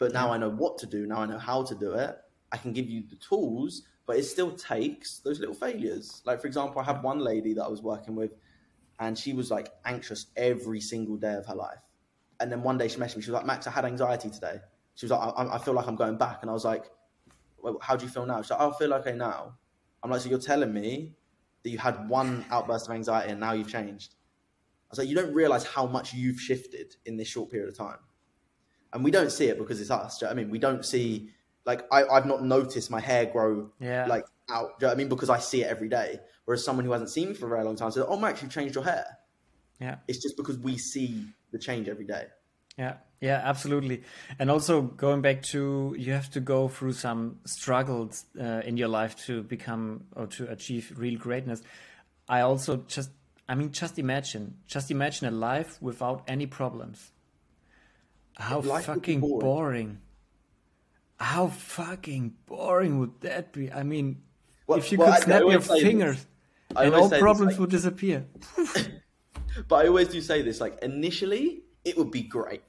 But 0.02 0.12
now 0.12 0.32
I 0.32 0.36
know 0.36 0.50
what 0.50 0.78
to 0.78 0.86
do. 0.86 1.06
Now 1.06 1.18
I 1.18 1.26
know 1.26 1.38
how 1.38 1.62
to 1.62 1.76
do 1.76 1.92
it. 1.92 2.18
I 2.50 2.56
can 2.56 2.72
give 2.72 2.90
you 2.90 3.04
the 3.08 3.14
tools, 3.14 3.82
but 4.04 4.16
it 4.16 4.24
still 4.24 4.50
takes 4.50 5.20
those 5.20 5.38
little 5.38 5.54
failures. 5.54 6.22
Like, 6.24 6.40
for 6.40 6.48
example, 6.48 6.80
I 6.80 6.84
had 6.84 7.04
one 7.04 7.20
lady 7.20 7.54
that 7.54 7.62
I 7.62 7.68
was 7.68 7.82
working 7.82 8.16
with 8.16 8.32
and 8.98 9.16
she 9.16 9.32
was 9.32 9.48
like 9.48 9.68
anxious 9.84 10.26
every 10.36 10.80
single 10.80 11.14
day 11.14 11.34
of 11.34 11.46
her 11.46 11.54
life. 11.54 11.78
And 12.40 12.50
then 12.50 12.64
one 12.64 12.78
day 12.78 12.88
she 12.88 12.96
messaged 12.96 13.14
me, 13.14 13.22
she 13.22 13.30
was 13.30 13.36
like, 13.36 13.46
Max, 13.46 13.68
I 13.68 13.70
had 13.70 13.84
anxiety 13.84 14.28
today. 14.28 14.58
She 14.96 15.06
was 15.06 15.12
like, 15.12 15.20
I, 15.20 15.54
I 15.54 15.58
feel 15.58 15.74
like 15.74 15.86
I'm 15.86 15.94
going 15.94 16.18
back. 16.18 16.38
And 16.42 16.50
I 16.50 16.52
was 16.52 16.64
like, 16.64 16.86
well, 17.62 17.78
how 17.80 17.94
do 17.94 18.04
you 18.04 18.10
feel 18.10 18.26
now? 18.26 18.42
She's 18.42 18.50
like, 18.50 18.60
I 18.60 18.72
feel 18.72 18.92
okay 18.94 19.12
now. 19.12 19.54
I'm 20.02 20.10
like, 20.10 20.22
so 20.22 20.30
you're 20.30 20.40
telling 20.40 20.74
me 20.74 21.14
that 21.62 21.70
you 21.70 21.78
had 21.78 22.08
one 22.08 22.44
outburst 22.50 22.88
of 22.88 22.94
anxiety 22.96 23.30
and 23.30 23.38
now 23.38 23.52
you've 23.52 23.70
changed? 23.70 24.16
I 24.16 24.90
was 24.90 24.98
like, 24.98 25.08
you 25.08 25.14
don't 25.14 25.32
realize 25.32 25.64
how 25.64 25.86
much 25.86 26.12
you've 26.12 26.40
shifted 26.40 26.96
in 27.06 27.16
this 27.16 27.28
short 27.28 27.52
period 27.52 27.68
of 27.68 27.78
time. 27.78 27.98
And 28.92 29.02
we 29.02 29.10
don't 29.10 29.30
see 29.30 29.46
it 29.46 29.58
because 29.58 29.80
it's 29.80 29.90
us. 29.90 30.20
You 30.20 30.26
know 30.26 30.32
I 30.32 30.34
mean, 30.34 30.50
we 30.50 30.58
don't 30.58 30.84
see, 30.84 31.30
like, 31.64 31.86
I, 31.90 32.04
I've 32.04 32.26
not 32.26 32.44
noticed 32.44 32.90
my 32.90 33.00
hair 33.00 33.26
grow, 33.26 33.70
yeah. 33.80 34.06
like, 34.06 34.24
out. 34.50 34.72
You 34.80 34.86
know 34.86 34.92
I 34.92 34.96
mean? 34.96 35.08
Because 35.08 35.30
I 35.30 35.38
see 35.38 35.62
it 35.62 35.68
every 35.68 35.88
day. 35.88 36.20
Whereas 36.44 36.64
someone 36.64 36.84
who 36.84 36.92
hasn't 36.92 37.10
seen 37.10 37.28
me 37.28 37.34
for 37.34 37.46
a 37.46 37.48
very 37.48 37.64
long 37.64 37.76
time 37.76 37.90
says, 37.90 38.04
oh, 38.06 38.18
Max, 38.18 38.42
you've 38.42 38.50
changed 38.50 38.74
your 38.74 38.84
hair. 38.84 39.18
Yeah. 39.80 39.96
It's 40.08 40.22
just 40.22 40.36
because 40.36 40.58
we 40.58 40.76
see 40.78 41.24
the 41.52 41.58
change 41.58 41.88
every 41.88 42.04
day. 42.04 42.26
Yeah, 42.78 42.94
yeah, 43.20 43.40
absolutely. 43.44 44.02
And 44.38 44.50
also 44.50 44.82
going 44.82 45.20
back 45.20 45.42
to 45.44 45.94
you 45.98 46.12
have 46.12 46.30
to 46.30 46.40
go 46.40 46.68
through 46.68 46.94
some 46.94 47.38
struggles 47.44 48.24
uh, 48.40 48.62
in 48.64 48.76
your 48.76 48.88
life 48.88 49.16
to 49.26 49.42
become 49.42 50.04
or 50.16 50.26
to 50.28 50.50
achieve 50.50 50.92
real 50.96 51.18
greatness. 51.18 51.62
I 52.28 52.40
also 52.40 52.78
just, 52.88 53.10
I 53.48 53.54
mean, 53.54 53.72
just 53.72 53.98
imagine, 53.98 54.56
just 54.66 54.90
imagine 54.90 55.28
a 55.28 55.30
life 55.30 55.80
without 55.82 56.24
any 56.26 56.46
problems. 56.46 57.12
How 58.36 58.60
fucking 58.62 59.20
boring. 59.20 59.40
boring. 59.40 59.98
How 61.18 61.48
fucking 61.48 62.34
boring 62.46 62.98
would 62.98 63.20
that 63.20 63.52
be? 63.52 63.70
I 63.72 63.82
mean, 63.82 64.22
Well- 64.66 64.78
if 64.78 64.90
you 64.90 64.98
well, 64.98 65.08
could 65.12 65.22
I 65.22 65.24
snap 65.24 65.40
your 65.40 65.50
always 65.52 65.68
this. 65.68 65.82
fingers 65.82 66.26
and 66.76 66.94
all 66.94 67.08
problems 67.10 67.52
like- 67.52 67.60
would 67.60 67.70
disappear. 67.70 68.26
But 69.68 69.84
I 69.84 69.88
always 69.88 70.08
do 70.08 70.20
say 70.22 70.40
this: 70.40 70.60
like 70.62 70.82
initially, 70.82 71.64
it 71.84 71.96
would 71.98 72.10
be 72.10 72.22
great. 72.22 72.62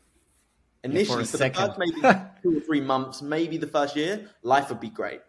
Initially, 0.83 1.23
a 1.23 1.25
for, 1.25 1.37
the 1.37 1.49
first 1.49 1.77
maybe 1.79 2.01
two 2.43 2.57
or 2.57 2.59
three 2.59 2.81
months, 2.81 3.21
maybe 3.21 3.55
the 3.57 3.67
first 3.67 3.95
year, 3.95 4.29
life 4.41 4.67
would 4.69 4.81
be 4.81 4.89
great. 4.89 5.21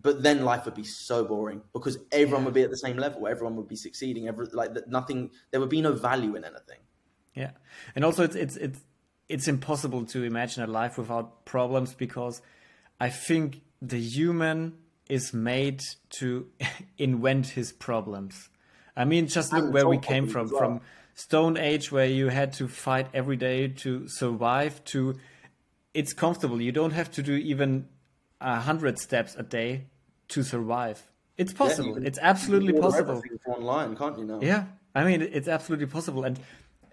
But 0.00 0.22
then 0.22 0.44
life 0.44 0.64
would 0.66 0.76
be 0.76 0.84
so 0.84 1.24
boring 1.24 1.60
because 1.72 1.98
everyone 2.12 2.42
Yeah. 2.42 2.44
would 2.44 2.54
be 2.54 2.62
at 2.62 2.70
the 2.70 2.76
same 2.76 2.96
level. 2.98 3.26
Everyone 3.26 3.56
would 3.56 3.66
be 3.66 3.74
succeeding. 3.74 4.28
Every 4.28 4.46
like 4.52 4.70
nothing. 4.86 5.32
There 5.50 5.58
would 5.58 5.70
be 5.70 5.80
no 5.82 5.92
value 5.92 6.36
in 6.36 6.44
anything. 6.44 6.78
Yeah, 7.34 7.50
and 7.96 8.04
also 8.04 8.22
it's 8.22 8.36
it's 8.36 8.56
it's 8.56 8.80
it's 9.30 9.48
impossible 9.48 10.04
to 10.06 10.24
imagine 10.24 10.62
a 10.62 10.66
life 10.66 10.98
without 10.98 11.44
problems 11.44 11.94
because 11.94 12.42
I 12.98 13.08
think 13.10 13.62
the 13.80 13.98
human 14.00 14.74
is 15.08 15.32
made 15.32 15.80
to 16.18 16.46
invent 16.98 17.46
his 17.48 17.72
problems. 17.72 18.48
I 18.96 19.04
mean, 19.04 19.28
just 19.28 19.52
look 19.52 19.72
where 19.72 19.88
we 19.88 19.98
came 19.98 20.26
from 20.26 20.48
well. 20.50 20.58
from 20.58 20.80
Stone 21.14 21.56
Age, 21.56 21.92
where 21.92 22.06
you 22.06 22.28
had 22.28 22.52
to 22.54 22.68
fight 22.68 23.06
every 23.14 23.36
day 23.36 23.68
to 23.68 24.08
survive. 24.08 24.84
To 24.86 25.14
it's 25.94 26.12
comfortable. 26.12 26.60
You 26.60 26.72
don't 26.72 26.92
have 26.92 27.10
to 27.12 27.22
do 27.22 27.34
even 27.34 27.88
a 28.40 28.60
hundred 28.60 28.98
steps 28.98 29.34
a 29.36 29.42
day 29.42 29.86
to 30.28 30.42
survive. 30.42 30.98
It's 31.36 31.52
possible. 31.52 31.94
can- 31.94 32.06
it's 32.06 32.18
absolutely 32.20 32.74
you 32.74 32.80
can 32.80 32.84
order 32.84 33.04
possible. 33.04 33.22
online, 33.46 33.96
can't 33.96 34.18
you? 34.18 34.24
Now, 34.24 34.40
Yeah, 34.42 34.64
I 34.94 35.04
mean, 35.04 35.22
it's 35.22 35.48
absolutely 35.48 35.86
possible. 35.86 36.24
And 36.24 36.38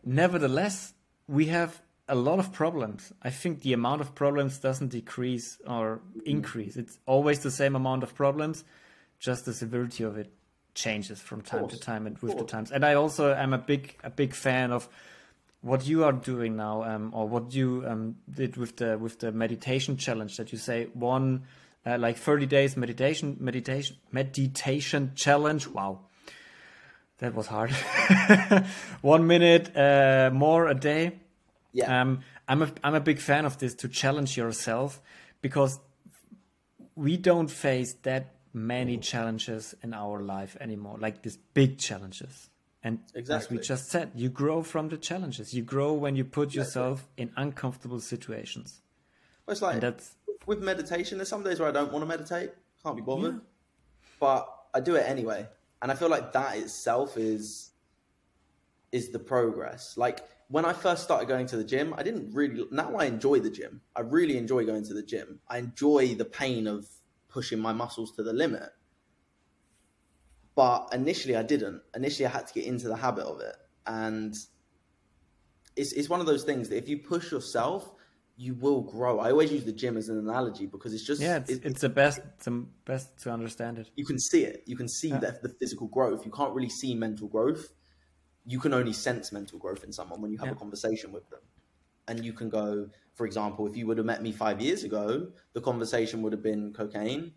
nevertheless, 0.06 0.94
we 1.28 1.48
have 1.48 1.82
a 2.08 2.16
lot 2.16 2.40
of 2.40 2.54
problems. 2.54 3.12
I 3.22 3.30
think 3.30 3.62
the 3.62 3.74
amount 3.74 4.02
of 4.02 4.16
problems 4.16 4.60
doesn't 4.60 4.90
decrease 4.90 5.58
or 5.68 6.02
increase. 6.26 6.78
It's 6.78 7.00
always 7.06 7.40
the 7.40 7.52
same 7.52 7.76
amount 7.76 8.04
of 8.04 8.16
problems, 8.16 8.64
just 9.20 9.46
the 9.46 9.54
severity 9.54 10.04
of 10.04 10.18
it 10.18 10.32
changes 10.74 11.20
from 11.20 11.42
time 11.42 11.68
to 11.68 11.80
time 11.80 12.08
and 12.08 12.18
with 12.20 12.38
the 12.38 12.46
times. 12.46 12.72
And 12.72 12.86
I 12.86 12.94
also 12.94 13.34
am 13.34 13.54
a 13.54 13.58
big 13.58 13.96
a 14.04 14.10
big 14.10 14.34
fan 14.34 14.72
of 14.72 14.88
what 15.62 15.86
you 15.86 16.04
are 16.06 16.14
doing 16.14 16.56
now, 16.56 16.84
um, 16.84 17.12
or 17.14 17.28
what 17.28 17.54
you 17.54 17.84
um, 17.88 18.16
did 18.30 18.56
with 18.58 18.78
the 18.78 18.98
with 18.98 19.20
the 19.20 19.32
meditation 19.32 19.98
challenge 19.98 20.38
that 20.38 20.52
you 20.52 20.58
say 20.58 20.88
one 20.94 21.44
uh, 21.86 21.98
like 21.98 22.18
thirty 22.18 22.46
days 22.46 22.78
meditation 22.78 23.38
meditation 23.40 23.98
meditation 24.12 25.12
challenge. 25.16 25.68
Wow, 25.68 26.02
that 27.18 27.34
was 27.34 27.48
hard. 27.48 27.72
one 29.02 29.28
minute 29.28 29.76
uh, 29.76 30.30
more 30.32 30.68
a 30.68 30.76
day. 30.76 31.20
Yeah, 31.78 32.02
Um, 32.02 32.22
I'm 32.48 32.62
a 32.64 32.72
I'm 32.84 32.96
a 32.96 33.00
big 33.00 33.20
fan 33.20 33.46
of 33.46 33.58
this 33.60 33.76
to 33.76 33.88
challenge 33.88 34.36
yourself 34.36 35.02
because 35.42 35.80
we 36.96 37.18
don't 37.18 37.50
face 37.50 37.94
that 38.02 38.34
many 38.54 38.98
challenges 38.98 39.76
in 39.84 39.94
our 39.94 40.20
life 40.22 40.58
anymore, 40.60 40.98
like 41.00 41.22
these 41.22 41.38
big 41.54 41.78
challenges. 41.78 42.50
And 42.84 43.00
as 43.30 43.50
we 43.50 43.60
just 43.60 43.90
said, 43.92 44.12
you 44.16 44.30
grow 44.30 44.64
from 44.64 44.90
the 44.90 44.98
challenges. 44.98 45.54
You 45.54 45.62
grow 45.62 45.94
when 45.94 46.16
you 46.16 46.24
put 46.24 46.54
yourself 46.56 47.08
in 47.18 47.32
uncomfortable 47.36 48.00
situations. 48.00 48.82
Well, 49.46 49.52
it's 49.52 49.62
like 49.62 49.80
that's 49.80 50.16
with 50.46 50.62
meditation. 50.62 51.18
There's 51.18 51.30
some 51.30 51.44
days 51.44 51.60
where 51.60 51.70
I 51.70 51.72
don't 51.72 51.92
want 51.92 52.04
to 52.04 52.08
meditate, 52.08 52.52
can't 52.84 52.96
be 52.96 53.02
bothered, 53.04 53.42
but 54.20 54.48
I 54.74 54.80
do 54.80 54.96
it 54.96 55.06
anyway, 55.08 55.48
and 55.82 55.92
I 55.92 55.96
feel 55.96 56.10
like 56.10 56.34
that 56.34 56.58
itself 56.58 57.18
is 57.18 57.72
is 58.92 59.10
the 59.10 59.20
progress. 59.20 59.98
Like 59.98 60.20
when 60.50 60.66
I 60.66 60.74
first 60.74 61.04
started 61.04 61.28
going 61.28 61.46
to 61.48 61.58
the 61.58 61.64
gym, 61.64 61.94
I 61.98 62.04
didn't 62.04 62.34
really. 62.34 62.66
Now 62.72 62.96
I 62.96 63.06
enjoy 63.06 63.40
the 63.40 63.50
gym. 63.50 63.82
I 63.96 64.02
really 64.02 64.38
enjoy 64.38 64.66
going 64.66 64.84
to 64.86 64.94
the 64.94 65.04
gym. 65.04 65.40
I 65.48 65.58
enjoy 65.58 66.16
the 66.16 66.26
pain 66.26 66.68
of 66.68 66.88
pushing 67.28 67.60
my 67.60 67.74
muscles 67.74 68.14
to 68.16 68.24
the 68.24 68.34
limit. 68.34 68.70
But 70.56 70.90
initially, 70.94 71.36
I 71.36 71.44
didn't. 71.44 71.82
Initially, 71.96 72.26
I 72.26 72.30
had 72.30 72.48
to 72.48 72.54
get 72.54 72.66
into 72.66 72.88
the 72.88 72.96
habit 72.96 73.26
of 73.26 73.42
it, 73.42 73.56
and 73.86 74.36
it's 75.76 75.92
it's 75.94 76.10
one 76.10 76.20
of 76.20 76.26
those 76.26 76.44
things 76.44 76.70
that 76.70 76.78
if 76.78 76.90
you 76.90 76.98
push 76.98 77.32
yourself, 77.32 77.94
you 78.38 78.56
will 78.56 78.82
grow. 78.82 79.20
I 79.20 79.32
always 79.32 79.52
use 79.52 79.66
the 79.66 79.72
gym 79.72 79.98
as 79.98 80.10
an 80.10 80.18
analogy 80.18 80.66
because 80.66 80.94
it's 80.94 81.04
just 81.04 81.22
yeah, 81.22 81.38
it's, 81.38 81.50
it- 81.52 81.66
it's 81.66 81.82
the 81.82 81.90
best. 81.90 82.22
It's 82.38 82.46
the 82.46 82.66
best 82.86 83.18
to 83.20 83.32
understand 83.32 83.78
it. 83.80 83.92
you 83.96 84.06
can 84.06 84.18
see 84.20 84.44
it. 84.46 84.64
You 84.66 84.76
can 84.76 84.88
see 84.88 85.10
Yeah. 85.10 85.20
that 85.20 85.44
the 85.44 85.50
physical 85.50 85.88
growth. 85.88 86.26
You 86.26 86.32
can't 86.32 86.54
really 86.54 86.70
see 86.70 86.96
mental 86.96 87.28
growth. 87.28 87.74
You 88.48 88.60
can 88.60 88.74
only 88.74 88.94
sense 88.94 89.32
mental 89.32 89.60
growth 89.60 89.84
in 89.84 89.92
someone 89.92 90.22
when 90.22 90.32
you 90.32 90.38
have 90.40 90.48
Yeah. 90.48 90.54
a 90.54 90.58
conversation 90.58 91.12
with 91.12 91.30
them. 91.30 91.42
And 92.08 92.24
you 92.24 92.32
can 92.34 92.48
go, 92.50 92.90
for 93.16 93.26
example, 93.26 93.68
if 93.68 93.76
you 93.76 93.86
would 93.88 93.98
have 93.98 94.06
met 94.08 94.22
me 94.24 94.32
five 94.32 94.62
years 94.62 94.84
ago, 94.86 95.32
the 95.54 95.60
conversation 95.62 96.22
would 96.22 96.32
have 96.32 96.42
been 96.42 96.72
cocaine, 96.74 97.34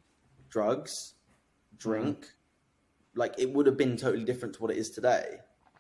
drugs, 0.48 1.14
drink. 1.76 2.28
Like 3.16 3.34
it 3.38 3.52
would 3.52 3.66
have 3.66 3.76
been 3.76 3.96
totally 3.96 4.24
different 4.24 4.54
to 4.54 4.62
what 4.62 4.70
it 4.70 4.76
is 4.78 4.90
today. 4.90 5.38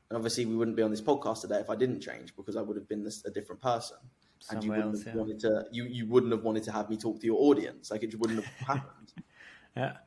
And 0.08 0.16
obviously, 0.16 0.44
we 0.44 0.56
wouldn't 0.56 0.76
be 0.76 0.82
on 0.82 0.90
this 0.90 1.00
podcast 1.00 1.42
today 1.42 1.60
if 1.60 1.70
I 1.70 1.76
didn't 1.76 2.00
change 2.00 2.34
because 2.34 2.56
I 2.56 2.62
would 2.62 2.76
have 2.76 2.88
been 2.88 3.04
this, 3.04 3.24
a 3.24 3.30
different 3.30 3.62
person. 3.62 3.98
and 4.50 4.64
you 4.64 4.70
wouldn't 4.70 4.94
else, 4.96 5.04
have 5.04 5.14
yeah. 5.14 5.20
wanted 5.20 5.38
to. 5.40 5.66
You 5.70 5.84
you 5.84 6.06
wouldn't 6.08 6.32
have 6.32 6.42
wanted 6.42 6.64
to 6.64 6.72
have 6.72 6.90
me 6.90 6.96
talk 6.96 7.20
to 7.20 7.26
your 7.26 7.38
audience. 7.40 7.92
Like 7.92 8.02
it 8.02 8.18
wouldn't 8.18 8.42
have 8.44 8.52
happened. 8.66 9.12
Yeah, 9.76 9.98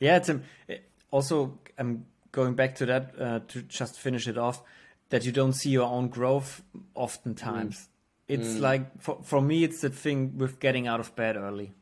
yeah. 0.00 0.16
It's 0.16 0.28
um, 0.30 0.42
it- 0.66 0.90
also 1.12 1.60
I'm 1.78 2.06
going 2.32 2.54
back 2.54 2.74
to 2.76 2.86
that 2.86 3.14
uh, 3.20 3.40
to 3.48 3.62
just 3.62 3.98
finish 3.98 4.26
it 4.26 4.38
off. 4.38 4.62
That 5.10 5.24
you 5.24 5.32
don't 5.32 5.52
see 5.52 5.68
your 5.68 5.88
own 5.88 6.08
growth 6.08 6.62
oftentimes. 6.94 7.76
Mm. 7.76 7.88
It's 8.28 8.48
mm. 8.48 8.60
like 8.60 9.00
for 9.00 9.20
for 9.22 9.42
me, 9.42 9.62
it's 9.62 9.82
the 9.82 9.90
thing 9.90 10.38
with 10.38 10.58
getting 10.58 10.86
out 10.86 11.00
of 11.00 11.14
bed 11.14 11.36
early. 11.36 11.74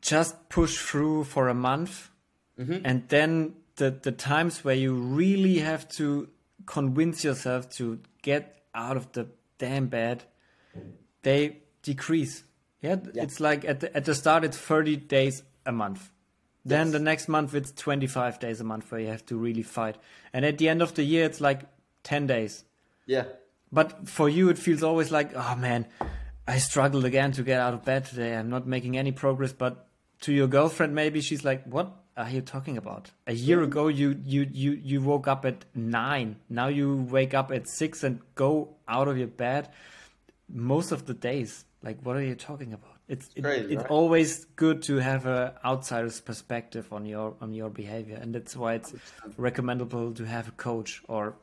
Just 0.00 0.48
push 0.48 0.78
through 0.78 1.24
for 1.24 1.48
a 1.48 1.54
month, 1.54 2.10
mm-hmm. 2.58 2.78
and 2.84 3.08
then 3.08 3.54
the 3.76 3.90
the 3.90 4.12
times 4.12 4.64
where 4.64 4.74
you 4.74 4.94
really 4.94 5.58
have 5.58 5.88
to 5.96 6.28
convince 6.66 7.24
yourself 7.24 7.68
to 7.70 8.00
get 8.22 8.62
out 8.74 8.96
of 8.96 9.12
the 9.12 9.28
damn 9.58 9.86
bed, 9.86 10.24
they 11.22 11.58
decrease. 11.82 12.44
Yeah, 12.80 12.96
it's 13.14 13.40
like 13.40 13.64
at 13.64 13.80
the, 13.80 13.96
at 13.96 14.04
the 14.04 14.14
start 14.14 14.44
it's 14.44 14.58
30 14.58 14.96
days 14.96 15.42
a 15.64 15.72
month. 15.72 16.10
Then 16.64 16.86
Yes. 16.86 16.92
the 16.92 16.98
next 16.98 17.28
month 17.28 17.54
it's 17.54 17.72
25 17.72 18.38
days 18.40 18.60
a 18.60 18.64
month 18.64 18.90
where 18.90 19.00
you 19.00 19.08
have 19.08 19.26
to 19.26 19.36
really 19.36 19.62
fight. 19.62 19.96
And 20.32 20.44
at 20.44 20.58
the 20.58 20.68
end 20.68 20.80
of 20.82 20.94
the 20.94 21.02
year 21.04 21.24
it's 21.26 21.40
like 21.40 21.62
10 22.04 22.26
days. 22.26 22.64
Yeah. 23.06 23.24
But 23.70 24.08
for 24.08 24.28
you 24.28 24.48
it 24.48 24.58
feels 24.58 24.82
always 24.82 25.10
like, 25.10 25.32
oh 25.34 25.56
man, 25.56 25.86
I 26.46 26.58
struggled 26.58 27.04
again 27.04 27.32
to 27.32 27.42
get 27.42 27.60
out 27.60 27.74
of 27.74 27.84
bed 27.84 28.04
today. 28.06 28.34
I'm 28.36 28.48
not 28.48 28.66
making 28.66 28.96
any 28.96 29.12
progress, 29.12 29.52
but 29.52 29.88
to 30.22 30.32
your 30.32 30.46
girlfriend 30.46 30.94
maybe 30.94 31.20
she's 31.20 31.44
like, 31.44 31.64
"What 31.64 31.90
are 32.16 32.30
you 32.30 32.40
talking 32.40 32.76
about? 32.78 33.10
A 33.26 33.34
year 33.34 33.62
ago 33.62 33.88
you 33.88 34.18
you 34.24 34.46
you 34.50 34.72
you 34.72 35.00
woke 35.02 35.26
up 35.28 35.44
at 35.44 35.64
9. 35.74 36.36
Now 36.48 36.68
you 36.68 36.96
wake 37.10 37.34
up 37.34 37.50
at 37.50 37.66
6 37.68 38.04
and 38.04 38.20
go 38.34 38.76
out 38.88 39.08
of 39.08 39.18
your 39.18 39.26
bed 39.26 39.68
most 40.48 40.92
of 40.92 41.06
the 41.06 41.14
days. 41.14 41.64
Like 41.82 41.98
what 42.02 42.16
are 42.16 42.22
you 42.22 42.34
talking 42.36 42.72
about?" 42.72 42.93
It's 43.08 43.28
It's 43.36 43.44
crazy, 43.44 43.74
it's 43.74 43.82
right? 43.82 43.90
always 43.90 44.46
good 44.56 44.82
to 44.84 44.96
have 44.96 45.26
a 45.26 45.58
outsider's 45.64 46.20
perspective 46.20 46.90
on 46.92 47.04
your 47.04 47.36
on 47.40 47.52
your 47.52 47.68
behavior, 47.68 48.16
and 48.20 48.34
that's 48.34 48.56
why 48.56 48.74
it's 48.74 48.94
recommendable 49.36 50.12
to 50.14 50.24
have 50.24 50.48
a 50.48 50.52
coach 50.52 51.02
or 51.06 51.36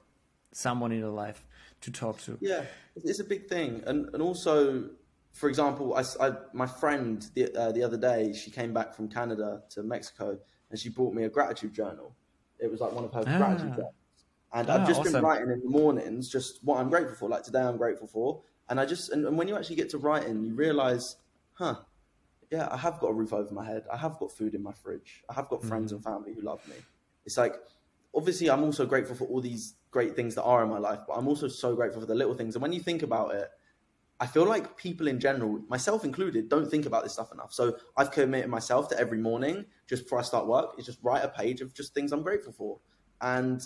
someone 0.52 0.92
in 0.92 1.00
your 1.00 1.12
life 1.12 1.46
to 1.82 1.92
talk 1.92 2.20
to. 2.22 2.38
Yeah, 2.42 2.64
it's 2.96 3.06
it's 3.06 3.20
a 3.20 3.24
big 3.24 3.48
thing, 3.48 3.84
and 3.86 4.10
and 4.14 4.24
also, 4.24 4.90
for 5.34 5.50
example, 5.50 5.94
I, 5.96 6.04
I- 6.20 6.38
my 6.54 6.66
friend 6.66 7.24
the 7.36 7.56
uh, 7.56 7.72
the 7.72 7.84
other 7.84 7.98
day 7.98 8.34
she 8.34 8.50
came 8.50 8.74
back 8.74 8.96
from 8.96 9.08
Canada 9.08 9.62
to 9.74 9.84
Mexico, 9.84 10.40
and 10.72 10.80
she 10.80 10.90
brought 10.90 11.14
me 11.14 11.24
a 11.26 11.30
gratitude 11.30 11.74
journal. 11.76 12.16
It 12.60 12.72
was 12.72 12.80
like 12.82 12.92
one 12.92 13.04
of 13.06 13.14
her 13.14 13.24
Ah. 13.28 13.38
gratitude 13.38 13.76
journals, 13.76 13.94
and 14.54 14.68
Ah, 14.68 14.74
I've 14.82 14.88
just 14.88 15.02
awesome. 15.02 15.14
been 15.14 15.24
writing 15.24 15.52
in 15.52 15.60
the 15.62 15.70
mornings 15.70 16.28
just 16.28 16.64
what 16.64 16.80
I'm 16.80 16.90
grateful 16.90 17.16
for. 17.16 17.30
Like 17.30 17.44
today, 17.44 17.62
I'm 17.62 17.78
grateful 17.78 18.08
for, 18.08 18.42
and 18.68 18.80
I 18.80 18.86
just 18.88 19.12
and, 19.12 19.28
and 19.28 19.38
when 19.38 19.48
you 19.48 19.56
actually 19.56 19.76
get 19.76 19.90
to 19.92 20.00
writing, 20.00 20.44
you 20.44 20.56
realize, 20.56 21.18
huh. 21.62 21.76
Yeah, 22.52 22.68
I 22.70 22.78
have 22.78 23.00
got 23.00 23.08
a 23.08 23.14
roof 23.14 23.32
over 23.32 23.54
my 23.54 23.66
head. 23.66 23.84
I 23.92 23.98
have 23.98 24.18
got 24.18 24.32
food 24.32 24.56
in 24.56 24.64
my 24.64 24.74
fridge. 24.74 25.24
I 25.30 25.34
have 25.34 25.48
got 25.48 25.64
friends 25.64 25.92
mm. 25.92 25.96
and 25.96 26.04
family 26.04 26.34
who 26.34 26.42
love 26.42 26.68
me. 26.68 26.76
It's 27.26 27.38
like 27.38 27.56
obviously 28.14 28.50
I'm 28.50 28.64
also 28.64 28.86
grateful 28.86 29.16
for 29.16 29.26
all 29.26 29.42
these 29.42 29.76
great 29.92 30.16
things 30.16 30.36
that 30.36 30.44
are 30.44 30.64
in 30.64 30.70
my 30.70 30.80
life, 30.80 31.00
but 31.08 31.14
I'm 31.14 31.28
also 31.28 31.48
so 31.48 31.76
grateful 31.76 32.02
for 32.02 32.08
the 32.08 32.16
little 32.16 32.34
things. 32.34 32.56
And 32.56 32.62
when 32.62 32.74
you 32.74 32.82
think 32.82 33.04
about 33.04 33.36
it, 33.36 33.50
I 34.20 34.28
feel 34.28 34.46
like 34.46 34.78
people 34.78 35.08
in 35.08 35.20
general, 35.20 35.62
myself 35.68 36.04
included, 36.04 36.50
don't 36.50 36.70
think 36.70 36.86
about 36.86 37.04
this 37.04 37.14
stuff 37.14 37.32
enough. 37.32 37.54
So 37.54 37.78
I've 37.98 38.12
committed 38.12 38.50
myself 38.50 38.90
to 38.90 39.00
every 39.00 39.18
morning, 39.18 39.66
just 39.88 40.04
before 40.04 40.20
I 40.20 40.22
start 40.22 40.46
work, 40.46 40.76
is 40.78 40.86
just 40.86 41.00
write 41.02 41.24
a 41.24 41.30
page 41.30 41.62
of 41.62 41.74
just 41.74 41.94
things 41.94 42.12
I'm 42.12 42.22
grateful 42.22 42.54
for. 42.54 42.80
And 43.22 43.66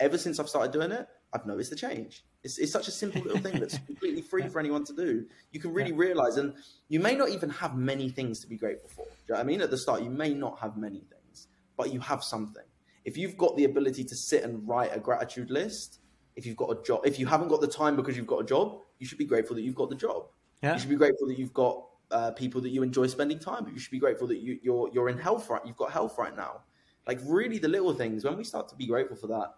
ever 0.00 0.18
since 0.18 0.40
I've 0.40 0.48
started 0.48 0.72
doing 0.72 0.90
it, 0.90 1.06
I've 1.32 1.46
noticed 1.46 1.70
the 1.70 1.76
change. 1.76 2.24
It's, 2.44 2.58
it's 2.58 2.72
such 2.72 2.88
a 2.88 2.90
simple 2.90 3.22
little 3.22 3.40
thing 3.40 3.60
that's 3.60 3.78
completely 3.86 4.22
free 4.22 4.48
for 4.48 4.58
anyone 4.58 4.84
to 4.84 4.92
do. 4.92 5.24
You 5.52 5.60
can 5.60 5.72
really 5.72 5.92
realize, 5.92 6.36
and 6.36 6.54
you 6.88 7.00
may 7.00 7.14
not 7.14 7.28
even 7.28 7.50
have 7.50 7.76
many 7.76 8.08
things 8.08 8.40
to 8.40 8.48
be 8.48 8.56
grateful 8.56 8.88
for. 8.88 9.04
Do 9.04 9.10
you 9.10 9.34
know 9.34 9.34
what 9.36 9.40
I 9.40 9.44
mean? 9.44 9.60
At 9.60 9.70
the 9.70 9.78
start, 9.78 10.02
you 10.02 10.10
may 10.10 10.34
not 10.34 10.58
have 10.58 10.76
many 10.76 11.00
things, 11.00 11.48
but 11.76 11.92
you 11.92 12.00
have 12.00 12.24
something. 12.24 12.64
If 13.04 13.16
you've 13.16 13.36
got 13.36 13.56
the 13.56 13.64
ability 13.64 14.04
to 14.04 14.16
sit 14.16 14.44
and 14.44 14.66
write 14.66 14.94
a 14.94 14.98
gratitude 14.98 15.50
list, 15.50 16.00
if 16.36 16.46
you've 16.46 16.56
got 16.56 16.70
a 16.70 16.82
job, 16.82 17.02
if 17.04 17.18
you 17.18 17.26
haven't 17.26 17.48
got 17.48 17.60
the 17.60 17.66
time 17.66 17.96
because 17.96 18.16
you've 18.16 18.26
got 18.26 18.38
a 18.38 18.44
job, 18.44 18.80
you 18.98 19.06
should 19.06 19.18
be 19.18 19.24
grateful 19.24 19.54
that 19.56 19.62
you've 19.62 19.74
got 19.74 19.90
the 19.90 19.96
job. 19.96 20.26
Yeah. 20.62 20.74
You 20.74 20.80
should 20.80 20.90
be 20.90 20.96
grateful 20.96 21.26
that 21.28 21.38
you've 21.38 21.52
got 21.52 21.84
uh, 22.10 22.30
people 22.32 22.60
that 22.60 22.70
you 22.70 22.82
enjoy 22.82 23.06
spending 23.06 23.38
time 23.38 23.64
with. 23.64 23.74
You 23.74 23.80
should 23.80 23.90
be 23.90 23.98
grateful 23.98 24.26
that 24.28 24.38
you, 24.38 24.58
you're 24.62 24.90
you're 24.92 25.08
in 25.08 25.18
health 25.18 25.50
right. 25.50 25.60
You've 25.64 25.76
got 25.76 25.92
health 25.92 26.16
right 26.18 26.36
now. 26.36 26.60
Like 27.06 27.18
really, 27.24 27.58
the 27.58 27.68
little 27.68 27.92
things. 27.92 28.24
When 28.24 28.36
we 28.36 28.44
start 28.44 28.68
to 28.68 28.76
be 28.76 28.86
grateful 28.86 29.16
for 29.16 29.26
that, 29.28 29.54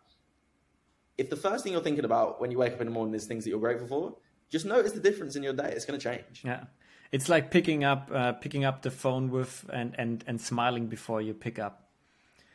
if 1.19 1.31
the 1.31 1.37
first 1.37 1.65
thing 1.65 1.73
you're 1.73 1.83
thinking 1.83 2.05
about 2.05 2.41
when 2.41 2.51
you 2.51 2.59
wake 2.59 2.73
up 2.73 2.81
in 2.81 2.87
the 2.87 2.93
morning 2.93 3.15
is 3.15 3.27
things 3.27 3.45
that 3.45 3.51
you're 3.51 3.61
grateful 3.61 3.87
for, 3.89 4.17
just 4.51 4.67
notice 4.67 4.93
the 4.93 5.01
difference 5.01 5.37
in 5.37 5.43
your 5.43 5.53
day. 5.53 5.73
It's 5.75 5.85
going 5.85 5.99
to 5.99 6.03
change. 6.03 6.43
Yeah, 6.45 6.65
it's 7.13 7.29
like 7.29 7.51
picking 7.51 7.85
up 7.85 8.11
uh, 8.13 8.33
picking 8.33 8.65
up 8.65 8.83
the 8.83 8.91
phone 8.91 9.31
with 9.31 9.65
and 9.73 9.95
and 9.99 10.25
and 10.27 10.41
smiling 10.41 10.87
before 10.89 11.23
you 11.23 11.35
pick 11.35 11.59
up. 11.59 11.81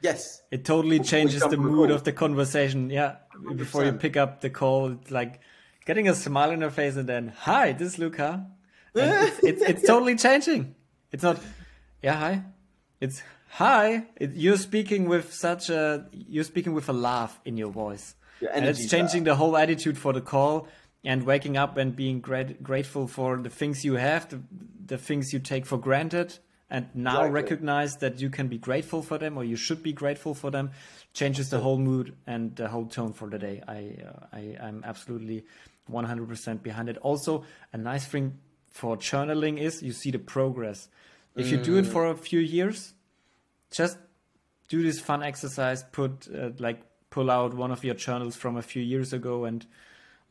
Yes, 0.01 0.41
It 0.49 0.63
totally 0.63 0.99
changes 1.01 1.39
the 1.41 1.45
on 1.45 1.51
the 1.51 1.57
mood 1.57 1.91
of 1.91 2.05
the 2.05 2.13
conversation. 2.13 2.89
Yeah, 2.89 3.15
before 3.55 3.83
you 3.83 3.91
pick 3.91 4.15
up 4.15 4.39
the 4.39 4.49
call, 4.49 4.97
like 5.09 5.41
getting 5.85 6.07
a 6.07 6.15
smile 6.15 6.51
on 6.51 6.61
your 6.61 6.69
face 6.71 6.95
and 6.95 7.07
then, 7.07 7.33
"Hi, 7.39 7.73
this 7.73 7.93
is 7.93 7.99
Luca." 7.99 8.47
It's, 8.95 9.39
it's 9.43 9.61
it's 9.61 9.87
totally 9.87 10.15
changing. 10.15 10.75
It's 11.11 11.23
not, 11.23 11.39
yeah, 12.01 12.15
hi. 12.15 12.43
It's 12.99 13.21
hi. 13.49 14.07
It, 14.17 14.31
you're 14.35 14.57
speaking 14.57 15.07
with 15.09 15.33
such 15.33 15.69
a 15.69 16.07
you're 16.11 16.43
speaking 16.43 16.73
with 16.73 16.89
a 16.89 16.93
laugh 16.93 17.39
in 17.45 17.57
your 17.57 17.71
voice, 17.71 18.15
and 18.53 18.65
it's 18.65 18.89
changing 18.89 19.23
the 19.23 19.35
whole 19.35 19.57
attitude 19.57 19.97
for 19.97 20.13
the 20.13 20.21
call 20.21 20.67
and 21.03 21.23
waking 21.25 21.57
up 21.57 21.77
and 21.77 21.95
being 21.95 22.19
great, 22.19 22.61
grateful 22.61 23.07
for 23.07 23.37
the 23.37 23.49
things 23.49 23.85
you 23.85 23.95
have, 23.95 24.29
the, 24.29 24.41
the 24.85 24.97
things 24.97 25.31
you 25.31 25.39
take 25.39 25.65
for 25.65 25.77
granted, 25.77 26.37
and 26.69 26.87
now 26.93 27.21
Exactly. 27.23 27.31
recognize 27.31 27.97
that 27.97 28.19
you 28.19 28.29
can 28.29 28.47
be 28.47 28.57
grateful 28.57 29.01
for 29.01 29.17
them 29.17 29.37
or 29.37 29.43
you 29.43 29.55
should 29.55 29.81
be 29.81 29.93
grateful 29.93 30.33
for 30.35 30.51
them 30.51 30.71
changes 31.13 31.49
the 31.49 31.59
whole 31.59 31.79
mood 31.79 32.15
and 32.27 32.55
the 32.55 32.67
whole 32.67 32.85
tone 32.85 33.13
for 33.13 33.29
the 33.29 33.39
day. 33.39 33.63
I 33.67 33.95
uh, 34.05 34.25
i 34.31 34.57
i'm 34.61 34.83
absolutely 34.85 35.45
100% 35.91 36.61
behind 36.61 36.89
it. 36.89 36.97
Also 36.97 37.43
a 37.73 37.77
nice 37.77 38.05
thing 38.05 38.37
for 38.69 38.97
journaling 38.97 39.57
is 39.57 39.81
you 39.81 39.91
see 39.91 40.11
the 40.11 40.19
progress. 40.19 40.87
If 41.35 41.51
you 41.51 41.57
do 41.57 41.77
it 41.77 41.85
for 41.85 42.07
a 42.07 42.15
few 42.15 42.39
years 42.39 42.93
just 43.71 43.97
do 44.67 44.83
this 44.83 44.99
fun 44.99 45.23
exercise 45.23 45.83
put 45.91 46.27
uh, 46.27 46.49
like 46.59 46.81
pull 47.09 47.31
out 47.31 47.53
one 47.53 47.71
of 47.71 47.83
your 47.83 47.95
journals 47.95 48.35
from 48.35 48.57
a 48.57 48.61
few 48.61 48.81
years 48.81 49.13
ago 49.13 49.45
and 49.45 49.65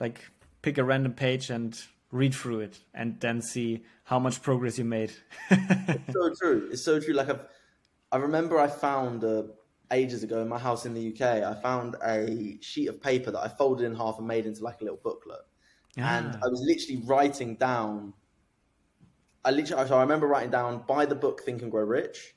like 0.00 0.30
pick 0.62 0.78
a 0.78 0.84
random 0.84 1.12
page 1.12 1.50
and 1.50 1.80
read 2.10 2.34
through 2.34 2.60
it 2.60 2.78
and 2.94 3.20
then 3.20 3.42
see 3.42 3.82
how 4.04 4.18
much 4.18 4.40
progress 4.42 4.78
you 4.78 4.84
made 4.84 5.12
it's 5.50 6.12
so 6.12 6.32
true. 6.40 6.68
It's 6.72 6.84
so 6.84 6.98
true. 7.00 7.14
Like 7.14 7.28
I've, 7.28 7.46
I 8.10 8.16
remember 8.16 8.58
I 8.58 8.68
found 8.68 9.22
uh, 9.24 9.42
ages 9.90 10.22
ago 10.22 10.40
in 10.40 10.48
my 10.48 10.58
house 10.58 10.86
in 10.86 10.94
the 10.94 11.12
UK. 11.12 11.42
I 11.42 11.54
found 11.60 11.96
a 12.02 12.58
sheet 12.60 12.88
of 12.88 13.02
paper 13.02 13.30
that 13.30 13.40
I 13.40 13.48
folded 13.48 13.84
in 13.84 13.94
half 13.94 14.18
and 14.18 14.26
made 14.26 14.46
into 14.46 14.62
like 14.62 14.80
a 14.80 14.84
little 14.84 15.00
booklet. 15.02 15.40
And 15.96 16.34
Ah. 16.34 16.40
I 16.44 16.48
was 16.48 16.60
literally 16.60 17.02
writing 17.06 17.56
down. 17.56 18.14
I 19.44 19.50
literally, 19.50 19.88
so 19.88 19.96
I 19.96 20.02
remember 20.02 20.26
writing 20.26 20.50
down 20.50 20.84
buy 20.86 21.06
the 21.06 21.14
book 21.14 21.42
Think 21.42 21.62
and 21.62 21.70
Grow 21.70 21.84
Rich, 21.84 22.34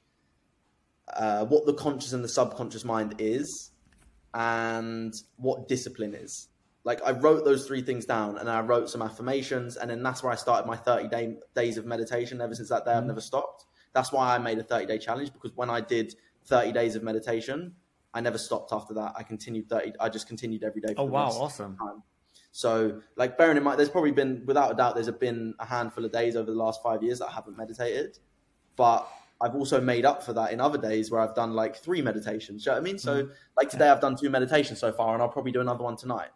uh, 1.14 1.46
what 1.46 1.66
the 1.66 1.74
conscious 1.74 2.14
and 2.14 2.24
the 2.24 2.30
subconscious 2.30 2.86
mind 2.86 3.16
is, 3.20 3.71
and 4.34 5.14
what 5.38 5.68
discipline 5.68 6.14
is. 6.14 6.48
Like 6.84 7.02
I 7.06 7.12
wrote 7.12 7.46
those 7.46 7.68
three 7.68 7.82
things 7.82 8.06
down, 8.06 8.38
and 8.38 8.50
I 8.50 8.62
wrote 8.62 8.90
some 8.90 9.02
affirmations, 9.02 9.78
and 9.78 9.90
then 9.90 10.02
that's 10.02 10.24
where 10.24 10.32
I 10.32 10.36
started 10.36 10.68
my 10.68 10.78
thirty 10.78 11.08
day 11.08 11.36
days 11.56 11.78
of 11.78 11.86
meditation. 11.86 12.42
Ever 12.42 12.56
since 12.56 12.70
that 12.70 12.86
day, 12.86 12.92
I've 12.92 13.00
mm-hmm. 13.00 13.08
never 13.08 13.22
stopped. 13.22 13.66
That's 13.94 14.12
why 14.12 14.34
I 14.34 14.40
made 14.40 14.58
a 14.58 14.64
thirty 14.64 14.86
day 14.86 14.98
challenge 14.98 15.32
because 15.34 15.52
when 15.56 15.70
I 15.70 15.82
did 15.82 16.16
thirty 16.46 16.72
days 16.72 16.96
of 16.96 17.04
meditation, 17.04 17.76
I 18.14 18.22
never 18.22 18.40
stopped 18.40 18.74
after 18.74 18.96
that. 18.96 19.14
I 19.16 19.24
continued 19.24 19.70
thirty. 19.70 19.94
I 20.00 20.10
just 20.10 20.28
continued 20.28 20.64
every 20.64 20.82
day. 20.82 20.96
For 20.96 21.02
oh 21.02 21.06
the 21.06 21.12
wow 21.12 21.28
awesome 21.28 21.78
time. 21.78 22.04
So, 22.52 23.02
like, 23.16 23.38
bearing 23.38 23.58
in 23.58 23.64
mind, 23.64 23.80
there's 23.80 23.90
probably 23.90 24.12
been, 24.12 24.44
without 24.46 24.72
a 24.72 24.76
doubt, 24.76 24.96
there's 24.96 25.10
been 25.12 25.54
a 25.60 25.66
handful 25.66 26.04
of 26.04 26.12
days 26.12 26.36
over 26.36 26.52
the 26.52 26.58
last 26.58 26.84
five 26.84 27.02
years 27.02 27.20
that 27.20 27.30
I 27.30 27.32
haven't 27.32 27.58
meditated. 27.58 28.20
But 28.76 29.08
I've 29.42 29.56
also 29.56 29.82
made 29.82 30.06
up 30.06 30.24
for 30.24 30.34
that 30.34 30.52
in 30.52 30.62
other 30.62 30.78
days 30.78 31.10
where 31.10 31.20
I've 31.20 31.34
done 31.34 31.54
like 31.54 31.76
three 31.76 32.02
meditations. 32.02 32.66
You 32.66 32.72
know 32.72 32.76
what 32.76 32.82
I 32.82 32.84
mean? 32.84 33.00
So, 33.00 33.24
mm-hmm. 33.24 33.32
like 33.58 33.70
today, 33.70 33.90
I've 33.90 34.00
done 34.00 34.16
two 34.16 34.30
meditations 34.30 34.80
so 34.80 34.92
far, 34.92 35.14
and 35.14 35.22
I'll 35.22 35.30
probably 35.30 35.52
do 35.52 35.62
another 35.62 35.84
one 35.84 35.96
tonight. 35.96 36.30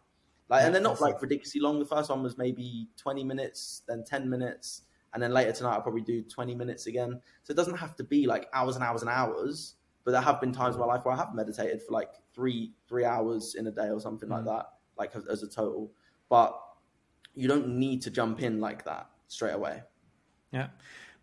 Like, 0.50 0.64
and 0.64 0.74
they're 0.74 0.82
not 0.82 1.02
like 1.02 1.22
ridiculously 1.22 1.62
long. 1.62 1.80
The 1.80 1.86
first 1.86 2.10
one 2.10 2.24
was 2.24 2.38
maybe 2.38 2.88
20 2.98 3.24
minutes, 3.24 3.84
then 3.88 4.04
10 4.04 4.30
minutes, 4.30 4.84
and 5.14 5.22
then 5.22 5.32
later 5.32 5.52
tonight, 5.52 5.74
I'll 5.74 5.82
probably 5.82 6.02
do 6.02 6.24
20 6.24 6.56
minutes 6.56 6.88
again. 6.88 7.22
So, 7.44 7.52
it 7.52 7.56
doesn't 7.56 7.78
have 7.78 7.96
to 7.98 8.04
be 8.04 8.26
like 8.26 8.48
hours 8.54 8.76
and 8.76 8.84
hours 8.84 9.02
and 9.02 9.10
hours. 9.10 9.76
But 10.04 10.12
there 10.12 10.22
have 10.22 10.40
been 10.40 10.52
times 10.52 10.76
in 10.76 10.82
my 10.82 10.88
life 10.88 11.04
where 11.04 11.14
I 11.16 11.18
have 11.18 11.34
meditated 11.34 11.82
for 11.82 11.92
like 11.92 12.12
three 12.34 12.74
three 12.88 13.06
hours 13.06 13.56
in 13.56 13.68
a 13.68 13.72
day 13.72 13.90
or 13.90 14.00
something 14.00 14.30
like 14.30 14.42
mm. 14.42 14.58
that, 14.58 14.66
like 14.98 15.16
as, 15.16 15.28
as 15.28 15.44
a 15.44 15.48
total. 15.48 15.92
But 16.30 16.60
you 17.36 17.48
don't 17.48 17.68
need 17.68 18.02
to 18.04 18.12
jump 18.12 18.42
in 18.42 18.60
like 18.60 18.86
that 18.86 19.10
straight 19.28 19.54
away. 19.54 19.84
Yeah. 20.52 20.68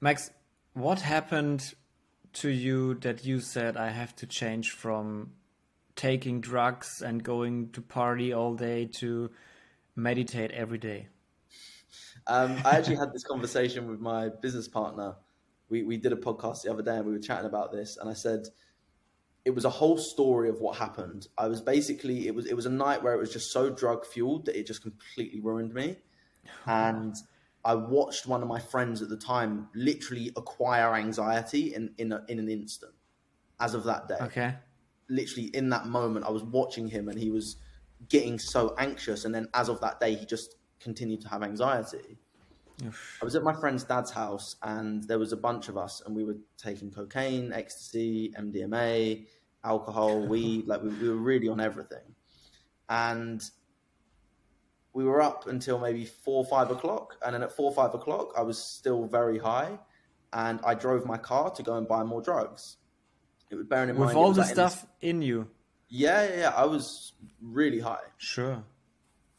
Max, 0.00 0.30
what 0.74 1.00
happened 1.00 1.74
to 2.34 2.48
you 2.48 2.94
that 2.94 3.24
you 3.24 3.40
said 3.40 3.76
I 3.76 3.90
have 3.90 4.16
to 4.16 4.26
change 4.26 4.70
from 4.70 5.32
taking 5.96 6.40
drugs 6.40 7.02
and 7.02 7.22
going 7.22 7.70
to 7.72 7.82
party 7.82 8.32
all 8.32 8.54
day 8.54 8.86
to 8.86 9.30
meditate 9.94 10.50
every 10.52 10.78
day? 10.78 11.08
Um, 12.26 12.56
I 12.64 12.76
actually 12.76 12.96
had 12.96 13.12
this 13.12 13.24
conversation 13.24 13.88
with 13.88 14.00
my 14.00 14.28
business 14.28 14.68
partner. 14.68 15.16
We, 15.68 15.82
we 15.82 15.96
did 15.96 16.12
a 16.12 16.16
podcast 16.16 16.62
the 16.62 16.70
other 16.70 16.82
day 16.82 16.96
and 16.96 17.06
we 17.06 17.12
were 17.12 17.18
chatting 17.18 17.46
about 17.46 17.72
this. 17.72 17.96
And 17.96 18.08
I 18.08 18.14
said, 18.14 18.46
it 19.44 19.50
was 19.50 19.64
a 19.64 19.70
whole 19.70 19.98
story 19.98 20.48
of 20.48 20.60
what 20.60 20.76
happened. 20.76 21.26
I 21.36 21.48
was 21.48 21.60
basically, 21.60 22.28
it 22.28 22.34
was, 22.34 22.46
it 22.46 22.54
was 22.54 22.66
a 22.66 22.70
night 22.70 23.02
where 23.02 23.12
it 23.12 23.18
was 23.18 23.32
just 23.32 23.52
so 23.52 23.70
drug 23.70 24.06
fueled 24.06 24.46
that 24.46 24.58
it 24.58 24.66
just 24.66 24.82
completely 24.82 25.40
ruined 25.40 25.74
me. 25.74 25.96
And 26.66 27.14
I 27.64 27.74
watched 27.74 28.26
one 28.26 28.42
of 28.42 28.48
my 28.48 28.58
friends 28.58 29.02
at 29.02 29.08
the 29.08 29.16
time 29.16 29.68
literally 29.74 30.32
acquire 30.36 30.94
anxiety 30.94 31.74
in, 31.74 31.94
in, 31.98 32.12
a, 32.12 32.24
in 32.28 32.38
an 32.38 32.48
instant 32.48 32.92
as 33.60 33.74
of 33.74 33.84
that 33.84 34.08
day. 34.08 34.18
Okay. 34.20 34.54
literally 35.08 35.48
in 35.54 35.68
that 35.70 35.86
moment, 35.86 36.24
I 36.26 36.30
was 36.30 36.42
watching 36.42 36.88
him 36.88 37.08
and 37.08 37.18
he 37.18 37.30
was 37.30 37.56
getting 38.08 38.38
so 38.38 38.74
anxious. 38.78 39.24
And 39.24 39.34
then 39.34 39.48
as 39.54 39.68
of 39.68 39.80
that 39.80 40.00
day, 40.00 40.14
he 40.14 40.26
just 40.26 40.56
continued 40.80 41.20
to 41.22 41.28
have 41.28 41.42
anxiety. 41.42 42.18
I 43.20 43.24
was 43.24 43.36
at 43.36 43.44
my 43.44 43.52
friend's 43.52 43.84
dad's 43.84 44.10
house 44.10 44.56
and 44.62 45.04
there 45.04 45.18
was 45.18 45.32
a 45.32 45.36
bunch 45.36 45.68
of 45.68 45.76
us 45.76 46.02
and 46.04 46.16
we 46.16 46.24
were 46.24 46.36
taking 46.56 46.90
cocaine, 46.90 47.52
ecstasy, 47.52 48.32
MDMA, 48.36 49.26
alcohol, 49.62 50.26
weed. 50.26 50.66
Like 50.66 50.82
we, 50.82 50.88
we 50.88 51.08
were 51.08 51.14
really 51.16 51.48
on 51.48 51.60
everything. 51.60 52.16
And 52.88 53.42
we 54.94 55.04
were 55.04 55.20
up 55.22 55.46
until 55.46 55.78
maybe 55.78 56.04
four, 56.04 56.44
five 56.44 56.70
o'clock. 56.70 57.16
And 57.24 57.34
then 57.34 57.42
at 57.42 57.52
four, 57.52 57.72
five 57.72 57.94
o'clock, 57.94 58.32
I 58.36 58.42
was 58.42 58.58
still 58.58 59.06
very 59.06 59.38
high 59.38 59.78
and 60.32 60.60
I 60.64 60.74
drove 60.74 61.06
my 61.06 61.16
car 61.18 61.50
to 61.50 61.62
go 61.62 61.76
and 61.76 61.86
buy 61.88 62.02
more 62.04 62.20
drugs. 62.22 62.76
It 63.50 63.56
was 63.56 63.66
bearing 63.66 63.90
in 63.90 63.96
With 63.96 64.06
mind. 64.08 64.18
all 64.18 64.32
the 64.32 64.40
like 64.42 64.50
in 64.50 64.56
this- 64.56 64.72
stuff 64.74 64.86
in 65.00 65.22
you. 65.22 65.48
yeah, 65.88 66.24
yeah, 66.28 66.36
yeah. 66.40 66.52
I 66.56 66.64
was 66.66 67.12
really 67.40 67.80
high. 67.80 68.06
Sure. 68.18 68.64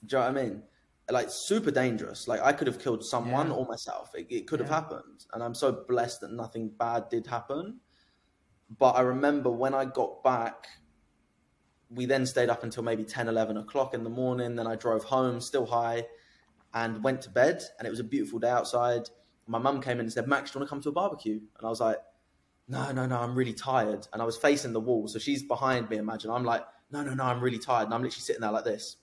Do 0.05 0.15
you 0.17 0.21
know 0.21 0.27
what 0.31 0.37
I 0.37 0.43
mean? 0.43 0.63
like 1.11 1.27
super 1.29 1.69
dangerous. 1.69 2.27
Like 2.29 2.41
I 2.41 2.53
could 2.53 2.65
have 2.67 2.79
killed 2.79 3.03
someone 3.05 3.47
Yeah. 3.47 3.53
or 3.53 3.65
myself. 3.67 4.15
It, 4.15 4.25
it 4.29 4.47
could 4.47 4.59
have 4.61 4.69
happened, 4.69 5.25
and 5.33 5.43
I'm 5.43 5.53
so 5.53 5.71
blessed 5.87 6.21
that 6.21 6.31
nothing 6.31 6.69
bad 6.69 7.09
did 7.09 7.27
happen. 7.27 7.81
But 8.79 8.91
I 8.95 9.01
remember 9.01 9.49
when 9.51 9.73
I 9.73 9.83
got 9.85 10.23
back, 10.23 10.65
we 11.95 12.05
then 12.05 12.25
stayed 12.25 12.49
up 12.49 12.63
until 12.63 12.83
maybe 12.83 13.03
10, 13.03 13.27
11 13.27 13.57
o'clock 13.57 13.93
in 13.93 14.03
the 14.03 14.09
morning. 14.09 14.55
Then 14.55 14.67
I 14.67 14.75
drove 14.75 15.03
home, 15.03 15.39
still 15.39 15.65
high, 15.65 16.07
and 16.73 17.03
went 17.03 17.21
to 17.23 17.29
bed. 17.29 17.61
And 17.77 17.87
it 17.87 17.91
was 17.91 17.99
a 17.99 18.03
beautiful 18.03 18.39
day 18.39 18.49
outside. 18.49 19.09
My 19.47 19.59
mum 19.59 19.81
came 19.81 19.93
in 19.99 20.01
and 20.05 20.13
said, 20.13 20.27
"Max, 20.27 20.51
do 20.51 20.57
you 20.57 20.61
want 20.61 20.69
to 20.69 20.73
come 20.75 20.81
to 20.81 20.89
a 20.89 20.93
barbecue?" 20.93 21.39
And 21.57 21.65
I 21.65 21.69
was 21.69 21.79
like, 21.81 21.97
"No, 22.67 22.91
no, 22.91 23.05
no, 23.05 23.17
I'm 23.19 23.35
really 23.35 23.53
tired." 23.53 24.07
And 24.13 24.21
I 24.21 24.25
was 24.25 24.37
facing 24.37 24.73
the 24.73 24.79
wall, 24.79 25.07
so 25.07 25.19
she's 25.19 25.43
behind 25.43 25.89
me. 25.89 25.97
Imagine 25.97 26.31
I'm 26.31 26.45
like, 26.45 26.65
"No, 26.91 27.03
no, 27.03 27.13
no, 27.13 27.23
I'm 27.25 27.41
really 27.41 27.59
tired," 27.59 27.85
and 27.85 27.93
I'm 27.93 28.01
literally 28.01 28.21
sitting 28.21 28.41
there 28.41 28.51
like 28.51 28.65
this 28.65 28.97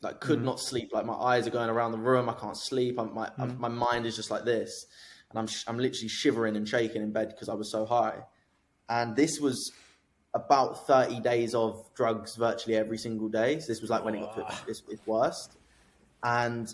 like 0.00 0.20
could 0.20 0.38
Mhm. 0.40 0.44
not 0.44 0.60
sleep. 0.60 0.92
Like 0.92 1.06
my 1.06 1.14
eyes 1.14 1.46
are 1.46 1.50
going 1.50 1.70
around 1.70 1.92
the 1.92 1.98
room. 1.98 2.28
I 2.28 2.34
can't 2.34 2.56
sleep. 2.56 2.98
I'm, 2.98 3.12
my 3.14 3.30
Mhm. 3.30 3.58
my 3.58 3.68
mind 3.68 4.06
is 4.06 4.16
just 4.16 4.30
like 4.30 4.44
this, 4.44 4.86
and 5.30 5.38
I'm 5.38 5.46
sh- 5.46 5.64
I'm 5.66 5.78
literally 5.78 6.08
shivering 6.08 6.56
and 6.56 6.68
shaking 6.68 7.02
in 7.02 7.12
bed 7.12 7.30
because 7.30 7.48
I 7.48 7.54
was 7.54 7.70
so 7.70 7.84
high. 7.84 8.24
And 8.88 9.16
this 9.16 9.40
was 9.40 9.72
about 10.34 10.86
30 10.86 11.20
days 11.20 11.54
of 11.54 11.88
drugs 11.94 12.36
virtually 12.36 12.76
every 12.76 12.98
single 12.98 13.28
day. 13.28 13.60
So 13.60 13.66
this 13.66 13.80
was 13.80 13.90
like 13.90 14.04
when 14.04 14.14
it 14.14 14.20
got 14.20 14.34
to 14.34 14.70
its, 14.70 14.82
its 14.88 15.06
worst. 15.06 15.56
And 16.22 16.72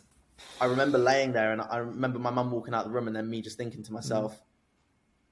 I 0.61 0.67
remember 0.67 0.99
laying 0.99 1.33
there, 1.33 1.53
and 1.53 1.61
I 1.63 1.79
remember 1.79 2.19
my 2.19 2.31
mum 2.31 2.51
walking 2.51 2.75
out 2.75 2.85
the 2.85 2.91
room, 2.91 3.07
and 3.07 3.15
then 3.15 3.29
me 3.29 3.41
just 3.41 3.57
thinking 3.57 3.83
to 3.85 3.93
myself, 3.93 4.43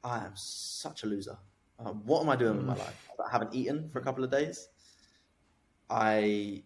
"I 0.05 0.25
am 0.25 0.33
such 0.35 1.03
a 1.03 1.07
loser. 1.07 1.39
Uh, 1.79 1.91
what 1.93 2.23
am 2.23 2.29
I 2.29 2.37
doing 2.37 2.57
with 2.59 2.67
my 2.67 2.77
life? 2.77 3.11
I 3.25 3.31
haven't 3.31 3.55
eaten 3.55 3.89
for 3.89 3.99
a 3.99 4.03
couple 4.03 4.23
of 4.23 4.31
days. 4.31 4.69
I 5.91 6.63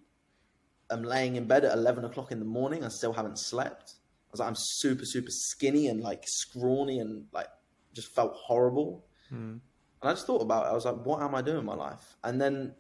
am 0.91 1.03
laying 1.03 1.37
in 1.37 1.47
bed 1.47 1.65
at 1.65 1.73
11 1.73 2.05
o'clock 2.05 2.31
in 2.33 2.39
the 2.39 2.45
morning. 2.45 2.85
I 2.85 2.89
still 2.89 3.13
haven't 3.13 3.39
slept. 3.39 3.95
I 3.95 4.33
was 4.33 4.41
like, 4.41 4.49
I'm 4.49 4.57
super, 4.57 5.05
super 5.05 5.31
skinny 5.31 5.89
and 5.89 6.01
like 6.01 6.25
scrawny 6.27 6.99
and 6.99 7.27
like 7.33 7.49
just 7.95 8.15
felt 8.15 8.35
horrible. 8.35 9.05
Mm. 9.33 9.61
And 10.03 10.11
I 10.11 10.13
just 10.13 10.27
thought 10.27 10.43
about 10.43 10.67
it. 10.67 10.71
I 10.71 10.73
was 10.73 10.85
like, 10.85 11.05
what 11.05 11.23
am 11.23 11.35
I 11.35 11.43
doing 11.43 11.59
in 11.59 11.65
my 11.65 11.75
life? 11.75 12.17
And 12.23 12.41
then 12.41 12.75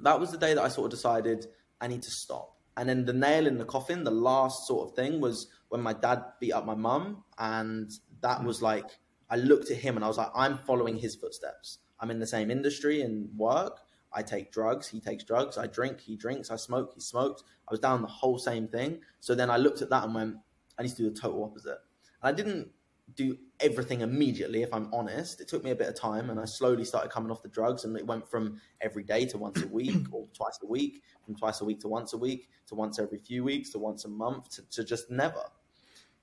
that 0.00 0.18
was 0.20 0.30
the 0.30 0.38
day 0.38 0.54
that 0.54 0.62
I 0.62 0.68
sort 0.68 0.86
of 0.86 0.90
decided 0.90 1.46
I 1.80 1.88
need 1.88 2.02
to 2.02 2.10
stop. 2.10 2.56
And 2.76 2.88
then 2.88 3.04
the 3.04 3.12
nail 3.12 3.46
in 3.46 3.58
the 3.58 3.64
coffin, 3.64 4.04
the 4.04 4.10
last 4.10 4.66
sort 4.66 4.88
of 4.88 4.96
thing 4.96 5.20
was 5.20 5.48
when 5.68 5.82
my 5.82 5.92
dad 5.92 6.22
beat 6.40 6.52
up 6.52 6.64
my 6.64 6.74
mum. 6.74 7.24
And 7.38 7.90
that 8.20 8.42
was 8.44 8.62
like, 8.62 8.86
I 9.28 9.36
looked 9.36 9.70
at 9.70 9.78
him 9.78 9.96
and 9.96 10.04
I 10.04 10.08
was 10.08 10.18
like, 10.18 10.30
I'm 10.34 10.58
following 10.66 10.96
his 10.96 11.16
footsteps. 11.16 11.78
I'm 12.00 12.10
in 12.10 12.18
the 12.18 12.26
same 12.26 12.50
industry 12.50 13.02
and 13.02 13.28
work. 13.36 13.80
I 14.12 14.22
take 14.22 14.52
drugs, 14.52 14.88
he 14.88 15.00
takes 15.00 15.24
drugs. 15.24 15.56
I 15.56 15.66
drink, 15.66 16.00
he 16.00 16.16
drinks. 16.16 16.50
I 16.50 16.56
smoke, 16.56 16.92
he 16.94 17.00
smokes. 17.00 17.42
I 17.66 17.72
was 17.72 17.80
down 17.80 18.02
the 18.02 18.08
whole 18.08 18.38
same 18.38 18.68
thing. 18.68 19.00
So 19.20 19.34
then 19.34 19.50
I 19.50 19.56
looked 19.56 19.80
at 19.80 19.90
that 19.90 20.04
and 20.04 20.14
went, 20.14 20.36
I 20.78 20.82
need 20.82 20.90
to 20.90 20.96
do 20.96 21.10
the 21.10 21.18
total 21.18 21.44
opposite. 21.44 21.78
And 22.22 22.28
I 22.28 22.32
didn't 22.32 22.70
do 23.14 23.36
everything 23.60 24.00
immediately, 24.00 24.62
if 24.62 24.72
I'm 24.72 24.92
honest. 24.92 25.40
It 25.40 25.48
took 25.48 25.64
me 25.64 25.70
a 25.70 25.74
bit 25.74 25.88
of 25.88 25.94
time 25.94 26.30
and 26.30 26.40
I 26.40 26.44
slowly 26.44 26.84
started 26.84 27.10
coming 27.10 27.30
off 27.30 27.42
the 27.42 27.48
drugs 27.48 27.84
and 27.84 27.96
it 27.96 28.06
went 28.06 28.28
from 28.30 28.60
every 28.80 29.02
day 29.02 29.26
to 29.26 29.38
once 29.38 29.62
a 29.62 29.68
week 29.68 30.06
or 30.12 30.26
twice 30.34 30.58
a 30.62 30.66
week, 30.66 31.02
from 31.24 31.36
twice 31.36 31.60
a 31.60 31.64
week 31.64 31.80
to 31.80 31.88
once 31.88 32.12
a 32.12 32.18
week, 32.18 32.48
to 32.68 32.74
once 32.74 32.98
every 32.98 33.18
few 33.18 33.44
weeks, 33.44 33.70
to 33.70 33.78
once 33.78 34.04
a 34.04 34.08
month, 34.08 34.50
to, 34.50 34.68
to 34.70 34.84
just 34.84 35.10
never. 35.10 35.44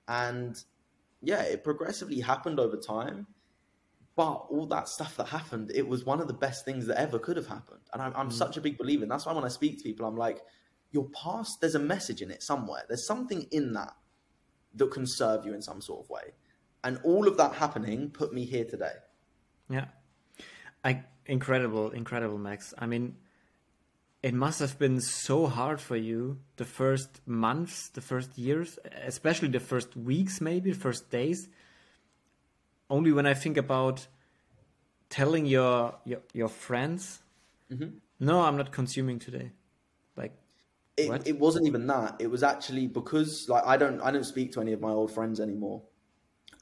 And 0.08 0.62
yeah, 1.22 1.42
it 1.44 1.64
progressively 1.64 2.22
happened 2.22 2.60
over 2.60 2.78
time. 2.78 3.28
But 4.16 4.48
all 4.50 4.66
that 4.68 4.90
stuff 4.90 5.16
that 5.18 5.30
happened, 5.30 5.72
it 5.74 5.88
was 5.88 6.04
one 6.04 6.20
of 6.20 6.28
the 6.28 6.34
best 6.34 6.66
things 6.66 6.88
that 6.88 7.00
ever 7.00 7.20
could 7.20 7.38
have 7.38 7.48
happened. 7.48 7.80
And 7.94 8.02
I'm, 8.02 8.14
I'm 8.16 8.30
mm. 8.30 8.34
such 8.34 8.58
a 8.58 8.62
big 8.62 8.78
believer. 8.78 9.04
And 9.04 9.12
that's 9.12 9.26
why 9.26 9.32
when 9.32 9.46
I 9.46 9.50
speak 9.50 9.78
to 9.78 9.84
people, 9.84 10.06
I'm 10.06 10.18
like, 10.18 10.42
your 10.92 11.08
past, 11.10 11.62
there's 11.62 11.76
a 11.76 11.80
message 11.80 12.22
in 12.22 12.32
it 12.32 12.44
somewhere. 12.44 12.84
There's 12.88 13.06
something 13.06 13.44
in 13.52 13.74
that 13.74 13.94
that 14.76 14.92
can 14.92 15.06
serve 15.08 15.46
you 15.46 15.54
in 15.54 15.62
some 15.62 15.82
sort 15.82 16.04
of 16.04 16.10
way. 16.10 16.34
And 16.84 17.00
all 17.04 17.28
of 17.28 17.38
that 17.38 17.54
happening 17.54 18.10
put 18.10 18.34
me 18.34 18.46
here 18.46 18.66
today. 18.66 18.94
Yeah. 19.70 19.86
I 20.84 21.04
incredible, 21.26 21.92
incredible, 21.92 22.38
Max. 22.38 22.74
I 22.78 22.86
mean, 22.86 23.18
it 24.22 24.34
must 24.34 24.60
have 24.60 24.78
been 24.78 25.00
so 25.00 25.48
hard 25.48 25.80
for 25.80 25.96
you 25.96 26.40
the 26.58 26.66
first 26.66 27.22
months, 27.26 27.90
the 27.90 28.02
first 28.02 28.38
years, 28.38 28.80
especially 29.06 29.50
the 29.50 29.60
first 29.60 29.96
weeks, 29.96 30.42
maybe 30.42 30.72
the 30.72 30.80
first 30.80 31.10
days. 31.10 31.48
Only 32.90 33.12
when 33.12 33.26
I 33.26 33.34
think 33.34 33.58
about 33.58 34.08
telling 35.10 35.46
your 35.46 35.96
your, 36.06 36.22
your 36.34 36.50
friends, 36.50 37.22
mm-hmm. 37.72 37.98
no, 38.20 38.42
I'm 38.42 38.58
not 38.58 38.72
consuming 38.72 39.20
today. 39.20 39.52
Like, 40.18 40.34
It, 40.98 41.28
it 41.28 41.40
wasn't 41.40 41.68
even 41.68 41.88
that. 41.88 42.16
It 42.20 42.28
was 42.28 42.44
actually 42.44 42.88
because 42.88 43.48
like 43.48 43.66
I 43.66 43.78
don't 43.78 44.02
I 44.02 44.12
don't 44.12 44.26
speak 44.26 44.52
to 44.54 44.62
any 44.62 44.74
of 44.74 44.82
my 44.82 44.92
old 44.92 45.12
friends 45.12 45.40
anymore, 45.40 45.84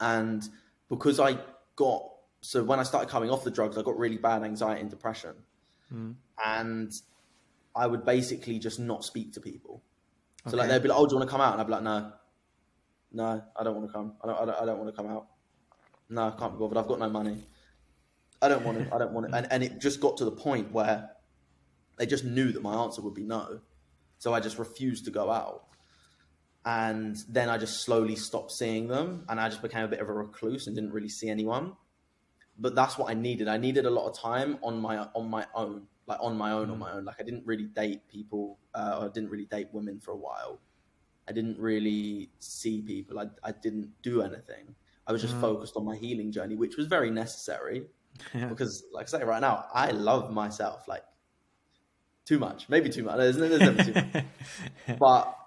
and 0.00 0.48
because 0.88 1.20
I 1.20 1.38
got 1.76 2.08
so 2.40 2.62
when 2.62 2.78
I 2.78 2.82
started 2.82 3.10
coming 3.10 3.30
off 3.30 3.44
the 3.44 3.50
drugs, 3.50 3.76
I 3.76 3.82
got 3.82 3.98
really 3.98 4.16
bad 4.16 4.42
anxiety 4.42 4.80
and 4.80 4.90
depression, 4.90 5.34
hmm. 5.88 6.12
and 6.44 6.92
I 7.74 7.86
would 7.86 8.04
basically 8.04 8.58
just 8.58 8.78
not 8.78 9.04
speak 9.04 9.32
to 9.34 9.40
people. 9.40 9.82
So 10.46 10.56
like 10.56 10.68
they'd 10.68 10.82
be 10.82 10.88
like, 10.88 10.98
"Oh, 10.98 11.06
do 11.06 11.14
you 11.14 11.18
want 11.18 11.28
to 11.28 11.32
come 11.32 11.40
out?" 11.40 11.52
And 11.52 11.60
I'd 11.60 11.66
be 11.66 11.72
like, 11.72 11.82
"No, 11.82 12.12
no, 13.12 13.42
I 13.56 13.64
don't 13.64 13.74
want 13.74 13.86
to 13.88 13.92
come. 13.92 14.14
I 14.22 14.26
don't, 14.28 14.40
I 14.40 14.44
don't, 14.44 14.62
I 14.62 14.64
don't 14.66 14.78
want 14.78 14.94
to 14.94 14.96
come 14.96 15.10
out. 15.10 15.26
No, 16.08 16.28
I 16.28 16.30
can't 16.38 16.52
be 16.52 16.58
bothered. 16.58 16.78
I've 16.78 16.88
got 16.88 16.98
no 16.98 17.10
money. 17.10 17.44
I 18.40 18.48
don't 18.48 18.64
want 18.64 18.78
to. 18.78 18.94
I 18.94 18.98
don't 18.98 19.12
want 19.12 19.30
to." 19.30 19.36
And 19.36 19.52
and 19.52 19.62
it 19.62 19.78
just 19.78 20.00
got 20.00 20.16
to 20.18 20.24
the 20.24 20.32
point 20.32 20.72
where 20.72 21.10
they 21.98 22.06
just 22.06 22.24
knew 22.24 22.52
that 22.52 22.62
my 22.62 22.74
answer 22.74 23.02
would 23.02 23.14
be 23.14 23.24
no. 23.24 23.60
So 24.18 24.32
I 24.32 24.40
just 24.40 24.58
refused 24.58 25.04
to 25.06 25.10
go 25.10 25.30
out. 25.30 25.64
And 26.64 27.16
then 27.28 27.48
I 27.48 27.56
just 27.56 27.84
slowly 27.84 28.16
stopped 28.16 28.52
seeing 28.52 28.88
them 28.88 29.24
and 29.28 29.40
I 29.40 29.48
just 29.48 29.62
became 29.62 29.84
a 29.84 29.88
bit 29.88 30.00
of 30.00 30.08
a 30.08 30.12
recluse 30.12 30.66
and 30.66 30.76
didn't 30.76 30.92
really 30.92 31.08
see 31.08 31.28
anyone. 31.28 31.72
But 32.58 32.74
that's 32.74 32.98
what 32.98 33.10
I 33.10 33.14
needed. 33.14 33.48
I 33.48 33.56
needed 33.56 33.86
a 33.86 33.90
lot 33.90 34.08
of 34.08 34.18
time 34.18 34.58
on 34.62 34.80
my 34.80 34.98
on 35.14 35.30
my 35.30 35.46
own, 35.54 35.86
like 36.06 36.18
on 36.20 36.36
my 36.36 36.50
own, 36.50 36.70
on 36.70 36.78
my 36.78 36.90
own. 36.90 37.04
Like 37.04 37.16
I 37.20 37.22
didn't 37.22 37.46
really 37.46 37.66
date 37.66 38.08
people, 38.08 38.58
uh, 38.74 38.98
or 38.98 39.04
I 39.06 39.08
didn't 39.08 39.30
really 39.30 39.44
date 39.44 39.68
women 39.72 40.00
for 40.00 40.10
a 40.10 40.16
while. 40.16 40.58
I 41.28 41.32
didn't 41.32 41.58
really 41.58 42.30
see 42.40 42.82
people. 42.82 43.20
I, 43.20 43.26
I 43.44 43.52
didn't 43.52 43.92
do 44.02 44.22
anything. 44.22 44.74
I 45.06 45.12
was 45.12 45.22
just 45.22 45.36
focused 45.36 45.76
on 45.76 45.84
my 45.84 45.96
healing 45.96 46.32
journey, 46.32 46.54
which 46.54 46.76
was 46.76 46.86
very 46.86 47.10
necessary 47.10 47.84
yeah. 48.34 48.46
because, 48.46 48.84
like 48.92 49.06
I 49.06 49.18
say 49.18 49.24
right 49.24 49.40
now, 49.40 49.66
I 49.72 49.90
love 49.90 50.32
myself 50.32 50.88
like 50.88 51.04
too 52.24 52.38
much, 52.38 52.68
maybe 52.68 52.90
too 52.90 53.04
much. 53.04 53.16
There's, 53.16 53.36
there's 53.36 53.60
never 53.60 53.84
too 53.84 53.92
much, 53.94 54.24
but 54.98 55.37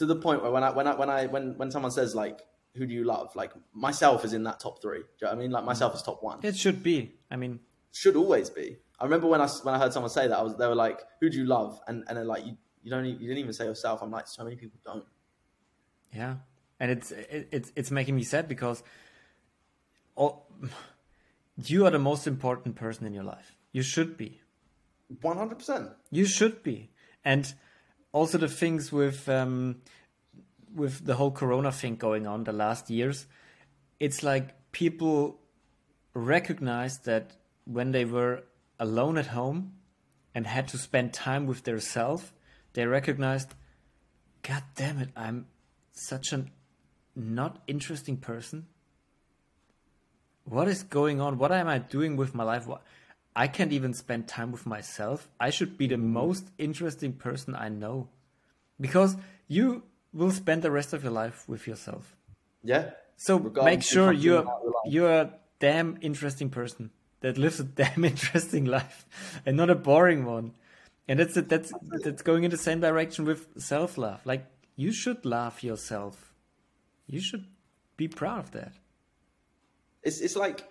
to 0.00 0.06
the 0.06 0.16
point 0.16 0.42
where 0.42 0.50
when 0.50 0.64
I 0.64 0.70
when 0.70 0.86
I 0.86 0.94
when 0.94 1.10
I 1.10 1.26
when 1.26 1.58
when 1.58 1.70
someone 1.70 1.90
says 1.90 2.14
like, 2.14 2.40
"Who 2.74 2.86
do 2.86 2.94
you 2.94 3.04
love?" 3.04 3.36
Like 3.36 3.52
myself 3.74 4.24
is 4.24 4.32
in 4.32 4.44
that 4.44 4.58
top 4.58 4.80
three. 4.80 5.00
Do 5.00 5.04
you 5.04 5.26
know 5.26 5.28
what 5.28 5.36
I 5.36 5.38
mean? 5.42 5.50
Like 5.50 5.64
myself 5.64 5.94
is 5.94 6.00
top 6.00 6.22
one. 6.22 6.38
it 6.42 6.56
should 6.56 6.82
be. 6.82 7.16
I 7.30 7.36
mean, 7.36 7.60
Should 7.92 8.16
always 8.16 8.48
be. 8.48 8.78
I 8.98 9.04
remember 9.04 9.26
when 9.26 9.42
I 9.42 9.48
when 9.62 9.74
I 9.74 9.78
heard 9.78 9.92
someone 9.92 10.08
say 10.08 10.26
that, 10.26 10.38
I 10.38 10.40
was 10.40 10.56
they 10.56 10.66
were 10.66 10.74
like, 10.74 11.00
"Who 11.20 11.28
do 11.28 11.36
you 11.36 11.44
love?" 11.44 11.78
And 11.86 12.04
and 12.08 12.16
they're 12.16 12.24
like, 12.24 12.46
"You 12.46 12.56
you 12.82 12.90
don't 12.90 13.04
you 13.04 13.18
didn't 13.18 13.36
even 13.36 13.52
say 13.52 13.66
yourself." 13.66 14.00
I'm 14.00 14.10
like, 14.10 14.26
so 14.26 14.42
many 14.42 14.56
people 14.56 14.80
don't. 14.82 15.04
Yeah, 16.14 16.36
and 16.80 16.90
it's 16.90 17.10
it, 17.10 17.48
it's 17.52 17.72
it's 17.76 17.90
making 17.90 18.16
me 18.16 18.22
sad 18.22 18.48
because 18.48 18.82
all, 20.14 20.46
you 21.66 21.84
are 21.84 21.90
the 21.90 21.98
most 21.98 22.26
important 22.26 22.74
person 22.74 23.06
in 23.06 23.12
your 23.12 23.24
life. 23.24 23.54
You 23.70 23.82
should 23.82 24.16
be. 24.16 24.40
One 25.20 25.36
hundred 25.36 25.58
percent. 25.58 25.90
You 26.10 26.24
should 26.24 26.62
be. 26.62 26.88
And 27.22 27.52
also 28.12 28.38
the 28.38 28.48
things 28.48 28.92
with 28.92 29.28
um, 29.28 29.76
with 30.74 31.04
the 31.04 31.14
whole 31.14 31.30
Corona 31.30 31.72
thing 31.72 31.96
going 31.96 32.26
on 32.26 32.44
the 32.44 32.52
last 32.52 32.90
years, 32.90 33.26
it's 33.98 34.22
like 34.22 34.72
people 34.72 35.40
recognized 36.14 37.04
that 37.04 37.32
when 37.64 37.92
they 37.92 38.04
were 38.04 38.44
alone 38.78 39.18
at 39.18 39.26
home 39.26 39.72
and 40.34 40.46
had 40.46 40.68
to 40.68 40.78
spend 40.78 41.12
time 41.12 41.46
with 41.46 41.64
their 41.64 41.80
self, 41.80 42.32
they 42.72 42.86
recognized, 42.86 43.54
God 44.42 44.62
damn 44.76 44.98
it, 44.98 45.10
I'm 45.16 45.46
such 45.92 46.32
a 46.32 46.46
not 47.16 47.62
interesting 47.66 48.16
person. 48.16 48.66
What 50.44 50.68
is 50.68 50.82
going 50.82 51.20
on? 51.20 51.38
What 51.38 51.52
am 51.52 51.68
I 51.68 51.78
doing 51.78 52.16
with 52.16 52.34
my 52.34 52.44
life? 52.44 52.66
What 52.66 52.82
I 53.34 53.46
can't 53.46 53.72
even 53.72 53.94
spend 53.94 54.28
time 54.28 54.52
with 54.52 54.66
myself. 54.66 55.28
I 55.38 55.50
should 55.50 55.78
be 55.78 55.86
the 55.86 55.96
most 55.96 56.48
interesting 56.58 57.12
person 57.12 57.54
I 57.54 57.68
know. 57.68 58.08
Because 58.80 59.16
you 59.46 59.84
will 60.12 60.30
spend 60.30 60.62
the 60.62 60.70
rest 60.70 60.92
of 60.92 61.02
your 61.04 61.12
life 61.12 61.48
with 61.48 61.66
yourself. 61.66 62.16
Yeah. 62.62 62.90
So 63.16 63.38
make 63.38 63.82
sure 63.82 64.12
you're 64.12 64.40
about 64.40 64.62
your 64.62 64.72
life. 64.72 64.92
you're 64.92 65.12
a 65.12 65.34
damn 65.58 65.98
interesting 66.00 66.50
person 66.50 66.90
that 67.20 67.38
lives 67.38 67.60
a 67.60 67.64
damn 67.82 68.04
interesting 68.04 68.64
life 68.64 69.06
and 69.46 69.56
not 69.56 69.70
a 69.70 69.74
boring 69.74 70.24
one. 70.24 70.52
And 71.06 71.18
that's 71.18 71.36
it, 71.36 71.48
that's 71.48 71.72
that's 71.82 72.22
going 72.22 72.44
in 72.44 72.50
the 72.50 72.56
same 72.56 72.80
direction 72.80 73.24
with 73.24 73.46
self 73.60 73.98
love. 73.98 74.20
Like 74.24 74.46
you 74.76 74.92
should 74.92 75.24
love 75.24 75.62
yourself. 75.62 76.32
You 77.06 77.20
should 77.20 77.46
be 77.96 78.08
proud 78.08 78.38
of 78.38 78.50
that. 78.52 78.72
It's 80.02 80.20
it's 80.20 80.36
like 80.36 80.64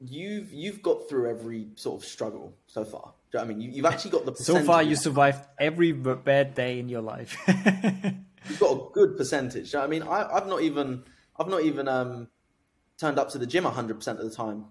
you've 0.00 0.52
you've 0.52 0.82
got 0.82 1.08
through 1.08 1.30
every 1.30 1.68
sort 1.76 2.02
of 2.02 2.08
struggle 2.08 2.54
so 2.66 2.84
far. 2.84 3.12
Do 3.30 3.38
you 3.38 3.44
know 3.44 3.46
what 3.46 3.54
I 3.54 3.58
mean? 3.58 3.60
You, 3.60 3.70
you've 3.76 3.86
actually 3.86 4.10
got 4.10 4.26
the 4.26 4.34
So 4.36 4.62
far, 4.64 4.82
you 4.82 4.96
survived 4.96 5.46
every 5.58 5.92
bad 5.92 6.54
day 6.54 6.78
in 6.78 6.88
your 6.88 7.02
life. 7.02 7.36
you've 8.48 8.58
got 8.58 8.72
a 8.72 8.90
good 8.92 9.16
percentage. 9.16 9.70
Do 9.70 9.78
you 9.78 9.82
know 9.84 9.86
what 9.86 9.86
I 9.86 9.90
mean, 9.90 10.02
I, 10.02 10.36
I've 10.36 10.46
not 10.46 10.62
even 10.62 11.04
I've 11.38 11.48
not 11.48 11.62
even 11.62 11.86
um, 11.88 12.28
turned 12.98 13.18
up 13.18 13.30
to 13.30 13.38
the 13.38 13.46
gym 13.46 13.64
hundred 13.64 13.94
percent 13.94 14.18
of 14.18 14.28
the 14.28 14.34
time, 14.34 14.66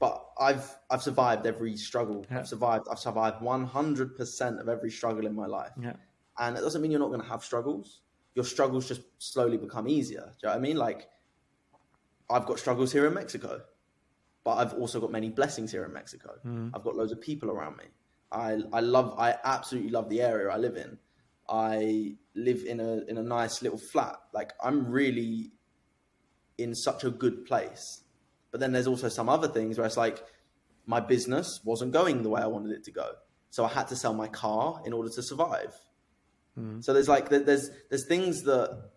but 0.00 0.24
I've 0.40 0.74
I've 0.90 1.02
survived 1.02 1.46
every 1.46 1.76
struggle. 1.76 2.26
Yeah. 2.30 2.40
I've 2.40 2.48
survived 2.48 2.86
I've 2.90 2.98
survived 2.98 3.42
one 3.42 3.64
hundred 3.64 4.16
percent 4.16 4.58
of 4.58 4.68
every 4.68 4.90
struggle 4.90 5.26
in 5.26 5.34
my 5.34 5.46
life. 5.46 5.72
yeah. 5.80 5.94
and 6.38 6.56
it 6.56 6.60
doesn't 6.60 6.80
mean 6.82 6.90
you're 6.90 7.00
not 7.00 7.08
going 7.08 7.22
to 7.22 7.28
have 7.28 7.44
struggles. 7.44 8.00
Your 8.34 8.44
struggles 8.44 8.88
just 8.88 9.02
slowly 9.18 9.56
become 9.56 9.86
easier. 9.86 10.22
Do 10.22 10.26
you 10.42 10.48
know 10.48 10.50
what 10.50 10.56
I 10.56 10.60
mean? 10.60 10.76
Like, 10.76 11.08
I've 12.28 12.46
got 12.46 12.58
struggles 12.58 12.90
here 12.90 13.06
in 13.06 13.14
Mexico, 13.14 13.60
but 14.44 14.56
I've 14.56 14.74
also 14.74 15.00
got 15.00 15.10
many 15.10 15.30
blessings 15.30 15.72
here 15.72 15.84
in 15.84 15.92
Mexico. 15.92 16.34
Hmm. 16.42 16.68
I've 16.74 16.84
got 16.84 16.94
loads 16.94 17.12
of 17.12 17.20
people 17.20 17.50
around 17.50 17.78
me. 17.78 17.84
I 18.30 18.58
I 18.72 18.80
love 18.80 19.18
I 19.18 19.36
absolutely 19.42 19.90
love 19.90 20.10
the 20.10 20.20
area 20.20 20.50
I 20.50 20.58
live 20.58 20.76
in. 20.76 20.98
I 21.48 22.16
live 22.34 22.64
in 22.64 22.80
a 22.80 22.98
in 23.08 23.16
a 23.16 23.22
nice 23.22 23.62
little 23.62 23.78
flat. 23.78 24.16
Like 24.32 24.52
I'm 24.62 24.90
really 24.90 25.52
in 26.58 26.74
such 26.74 27.04
a 27.04 27.10
good 27.10 27.46
place. 27.46 28.02
But 28.50 28.60
then 28.60 28.72
there's 28.72 28.86
also 28.86 29.08
some 29.08 29.28
other 29.28 29.48
things 29.48 29.78
where 29.78 29.86
it's 29.86 29.96
like 29.96 30.22
my 30.86 31.00
business 31.00 31.60
wasn't 31.64 31.92
going 31.92 32.22
the 32.22 32.28
way 32.28 32.42
I 32.42 32.46
wanted 32.46 32.72
it 32.72 32.84
to 32.84 32.92
go. 32.92 33.12
So 33.50 33.64
I 33.64 33.68
had 33.68 33.88
to 33.88 33.96
sell 33.96 34.14
my 34.14 34.28
car 34.28 34.82
in 34.84 34.92
order 34.92 35.08
to 35.08 35.22
survive. 35.22 35.74
Hmm. 36.54 36.80
So 36.80 36.92
there's 36.92 37.08
like 37.08 37.30
there's 37.30 37.70
there's 37.88 38.06
things 38.06 38.42
that 38.42 38.90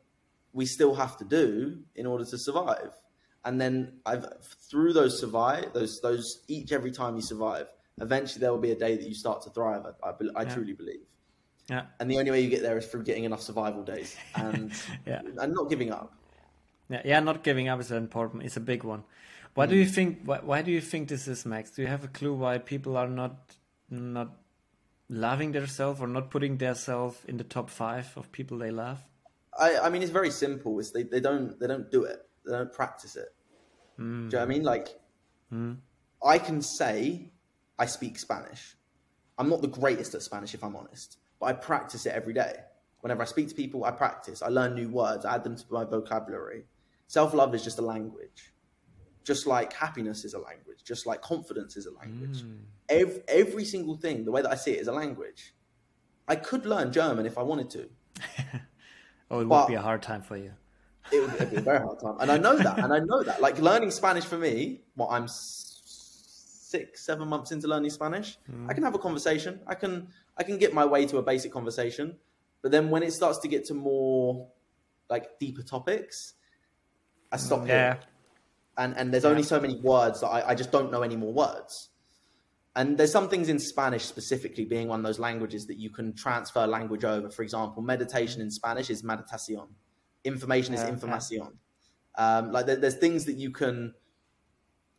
we 0.52 0.66
still 0.66 0.96
have 0.96 1.18
to 1.18 1.24
do 1.24 1.80
in 1.96 2.06
order 2.06 2.26
to 2.26 2.38
survive. 2.38 2.92
And 3.48 3.62
then 3.62 3.94
I've 4.06 4.26
through 4.70 4.92
those 4.92 5.18
survive 5.18 5.72
those 5.74 6.02
those 6.02 6.44
each 6.50 6.74
every 6.74 6.92
time 6.92 7.16
you 7.16 7.22
survive, 7.22 7.68
eventually 8.02 8.42
there 8.42 8.52
will 8.52 8.66
be 8.70 8.72
a 8.72 8.80
day 8.86 8.98
that 8.98 9.08
you 9.08 9.16
start 9.16 9.42
to 9.44 9.50
thrive. 9.50 9.84
I, 9.86 10.10
I, 10.10 10.14
I 10.36 10.44
Yeah. 10.44 10.54
truly 10.54 10.74
believe. 10.74 11.06
Yeah. 11.70 11.84
And 12.00 12.12
the 12.12 12.18
only 12.20 12.32
way 12.32 12.42
you 12.42 12.50
get 12.50 12.62
there 12.62 12.78
is 12.78 12.86
through 12.88 13.04
getting 13.04 13.24
enough 13.24 13.42
survival 13.42 13.84
days 13.84 14.18
and 14.36 14.74
Yeah. 15.06 15.22
and 15.42 15.54
not 15.54 15.70
giving 15.70 15.92
up. 15.92 16.14
Yeah, 16.90 17.02
yeah, 17.06 17.20
not 17.22 17.42
giving 17.44 17.70
up 17.70 17.80
is 17.80 17.90
an 17.92 17.98
important. 17.98 18.44
It's 18.44 18.58
a 18.58 18.66
big 18.74 18.84
one. 18.84 19.04
Why 19.54 19.66
do 19.66 19.76
mm. 19.76 19.80
you 19.80 19.86
think? 19.86 20.20
Why, 20.26 20.40
why 20.40 20.62
do 20.62 20.72
you 20.72 20.82
think 20.82 21.08
this 21.08 21.28
is, 21.28 21.46
Max? 21.46 21.72
Do 21.72 21.82
you 21.82 21.88
have 21.88 22.04
a 22.04 22.10
clue 22.10 22.34
why 22.34 22.58
people 22.58 22.98
are 22.98 23.08
not 23.08 23.56
not 23.90 24.30
loving 25.10 25.54
themselves 25.54 26.02
or 26.02 26.08
not 26.08 26.30
putting 26.32 26.58
themselves 26.58 27.18
in 27.28 27.38
the 27.38 27.44
top 27.46 27.70
five 27.70 28.12
of 28.18 28.32
people 28.32 28.58
they 28.58 28.72
love? 28.72 29.00
I, 29.58 29.80
I 29.80 29.90
mean, 29.90 30.02
it's 30.04 30.12
very 30.12 30.32
simple. 30.32 30.80
It's 30.80 30.92
they, 30.92 31.04
they 31.04 31.22
don't 31.22 31.58
they 31.60 31.68
don't 31.68 31.90
do 31.90 32.04
it. 32.04 32.20
They 32.46 32.52
don't 32.52 32.72
practice 32.72 33.16
it. 33.16 33.30
Mm. 34.00 34.04
Do 34.04 34.06
you 34.06 34.30
know 34.32 34.40
what 34.40 34.44
I 34.44 34.46
mean? 34.46 34.64
Like, 34.64 34.88
mm. 35.54 35.78
I 36.24 36.38
can 36.40 36.62
say 36.62 37.32
I 37.78 37.86
speak 37.86 38.20
Spanish. 38.20 38.76
I'm 39.38 39.50
not 39.50 39.62
the 39.62 39.68
greatest 39.68 40.16
at 40.16 40.22
Spanish, 40.22 40.54
if 40.54 40.64
I'm 40.64 40.76
honest, 40.76 41.18
but 41.40 41.48
I 41.48 41.54
practice 41.54 42.06
it 42.06 42.14
every 42.14 42.34
day. 42.34 42.56
Whenever 43.02 43.22
I 43.22 43.26
speak 43.26 43.50
to 43.50 43.56
people, 43.56 43.86
I 43.86 43.92
practice. 43.92 44.42
I 44.42 44.48
learn 44.48 44.74
new 44.74 44.90
words. 44.90 45.26
I 45.26 45.36
add 45.36 45.44
them 45.44 45.56
to 45.56 45.64
my 45.70 45.84
vocabulary. 45.84 46.66
Self 47.08 47.34
love 47.34 47.54
is 47.54 47.64
just 47.64 47.78
a 47.80 47.84
language, 47.84 48.54
just 49.24 49.46
like 49.48 49.72
happiness 49.72 50.26
is 50.26 50.34
a 50.34 50.40
language, 50.40 50.84
just 50.84 51.06
like 51.06 51.22
confidence 51.22 51.78
is 51.78 51.86
a 51.86 51.92
language. 51.94 52.42
Mm. 52.42 52.58
Every, 52.90 53.22
every 53.28 53.66
single 53.66 53.96
thing, 53.96 54.26
the 54.26 54.32
way 54.32 54.42
that 54.42 54.52
I 54.52 54.56
see 54.56 54.72
it, 54.72 54.82
is 54.82 54.88
a 54.88 54.92
language. 54.92 55.54
I 56.28 56.36
could 56.36 56.66
learn 56.66 56.92
German 56.92 57.26
if 57.26 57.38
I 57.38 57.44
wanted 57.44 57.70
to. 57.72 57.90
Oh, 59.30 59.42
it 59.42 59.48
would 59.48 59.68
be 59.68 59.74
a 59.74 59.82
hard 59.82 60.02
time 60.02 60.22
for 60.22 60.38
you. 60.38 60.54
It 61.12 61.20
would 61.22 61.34
it'd 61.36 61.52
be 61.52 61.58
a 61.58 61.62
very 61.62 61.80
hard 61.80 62.00
time. 62.00 62.15
And 62.20 62.32
I 62.32 62.38
know 62.38 62.56
that. 62.58 62.80
And 62.80 62.93
I 62.93 63.00
know 63.00 63.24
that. 63.24 63.41
Like 63.41 63.60
learning 63.60 63.91
Spanish 63.91 64.26
for 64.26 64.38
me, 64.38 64.82
what 64.96 65.10
I'm 65.10 65.28
six, 65.28 67.06
seven 67.06 67.28
months 67.28 67.52
into 67.52 67.67
learning 67.67 67.91
Spanish, 67.91 68.38
I 68.67 68.74
can 68.74 68.84
have 68.84 68.96
a 68.96 69.00
conversation. 69.00 69.62
I 69.67 69.76
can 69.76 70.08
I 70.38 70.43
can 70.43 70.58
get 70.58 70.74
my 70.74 70.86
way 70.86 71.06
to 71.08 71.17
a 71.17 71.24
basic 71.24 71.52
conversation. 71.52 72.17
But 72.62 72.72
then 72.72 72.89
when 72.89 73.04
it 73.04 73.13
starts 73.13 73.39
to 73.39 73.48
get 73.48 73.65
to 73.65 73.74
more 73.74 74.50
like 75.10 75.39
deeper 75.39 75.63
topics, 75.63 76.34
I 77.32 77.38
stop 77.38 77.62
mm, 77.62 77.67
here. 77.67 77.76
Yeah, 77.76 77.98
And 78.78 78.98
and 78.98 79.13
there's 79.13 79.26
only 79.26 79.43
so 79.43 79.60
many 79.60 79.80
words 79.80 80.22
that 80.22 80.28
I, 80.28 80.50
I 80.50 80.56
just 80.56 80.72
don't 80.72 80.91
know 80.91 81.02
any 81.02 81.15
more 81.15 81.34
words. 81.34 81.89
And 82.76 82.96
there's 82.96 83.12
some 83.12 83.28
things 83.28 83.50
in 83.50 83.58
Spanish 83.58 84.06
specifically 84.06 84.63
being 84.63 84.88
one 84.88 85.00
of 85.00 85.06
those 85.06 85.17
languages 85.17 85.65
that 85.65 85.78
you 85.78 85.89
can 85.89 86.13
transfer 86.13 86.67
language 86.67 87.04
over. 87.04 87.32
For 87.32 87.41
example, 87.41 87.82
meditation 87.82 88.39
in 88.39 88.52
Spanish 88.52 88.91
is 88.91 89.02
meditación. 89.02 89.70
Information 90.28 90.74
is 90.74 90.82
Yeah, 90.82 90.88
yeah. 90.88 90.96
información. 90.96 91.52
Um, 92.16 92.52
like 92.52 92.66
there, 92.66 92.76
there's 92.76 92.96
things 92.96 93.26
that 93.26 93.38
you 93.38 93.52
can, 93.52 93.94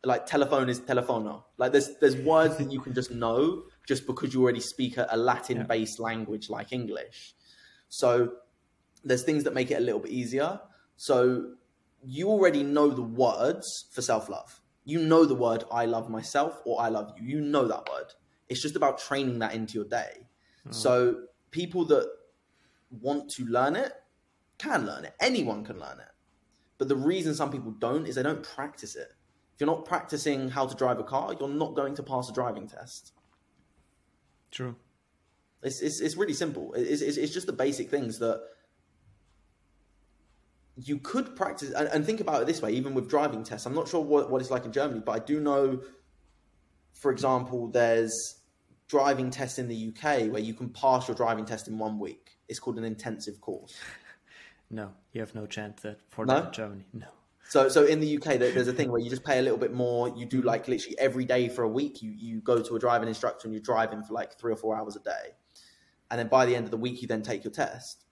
like 0.03 0.25
telephone 0.25 0.69
is 0.69 0.79
telefono. 0.79 1.43
Like 1.57 1.71
there's 1.73 1.97
there's 1.99 2.15
words 2.15 2.57
that 2.57 2.71
you 2.71 2.79
can 2.79 2.93
just 2.93 3.11
know 3.11 3.63
just 3.87 4.07
because 4.07 4.33
you 4.33 4.41
already 4.41 4.61
speak 4.61 4.97
a, 4.97 5.07
a 5.11 5.17
Latin-based 5.17 5.99
language 5.99 6.49
like 6.49 6.71
English. 6.71 7.33
So 7.89 8.33
there's 9.03 9.23
things 9.23 9.43
that 9.43 9.53
make 9.53 9.71
it 9.71 9.75
a 9.75 9.81
little 9.81 9.99
bit 9.99 10.11
easier. 10.11 10.59
So 10.95 11.51
you 12.03 12.29
already 12.29 12.63
know 12.63 12.89
the 12.89 13.01
words 13.01 13.85
for 13.91 14.01
self-love. 14.01 14.61
You 14.85 14.99
know 15.01 15.25
the 15.25 15.35
word 15.35 15.63
I 15.71 15.85
love 15.85 16.09
myself 16.09 16.61
or 16.65 16.81
I 16.81 16.89
love 16.89 17.13
you. 17.17 17.27
You 17.27 17.41
know 17.41 17.67
that 17.67 17.89
word. 17.89 18.13
It's 18.47 18.61
just 18.61 18.75
about 18.75 18.99
training 18.99 19.39
that 19.39 19.53
into 19.53 19.73
your 19.73 19.85
day. 19.85 20.27
So 20.71 20.93
people 21.51 21.83
that 21.85 22.07
want 23.01 23.29
to 23.31 23.45
learn 23.45 23.75
it 23.75 23.93
can 24.59 24.85
learn 24.85 25.05
it. 25.05 25.15
Anyone 25.19 25.65
can 25.65 25.79
learn 25.79 25.99
it. 25.99 26.11
But 26.77 26.87
the 26.87 26.95
reason 26.95 27.33
some 27.33 27.51
people 27.51 27.71
don't 27.71 28.05
is 28.05 28.15
they 28.15 28.23
don't 28.23 28.43
practice 28.43 28.95
it. 28.95 29.13
If 29.53 29.61
you're 29.61 29.67
not 29.67 29.85
practicing 29.85 30.49
how 30.49 30.67
to 30.67 30.75
drive 30.75 30.99
a 30.99 31.03
car, 31.03 31.35
you're 31.37 31.49
not 31.49 31.75
going 31.75 31.95
to 31.95 32.03
pass 32.03 32.29
a 32.29 32.33
driving 32.33 32.67
test. 32.67 33.13
true. 34.51 34.75
It's, 35.61 35.81
it's, 35.81 35.99
it's 35.99 36.15
really 36.15 36.33
simple. 36.33 36.73
It's, 36.73 37.01
it's, 37.01 37.17
it's 37.17 37.33
just 37.33 37.47
the 37.47 37.53
basic 37.53 37.89
things 37.89 38.19
that 38.19 38.41
you 40.77 40.99
could 40.99 41.35
practice. 41.35 41.71
And, 41.71 41.89
and 41.89 42.05
think 42.05 42.21
about 42.21 42.41
it 42.41 42.47
this 42.47 42.61
way, 42.61 42.71
even 42.71 42.93
with 42.93 43.09
driving 43.09 43.43
tests. 43.43 43.65
I'm 43.65 43.75
not 43.75 43.89
sure 43.89 44.01
what, 44.01 44.29
what 44.29 44.41
it's 44.41 44.51
like 44.51 44.63
in 44.63 44.71
Germany, 44.71 45.01
but 45.05 45.11
I 45.11 45.19
do 45.19 45.41
know, 45.41 45.81
for 46.93 47.11
example, 47.11 47.67
there's 47.67 48.39
driving 48.87 49.29
tests 49.29 49.59
in 49.59 49.67
the 49.67 49.89
UK 49.89 50.31
where 50.31 50.41
you 50.41 50.53
can 50.53 50.69
pass 50.69 51.07
your 51.07 51.15
driving 51.15 51.45
test 51.45 51.67
in 51.67 51.77
one 51.77 51.99
week. 51.99 52.37
It's 52.47 52.59
called 52.59 52.77
an 52.77 52.85
intensive 52.85 53.41
course. 53.41 53.75
No, 54.69 54.93
you 55.13 55.21
have 55.21 55.33
no 55.33 55.45
chance 55.45 55.81
that 55.81 55.99
for 56.09 56.25
No? 56.25 56.35
that 56.35 56.47
in 56.47 56.53
Germany. 56.53 56.85
No. 56.93 57.07
So, 57.49 57.67
so 57.67 57.85
in 57.85 57.99
the 57.99 58.17
UK, 58.17 58.37
there's 58.37 58.67
a 58.67 58.73
thing 58.73 58.91
where 58.91 59.01
you 59.01 59.09
just 59.09 59.23
pay 59.23 59.39
a 59.39 59.41
little 59.41 59.57
bit 59.57 59.73
more. 59.73 60.09
You 60.09 60.27
do 60.27 60.43
like 60.43 60.67
literally 60.67 60.97
every 60.99 61.25
day 61.25 61.49
for 61.49 61.63
a 61.63 61.67
week. 61.67 62.03
You 62.03 62.11
you 62.11 62.41
go 62.41 62.61
to 62.61 62.75
a 62.75 62.79
driving 62.79 63.07
instructor 63.07 63.47
and 63.47 63.53
you're 63.53 63.63
driving 63.63 64.03
for 64.03 64.13
like 64.13 64.37
three 64.37 64.53
or 64.53 64.55
four 64.55 64.77
hours 64.77 64.95
a 64.95 64.99
day, 64.99 65.33
and 66.11 66.19
then 66.19 66.27
by 66.27 66.45
the 66.45 66.55
end 66.55 66.65
of 66.65 66.71
the 66.71 66.77
week, 66.77 67.01
you 67.01 67.07
then 67.07 67.23
take 67.23 67.43
your 67.43 67.51
test. 67.51 68.05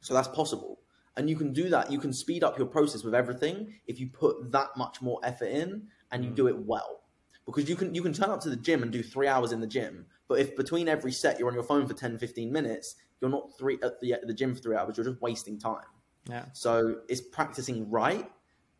So 0.00 0.14
that's 0.14 0.28
possible, 0.28 0.80
and 1.18 1.28
you 1.28 1.36
can 1.36 1.52
do 1.52 1.68
that. 1.68 1.92
You 1.92 1.98
can 1.98 2.14
speed 2.14 2.42
up 2.42 2.56
your 2.56 2.66
process 2.66 3.04
with 3.04 3.14
everything 3.14 3.74
if 3.86 4.00
you 4.00 4.08
put 4.08 4.50
that 4.52 4.70
much 4.74 5.02
more 5.02 5.20
effort 5.22 5.50
in 5.50 5.88
and 6.10 6.24
you 6.24 6.30
mm. 6.30 6.36
do 6.36 6.48
it 6.48 6.56
well. 6.58 7.01
Because 7.46 7.68
you 7.68 7.76
can 7.76 7.94
you 7.94 8.02
can 8.02 8.12
turn 8.12 8.30
up 8.30 8.40
to 8.42 8.50
the 8.50 8.56
gym 8.56 8.82
and 8.82 8.92
do 8.92 9.02
three 9.02 9.26
hours 9.26 9.52
in 9.52 9.60
the 9.60 9.66
gym, 9.66 10.06
but 10.28 10.38
if 10.38 10.56
between 10.56 10.88
every 10.88 11.12
set 11.12 11.38
you're 11.38 11.48
on 11.48 11.54
your 11.54 11.64
phone 11.64 11.86
for 11.86 11.94
10, 11.94 12.18
15 12.18 12.52
minutes, 12.52 12.96
you're 13.20 13.30
not 13.30 13.56
three 13.58 13.78
at 13.82 14.00
the, 14.00 14.12
at 14.14 14.26
the 14.26 14.34
gym 14.34 14.54
for 14.54 14.60
three 14.60 14.76
hours. 14.76 14.96
You're 14.96 15.06
just 15.06 15.20
wasting 15.20 15.58
time. 15.58 15.84
Yeah. 16.28 16.46
So 16.52 17.00
it's 17.08 17.20
practicing 17.20 17.90
right 17.90 18.30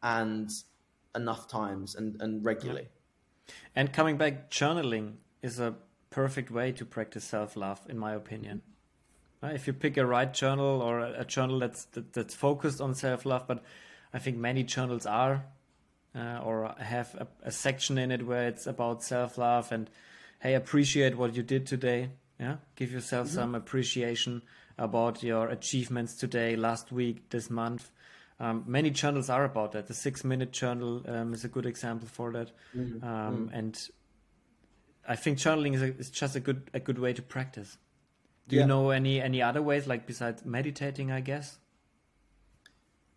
and 0.03 0.51
enough 1.15 1.49
times 1.49 1.95
and, 1.95 2.21
and 2.21 2.45
regularly. 2.45 2.89
And 3.75 3.93
coming 3.93 4.17
back, 4.17 4.51
journaling 4.51 5.15
is 5.43 5.59
a 5.59 5.75
perfect 6.11 6.51
way 6.51 6.73
to 6.73 6.85
practice 6.85 7.25
self 7.25 7.57
love, 7.57 7.81
in 7.89 7.99
my 7.99 8.15
opinion. 8.15 8.63
Uh, 9.43 9.49
If 9.49 9.67
you 9.67 9.73
pick 9.73 9.97
a 9.97 10.07
right 10.07 10.33
journal 10.33 10.81
or 10.81 11.01
a, 11.01 11.25
journal 11.25 11.59
that's 11.59 11.85
that, 11.87 12.13
that's 12.13 12.35
focused 12.35 12.81
on 12.81 12.95
self 12.95 13.25
love, 13.27 13.47
but 13.47 13.63
I 14.13 14.19
think 14.19 14.37
many 14.37 14.63
journals 14.63 15.07
are 15.07 15.45
uh, 16.15 16.41
or 16.45 16.75
have 16.79 17.15
a, 17.15 17.27
a 17.49 17.51
section 17.53 17.99
in 17.99 18.11
it 18.11 18.27
where 18.27 18.49
it's 18.49 18.67
about 18.67 19.03
self 19.03 19.39
love 19.39 19.73
and 19.73 19.89
hey, 20.41 20.55
appreciate 20.55 21.17
what 21.17 21.35
you 21.35 21.43
did 21.43 21.67
today. 21.67 22.11
Yeah, 22.41 22.57
give 22.77 22.91
yourself 22.93 23.29
some 23.29 23.55
appreciation 23.55 24.43
about 24.79 25.23
your 25.23 25.49
achievements 25.49 26.15
today, 26.17 26.57
last 26.57 26.91
week, 26.91 27.31
this 27.31 27.49
month. 27.51 27.91
Um, 28.41 28.65
many 28.67 28.91
journals 28.91 29.31
are 29.31 29.45
about 29.45 29.73
that. 29.73 29.87
The 29.87 29.95
six 29.95 30.25
minute 30.25 30.51
journal 30.51 31.05
um, 31.07 31.33
is 31.35 31.45
a 31.45 31.49
good 31.49 31.67
example 31.67 32.09
for 32.09 32.33
that. 32.33 32.51
Um, 32.75 33.51
And 33.53 33.79
I 35.07 35.15
think 35.17 35.39
journaling 35.39 35.75
is, 35.75 35.83
a, 35.83 35.97
is 35.97 36.11
just 36.11 36.35
a 36.37 36.41
good 36.41 36.71
a 36.75 36.81
good 36.81 36.99
way 36.99 37.13
to 37.13 37.23
practice. 37.23 37.79
Do 38.49 38.57
Yeah. 38.57 38.63
you 38.63 38.69
know 38.69 38.91
any 38.91 39.21
any 39.21 39.41
other 39.43 39.63
ways, 39.63 39.87
like 39.87 40.07
besides 40.07 40.45
meditating? 40.45 41.13
I 41.13 41.21
guess. 41.21 41.59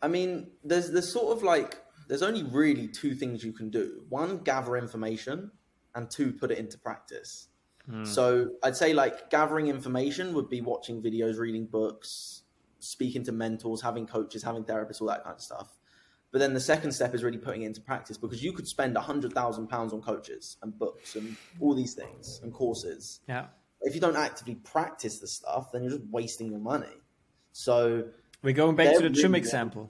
I 0.01 0.07
mean, 0.07 0.51
there's 0.63 0.91
there's 0.91 1.11
sort 1.11 1.35
of 1.35 1.41
like 1.43 1.77
there's 2.07 2.23
only 2.23 2.43
really 2.43 2.87
two 2.87 3.15
things 3.15 3.43
you 3.43 3.53
can 3.53 3.69
do. 3.69 4.03
One, 4.09 4.39
gather 4.39 4.77
information, 4.77 5.51
and 5.93 6.09
two, 6.09 6.33
put 6.33 6.51
it 6.51 6.57
into 6.57 6.77
practice. 6.77 7.47
Hmm. 7.89 8.03
So 8.03 8.49
I'd 8.63 8.75
say 8.75 8.93
like 8.93 9.29
gathering 9.29 9.67
information 9.67 10.33
would 10.33 10.49
be 10.49 10.61
watching 10.61 11.01
videos, 11.01 11.37
reading 11.37 11.65
books, 11.65 12.43
speaking 12.79 13.23
to 13.25 13.31
mentors, 13.31 13.81
having 13.81 14.05
coaches, 14.05 14.43
having 14.43 14.63
therapists, 14.63 15.01
all 15.01 15.07
that 15.07 15.23
kind 15.23 15.35
of 15.35 15.41
stuff. 15.41 15.69
But 16.31 16.39
then 16.39 16.53
the 16.53 16.59
second 16.59 16.91
step 16.91 17.15
is 17.15 17.23
really 17.23 17.37
putting 17.37 17.61
it 17.61 17.67
into 17.67 17.81
practice 17.81 18.17
because 18.17 18.43
you 18.43 18.51
could 18.51 18.67
spend 18.67 18.97
a 18.97 19.01
hundred 19.01 19.33
thousand 19.33 19.67
pounds 19.67 19.93
on 19.93 20.01
coaches 20.01 20.57
and 20.61 20.77
books 20.77 21.15
and 21.15 21.37
all 21.59 21.73
these 21.73 21.93
things 21.93 22.41
and 22.43 22.51
courses. 22.53 23.21
Yeah. 23.27 23.45
If 23.81 23.95
you 23.95 24.01
don't 24.01 24.17
actively 24.17 24.55
practice 24.55 25.19
the 25.19 25.27
stuff, 25.27 25.71
then 25.71 25.83
you're 25.83 25.91
just 25.91 26.03
wasting 26.11 26.49
your 26.49 26.59
money. 26.59 26.87
So 27.51 28.05
we're 28.43 28.53
going 28.53 28.75
back 28.75 28.95
to 28.97 29.03
the 29.03 29.09
gym 29.09 29.31
really- 29.31 29.39
example. 29.39 29.89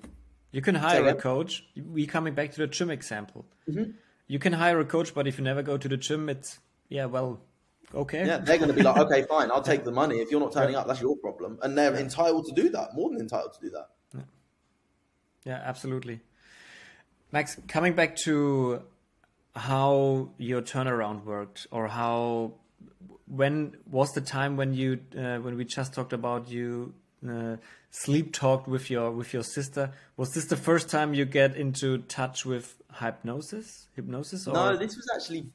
You 0.55 0.61
can 0.61 0.75
hire 0.75 1.05
a 1.07 1.15
coach. 1.15 1.65
We 1.75 2.07
coming 2.07 2.33
back 2.33 2.53
to 2.53 2.59
the 2.59 2.67
gym 2.67 2.89
example. 2.89 3.45
Mm-hmm. 3.69 3.91
You 4.27 4.39
can 4.39 4.53
hire 4.53 4.79
a 4.79 4.85
coach, 4.85 5.13
but 5.13 5.27
if 5.27 5.37
you 5.37 5.43
never 5.43 5.61
go 5.61 5.77
to 5.77 5.89
the 5.89 5.97
gym, 5.97 6.29
it's 6.29 6.59
yeah, 6.87 7.07
well, 7.07 7.41
okay. 7.93 8.25
yeah, 8.25 8.37
they're 8.37 8.57
going 8.57 8.69
to 8.69 8.73
be 8.73 8.81
like, 8.81 8.95
okay, 8.95 9.23
fine, 9.29 9.51
I'll 9.51 9.61
take 9.61 9.83
the 9.83 9.91
money. 9.91 10.19
If 10.19 10.31
you're 10.31 10.39
not 10.39 10.53
turning 10.53 10.77
up, 10.77 10.87
that's 10.87 11.01
your 11.01 11.17
problem, 11.17 11.59
and 11.61 11.77
they're 11.77 11.93
entitled 11.95 12.45
to 12.45 12.53
do 12.53 12.69
that. 12.69 12.95
More 12.95 13.09
than 13.09 13.19
entitled 13.19 13.51
to 13.55 13.59
do 13.59 13.69
that. 13.71 13.89
Yeah, 15.43 15.61
absolutely. 15.61 16.21
Max, 17.33 17.57
coming 17.67 17.93
back 17.93 18.15
to 18.27 18.81
how 19.57 20.29
your 20.37 20.61
turnaround 20.61 21.25
worked, 21.25 21.67
or 21.69 21.89
how 21.89 22.53
when 23.27 23.75
was 23.91 24.13
the 24.13 24.21
time 24.21 24.55
when 24.55 24.73
you 24.73 25.01
uh, 25.17 25.37
when 25.39 25.57
we 25.57 25.65
just 25.65 25.93
talked 25.93 26.13
about 26.13 26.47
you 26.47 26.93
uh, 27.29 27.57
sleep 27.89 28.33
talked 28.33 28.67
with 28.67 28.89
your 28.89 29.11
with 29.11 29.33
your 29.33 29.43
sister? 29.43 29.91
Was 30.17 30.33
this 30.33 30.45
the 30.45 30.57
first 30.57 30.89
time 30.89 31.13
you 31.13 31.25
get 31.25 31.55
into 31.55 31.99
touch 31.99 32.45
with 32.45 32.75
hypnosis? 32.99 33.87
Hypnosis? 33.95 34.47
Or? 34.47 34.53
No, 34.53 34.77
this 34.77 34.95
was 34.95 35.09
actually 35.15 35.49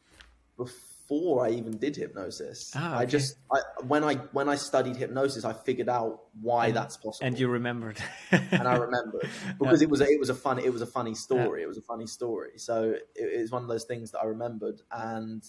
before 0.57 1.47
I 1.47 1.51
even 1.51 1.77
did 1.79 1.97
hypnosis. 1.97 2.73
Ah, 2.77 2.99
I 2.99 3.05
just 3.05 3.37
I, 3.53 3.61
when 3.87 4.05
I 4.05 4.15
when 4.33 4.49
I 4.49 4.55
studied 4.55 4.97
hypnosis, 4.97 5.45
I 5.45 5.53
figured 5.53 5.89
out 5.89 6.23
why 6.41 6.71
that's 6.71 6.97
possible, 6.97 7.27
and 7.27 7.39
you 7.39 7.49
remembered. 7.49 7.99
and 8.31 8.69
I 8.69 8.77
remembered 8.77 9.29
because 9.59 9.83
it 9.83 9.91
was 9.91 10.01
a, 10.01 10.05
it 10.05 10.21
was 10.21 10.31
a 10.31 10.35
fun 10.35 10.59
it 10.59 10.73
was 10.73 10.83
a 10.83 10.87
funny 10.87 11.15
story. 11.15 11.63
It 11.63 11.67
was 11.69 11.79
a 11.79 11.83
funny 11.83 12.07
story. 12.07 12.53
So 12.59 12.93
it, 12.93 13.03
it's 13.15 13.51
one 13.51 13.63
of 13.63 13.69
those 13.69 13.85
things 13.85 14.13
that 14.13 14.21
I 14.21 14.27
remembered. 14.27 14.81
And 14.93 15.43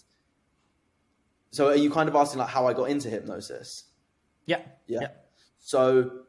so, 1.51 1.67
are 1.67 1.75
you 1.75 1.91
kind 1.91 2.07
of 2.07 2.15
asking 2.15 2.39
like 2.39 2.49
how 2.49 2.65
I 2.67 2.73
got 2.73 2.89
into 2.89 3.09
hypnosis? 3.09 3.83
yeah, 4.45 4.61
Yeah. 4.87 4.99
yeah. 5.01 5.07
So 5.61 6.23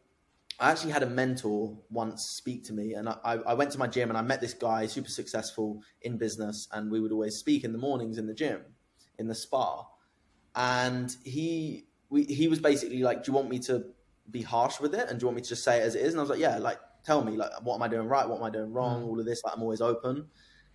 I 0.60 0.70
actually 0.70 0.92
had 0.92 1.02
a 1.02 1.08
mentor 1.08 1.76
once 1.90 2.24
speak 2.24 2.64
to 2.66 2.72
me, 2.72 2.94
and 2.94 3.08
I, 3.08 3.16
I 3.24 3.54
went 3.54 3.72
to 3.72 3.78
my 3.78 3.86
gym 3.86 4.10
and 4.10 4.16
I 4.16 4.22
met 4.22 4.40
this 4.40 4.54
guy, 4.54 4.86
super 4.86 5.08
successful 5.08 5.82
in 6.02 6.18
business, 6.18 6.68
and 6.70 6.90
we 6.90 7.00
would 7.00 7.10
always 7.10 7.36
speak 7.36 7.64
in 7.64 7.72
the 7.72 7.78
mornings 7.78 8.18
in 8.18 8.26
the 8.26 8.34
gym, 8.34 8.60
in 9.18 9.26
the 9.26 9.34
spa, 9.34 9.86
and 10.54 11.16
he 11.24 11.86
we, 12.10 12.24
he 12.24 12.46
was 12.46 12.60
basically 12.60 13.02
like, 13.02 13.24
"Do 13.24 13.32
you 13.32 13.36
want 13.36 13.48
me 13.48 13.58
to 13.60 13.86
be 14.30 14.42
harsh 14.42 14.78
with 14.78 14.94
it, 14.94 15.08
and 15.08 15.18
do 15.18 15.24
you 15.24 15.28
want 15.28 15.36
me 15.36 15.42
to 15.42 15.48
just 15.48 15.64
say 15.64 15.78
it 15.78 15.82
as 15.82 15.94
it 15.94 16.02
is?" 16.02 16.12
And 16.12 16.20
I 16.20 16.22
was 16.22 16.30
like, 16.30 16.38
"Yeah, 16.38 16.58
like 16.58 16.78
tell 17.04 17.24
me, 17.24 17.36
like 17.36 17.50
what 17.62 17.74
am 17.74 17.82
I 17.82 17.88
doing 17.88 18.06
right, 18.06 18.28
what 18.28 18.36
am 18.36 18.44
I 18.44 18.50
doing 18.50 18.72
wrong, 18.72 19.02
mm. 19.02 19.06
all 19.06 19.18
of 19.18 19.24
this. 19.26 19.42
Like 19.42 19.54
I'm 19.56 19.62
always 19.62 19.80
open." 19.80 20.28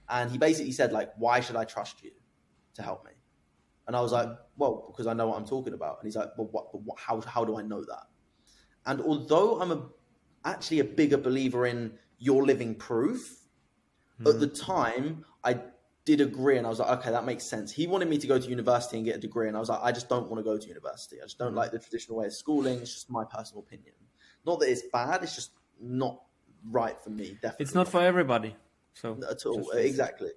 And 0.09 0.31
he 0.31 0.37
basically 0.37 0.71
said, 0.71 0.91
like, 0.91 1.11
"Why 1.17 1.39
should 1.39 1.55
I 1.55 1.63
trust 1.63 2.03
you 2.03 2.11
to 2.73 2.81
help 2.81 3.05
me?" 3.05 3.11
And 3.87 3.95
I 3.95 4.01
was 4.01 4.11
like, 4.11 4.29
well, 4.57 4.85
because 4.91 5.07
I 5.07 5.13
know 5.13 5.27
what 5.27 5.37
I'm 5.37 5.45
talking 5.45 5.73
about. 5.73 5.99
And 5.99 6.07
he's 6.07 6.17
like, 6.17 6.29
well, 6.37 6.49
what, 6.51 6.71
but 6.73 6.81
what, 6.81 6.99
how, 6.99 7.21
how 7.21 7.45
do 7.45 7.57
I 7.57 7.61
know 7.61 7.81
that? 7.81 8.03
And 8.87 9.01
although 9.01 9.61
I'm 9.61 9.71
a, 9.71 9.85
actually 10.43 10.79
a 10.79 10.83
bigger 10.83 11.17
believer 11.17 11.67
in 11.67 11.93
your 12.17 12.45
living 12.45 12.73
proof, 12.73 13.43
at 14.25 14.33
hmm. 14.33 14.39
the 14.39 14.47
time 14.47 15.25
I 15.43 15.59
did 16.05 16.21
agree 16.21 16.57
and 16.57 16.65
I 16.65 16.69
was 16.69 16.79
like, 16.79 16.89
okay, 16.99 17.11
that 17.11 17.25
makes 17.25 17.47
sense. 17.47 17.71
He 17.71 17.85
wanted 17.85 18.09
me 18.09 18.17
to 18.17 18.27
go 18.27 18.39
to 18.39 18.49
university 18.49 18.95
and 18.97 19.05
get 19.05 19.17
a 19.17 19.19
degree. 19.19 19.49
And 19.49 19.57
I 19.57 19.59
was 19.59 19.69
like, 19.69 19.81
I 19.83 19.91
just 19.91 20.07
don't 20.07 20.29
want 20.29 20.39
to 20.39 20.43
go 20.43 20.57
to 20.57 20.67
university. 20.67 21.17
I 21.21 21.25
just 21.25 21.37
don't 21.37 21.51
hmm. 21.51 21.57
like 21.57 21.71
the 21.71 21.79
traditional 21.79 22.17
way 22.17 22.27
of 22.27 22.33
schooling. 22.33 22.79
It's 22.79 22.93
just 22.93 23.11
my 23.11 23.25
personal 23.25 23.61
opinion. 23.61 23.93
Not 24.45 24.59
that 24.61 24.69
it's 24.71 24.83
bad, 24.91 25.21
it's 25.21 25.35
just 25.35 25.51
not 25.81 26.21
right 26.63 26.99
for 27.03 27.09
me, 27.09 27.37
definitely. 27.41 27.63
It's 27.65 27.75
not 27.75 27.89
for 27.89 28.01
everybody. 28.01 28.55
So 28.93 29.19
at 29.29 29.45
all. 29.45 29.69
Exactly. 29.71 30.31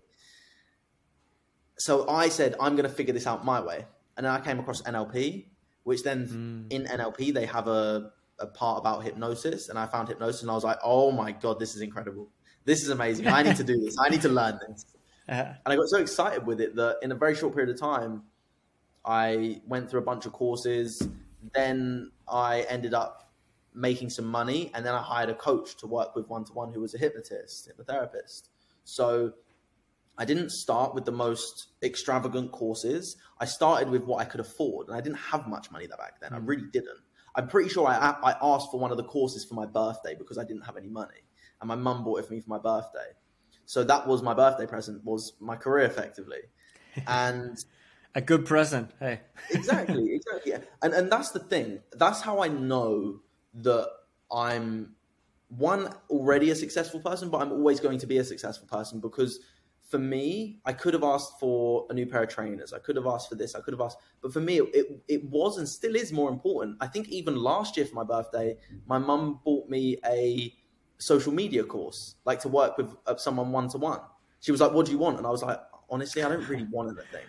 So 1.78 2.08
I 2.08 2.28
said, 2.28 2.56
I'm 2.60 2.76
going 2.76 2.88
to 2.88 2.94
figure 2.94 3.14
this 3.14 3.26
out 3.26 3.44
my 3.44 3.60
way. 3.60 3.86
And 4.16 4.26
then 4.26 4.32
I 4.32 4.40
came 4.40 4.58
across 4.58 4.82
NLP, 4.82 5.46
which 5.84 6.02
then 6.02 6.26
hmm. 6.26 6.62
in 6.68 6.84
NLP, 6.84 7.32
they 7.32 7.46
have 7.46 7.68
a, 7.68 8.12
a 8.40 8.46
part 8.46 8.78
about 8.78 9.04
hypnosis. 9.04 9.68
And 9.68 9.78
I 9.78 9.86
found 9.86 10.08
hypnosis 10.08 10.42
and 10.42 10.50
I 10.50 10.54
was 10.54 10.64
like, 10.64 10.78
oh 10.82 11.10
my 11.12 11.32
God, 11.32 11.58
this 11.58 11.74
is 11.76 11.82
incredible. 11.82 12.28
This 12.64 12.82
is 12.82 12.90
amazing. 12.90 13.26
I 13.28 13.42
need 13.42 13.56
to 13.56 13.64
do 13.64 13.78
this. 13.80 13.96
I 13.98 14.08
need 14.08 14.22
to 14.22 14.28
learn 14.28 14.58
this. 14.68 14.86
Uh, 15.28 15.54
And 15.64 15.72
I 15.72 15.76
got 15.76 15.88
so 15.88 15.98
excited 15.98 16.46
with 16.46 16.60
it 16.60 16.76
that 16.76 16.98
in 17.02 17.12
a 17.12 17.14
very 17.14 17.34
short 17.34 17.54
period 17.54 17.70
of 17.70 17.80
time, 17.80 18.24
I 19.04 19.60
went 19.66 19.90
through 19.90 20.00
a 20.00 20.04
bunch 20.04 20.26
of 20.26 20.32
courses. 20.32 21.08
Then 21.54 22.10
I 22.28 22.62
ended 22.68 22.94
up 22.94 23.32
making 23.72 24.10
some 24.10 24.26
money, 24.26 24.70
and 24.74 24.84
then 24.84 24.94
I 24.94 25.00
hired 25.00 25.30
a 25.30 25.34
coach 25.34 25.76
to 25.76 25.86
work 25.86 26.16
with 26.16 26.28
one 26.28 26.44
to 26.44 26.52
one 26.52 26.72
who 26.72 26.80
was 26.80 26.94
a 26.94 26.98
hypnotist, 26.98 27.70
hypnotherapist. 27.70 28.48
So 28.84 29.32
I 30.18 30.24
didn't 30.24 30.50
start 30.50 30.94
with 30.94 31.04
the 31.04 31.12
most 31.12 31.68
extravagant 31.82 32.52
courses. 32.52 33.16
I 33.38 33.44
started 33.46 33.88
with 33.88 34.04
what 34.04 34.20
I 34.20 34.24
could 34.24 34.40
afford, 34.40 34.88
and 34.88 34.96
I 34.96 35.00
didn't 35.00 35.18
have 35.18 35.46
much 35.46 35.70
money 35.70 35.86
that 35.86 35.98
back 35.98 36.20
then. 36.20 36.34
I 36.34 36.38
really 36.38 36.66
didn't. 36.70 37.00
I'm 37.36 37.48
pretty 37.48 37.68
sure 37.68 37.86
I, 37.86 38.14
I 38.22 38.36
asked 38.42 38.70
for 38.70 38.80
one 38.80 38.90
of 38.90 38.96
the 38.96 39.04
courses 39.04 39.44
for 39.44 39.54
my 39.54 39.66
birthday 39.66 40.14
because 40.14 40.38
I 40.38 40.44
didn't 40.44 40.62
have 40.62 40.76
any 40.76 40.88
money, 40.88 41.24
and 41.60 41.68
my 41.68 41.76
mum 41.76 42.04
bought 42.04 42.20
it 42.20 42.26
for 42.26 42.32
me 42.32 42.40
for 42.40 42.50
my 42.50 42.58
birthday. 42.58 43.12
So 43.66 43.84
that 43.84 44.06
was 44.06 44.22
my 44.22 44.34
birthday 44.34 44.66
present, 44.66 45.04
was 45.04 45.34
my 45.40 45.56
career 45.56 45.84
effectively, 45.84 46.40
and 47.06 47.64
a 48.14 48.20
good 48.20 48.44
present. 48.44 48.90
Hey. 48.98 49.20
exactly, 49.50 50.14
exactly. 50.14 50.52
And 50.82 50.92
and 50.92 51.10
that's 51.10 51.30
the 51.30 51.40
thing. 51.40 51.80
That's 51.92 52.20
how 52.20 52.42
I 52.42 52.48
know 52.48 53.20
that 53.54 53.88
I'm 54.32 54.94
one 55.48 55.92
already 56.08 56.50
a 56.50 56.54
successful 56.54 57.00
person, 57.00 57.28
but 57.28 57.40
I'm 57.40 57.52
always 57.52 57.80
going 57.80 57.98
to 57.98 58.06
be 58.06 58.18
a 58.18 58.24
successful 58.24 58.68
person 58.68 59.00
because 59.00 59.40
for 59.90 59.98
me, 59.98 60.60
I 60.64 60.72
could 60.72 60.94
have 60.94 61.02
asked 61.02 61.40
for 61.40 61.86
a 61.90 61.94
new 61.94 62.06
pair 62.06 62.22
of 62.22 62.28
trainers. 62.28 62.72
I 62.72 62.78
could 62.78 62.94
have 62.94 63.06
asked 63.06 63.28
for 63.28 63.34
this. 63.34 63.56
I 63.56 63.60
could 63.60 63.74
have 63.74 63.80
asked, 63.80 63.98
but 64.22 64.32
for 64.32 64.40
me, 64.40 64.60
it, 64.60 64.86
it, 65.08 65.24
was 65.24 65.58
and 65.58 65.68
still 65.68 65.96
is 65.96 66.12
more 66.12 66.30
important. 66.30 66.76
I 66.80 66.86
think 66.86 67.08
even 67.08 67.34
last 67.34 67.76
year 67.76 67.86
for 67.86 67.96
my 67.96 68.04
birthday, 68.04 68.56
my 68.86 68.98
mum 68.98 69.40
bought 69.44 69.68
me 69.68 69.98
a 70.06 70.54
social 70.98 71.32
media 71.32 71.64
course, 71.64 72.14
like 72.24 72.38
to 72.40 72.48
work 72.48 72.78
with 72.78 72.94
uh, 73.06 73.16
someone 73.16 73.50
one 73.50 73.68
to 73.70 73.78
one. 73.78 74.00
She 74.38 74.52
was 74.52 74.60
like, 74.60 74.72
"What 74.72 74.86
do 74.86 74.92
you 74.92 74.98
want?" 74.98 75.18
And 75.18 75.26
I 75.26 75.30
was 75.30 75.42
like, 75.42 75.58
"Honestly, 75.90 76.22
I 76.22 76.28
don't 76.28 76.48
really 76.48 76.66
want 76.70 76.96
anything." 76.96 77.26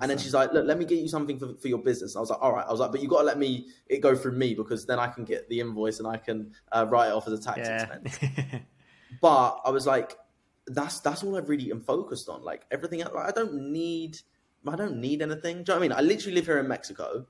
And 0.00 0.10
then 0.10 0.18
she's 0.18 0.34
like, 0.34 0.52
"Look, 0.52 0.66
let 0.66 0.78
me 0.78 0.84
get 0.84 0.98
you 0.98 1.08
something 1.08 1.38
for, 1.38 1.54
for 1.54 1.68
your 1.68 1.78
business." 1.78 2.14
I 2.14 2.20
was 2.20 2.28
like, 2.28 2.42
"All 2.42 2.52
right." 2.52 2.66
I 2.66 2.70
was 2.70 2.80
like, 2.80 2.92
"But 2.92 3.00
you 3.00 3.08
got 3.08 3.20
to 3.20 3.24
let 3.24 3.38
me 3.38 3.68
it 3.86 4.00
go 4.02 4.14
through 4.14 4.32
me 4.32 4.54
because 4.54 4.84
then 4.84 4.98
I 4.98 5.08
can 5.08 5.24
get 5.24 5.48
the 5.48 5.60
invoice 5.60 5.98
and 5.98 6.06
I 6.06 6.18
can 6.18 6.52
uh, 6.72 6.86
write 6.90 7.08
it 7.08 7.14
off 7.14 7.26
as 7.26 7.32
a 7.32 7.42
tax 7.42 7.68
Yeah. 7.68 7.84
expense." 7.84 8.18
But 9.20 9.60
I 9.64 9.70
was 9.70 9.86
like, 9.86 10.16
"That's 10.66 11.00
that's 11.00 11.22
all 11.22 11.36
I 11.36 11.40
really 11.40 11.70
am 11.70 11.80
focused 11.80 12.28
on. 12.28 12.42
Like 12.42 12.66
everything 12.70 13.02
else, 13.02 13.12
like, 13.14 13.28
I 13.28 13.32
don't 13.32 13.72
need 13.72 14.18
I 14.66 14.76
don't 14.76 14.96
need 14.96 15.22
anything." 15.22 15.64
Do 15.64 15.72
you 15.72 15.74
know 15.74 15.74
what 15.74 15.76
I 15.76 15.80
mean? 15.80 15.92
I 15.92 16.00
literally 16.00 16.34
live 16.34 16.46
here 16.46 16.58
in 16.58 16.68
Mexico. 16.68 17.26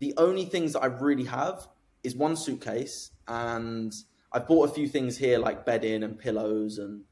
The 0.00 0.14
only 0.16 0.44
things 0.44 0.72
that 0.72 0.80
I 0.80 0.86
really 0.86 1.24
have 1.24 1.68
is 2.02 2.14
one 2.14 2.36
suitcase, 2.36 3.10
and 3.28 3.94
I've 4.32 4.46
bought 4.46 4.70
a 4.70 4.72
few 4.72 4.88
things 4.88 5.16
here 5.16 5.38
like 5.38 5.64
bedding 5.64 6.02
and 6.02 6.18
pillows 6.18 6.78
and 6.78 7.02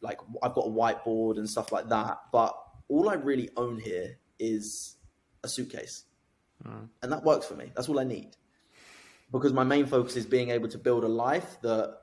like 0.00 0.18
I've 0.42 0.54
got 0.54 0.66
a 0.66 0.70
whiteboard 0.70 1.38
and 1.38 1.48
stuff 1.48 1.72
like 1.72 1.88
that. 1.88 2.18
But 2.32 2.56
all 2.88 3.08
I 3.08 3.14
really 3.14 3.50
own 3.56 3.78
here 3.78 4.18
is 4.38 4.96
a 5.44 5.48
suitcase, 5.48 6.04
hmm. 6.64 6.84
and 7.02 7.12
that 7.12 7.24
works 7.24 7.46
for 7.46 7.54
me. 7.54 7.72
That's 7.74 7.88
all 7.88 8.00
I 8.00 8.04
need 8.04 8.36
because 9.32 9.52
my 9.52 9.64
main 9.64 9.86
focus 9.86 10.16
is 10.16 10.26
being 10.26 10.50
able 10.50 10.68
to 10.68 10.78
build 10.78 11.04
a 11.04 11.08
life 11.08 11.58
that 11.62 11.98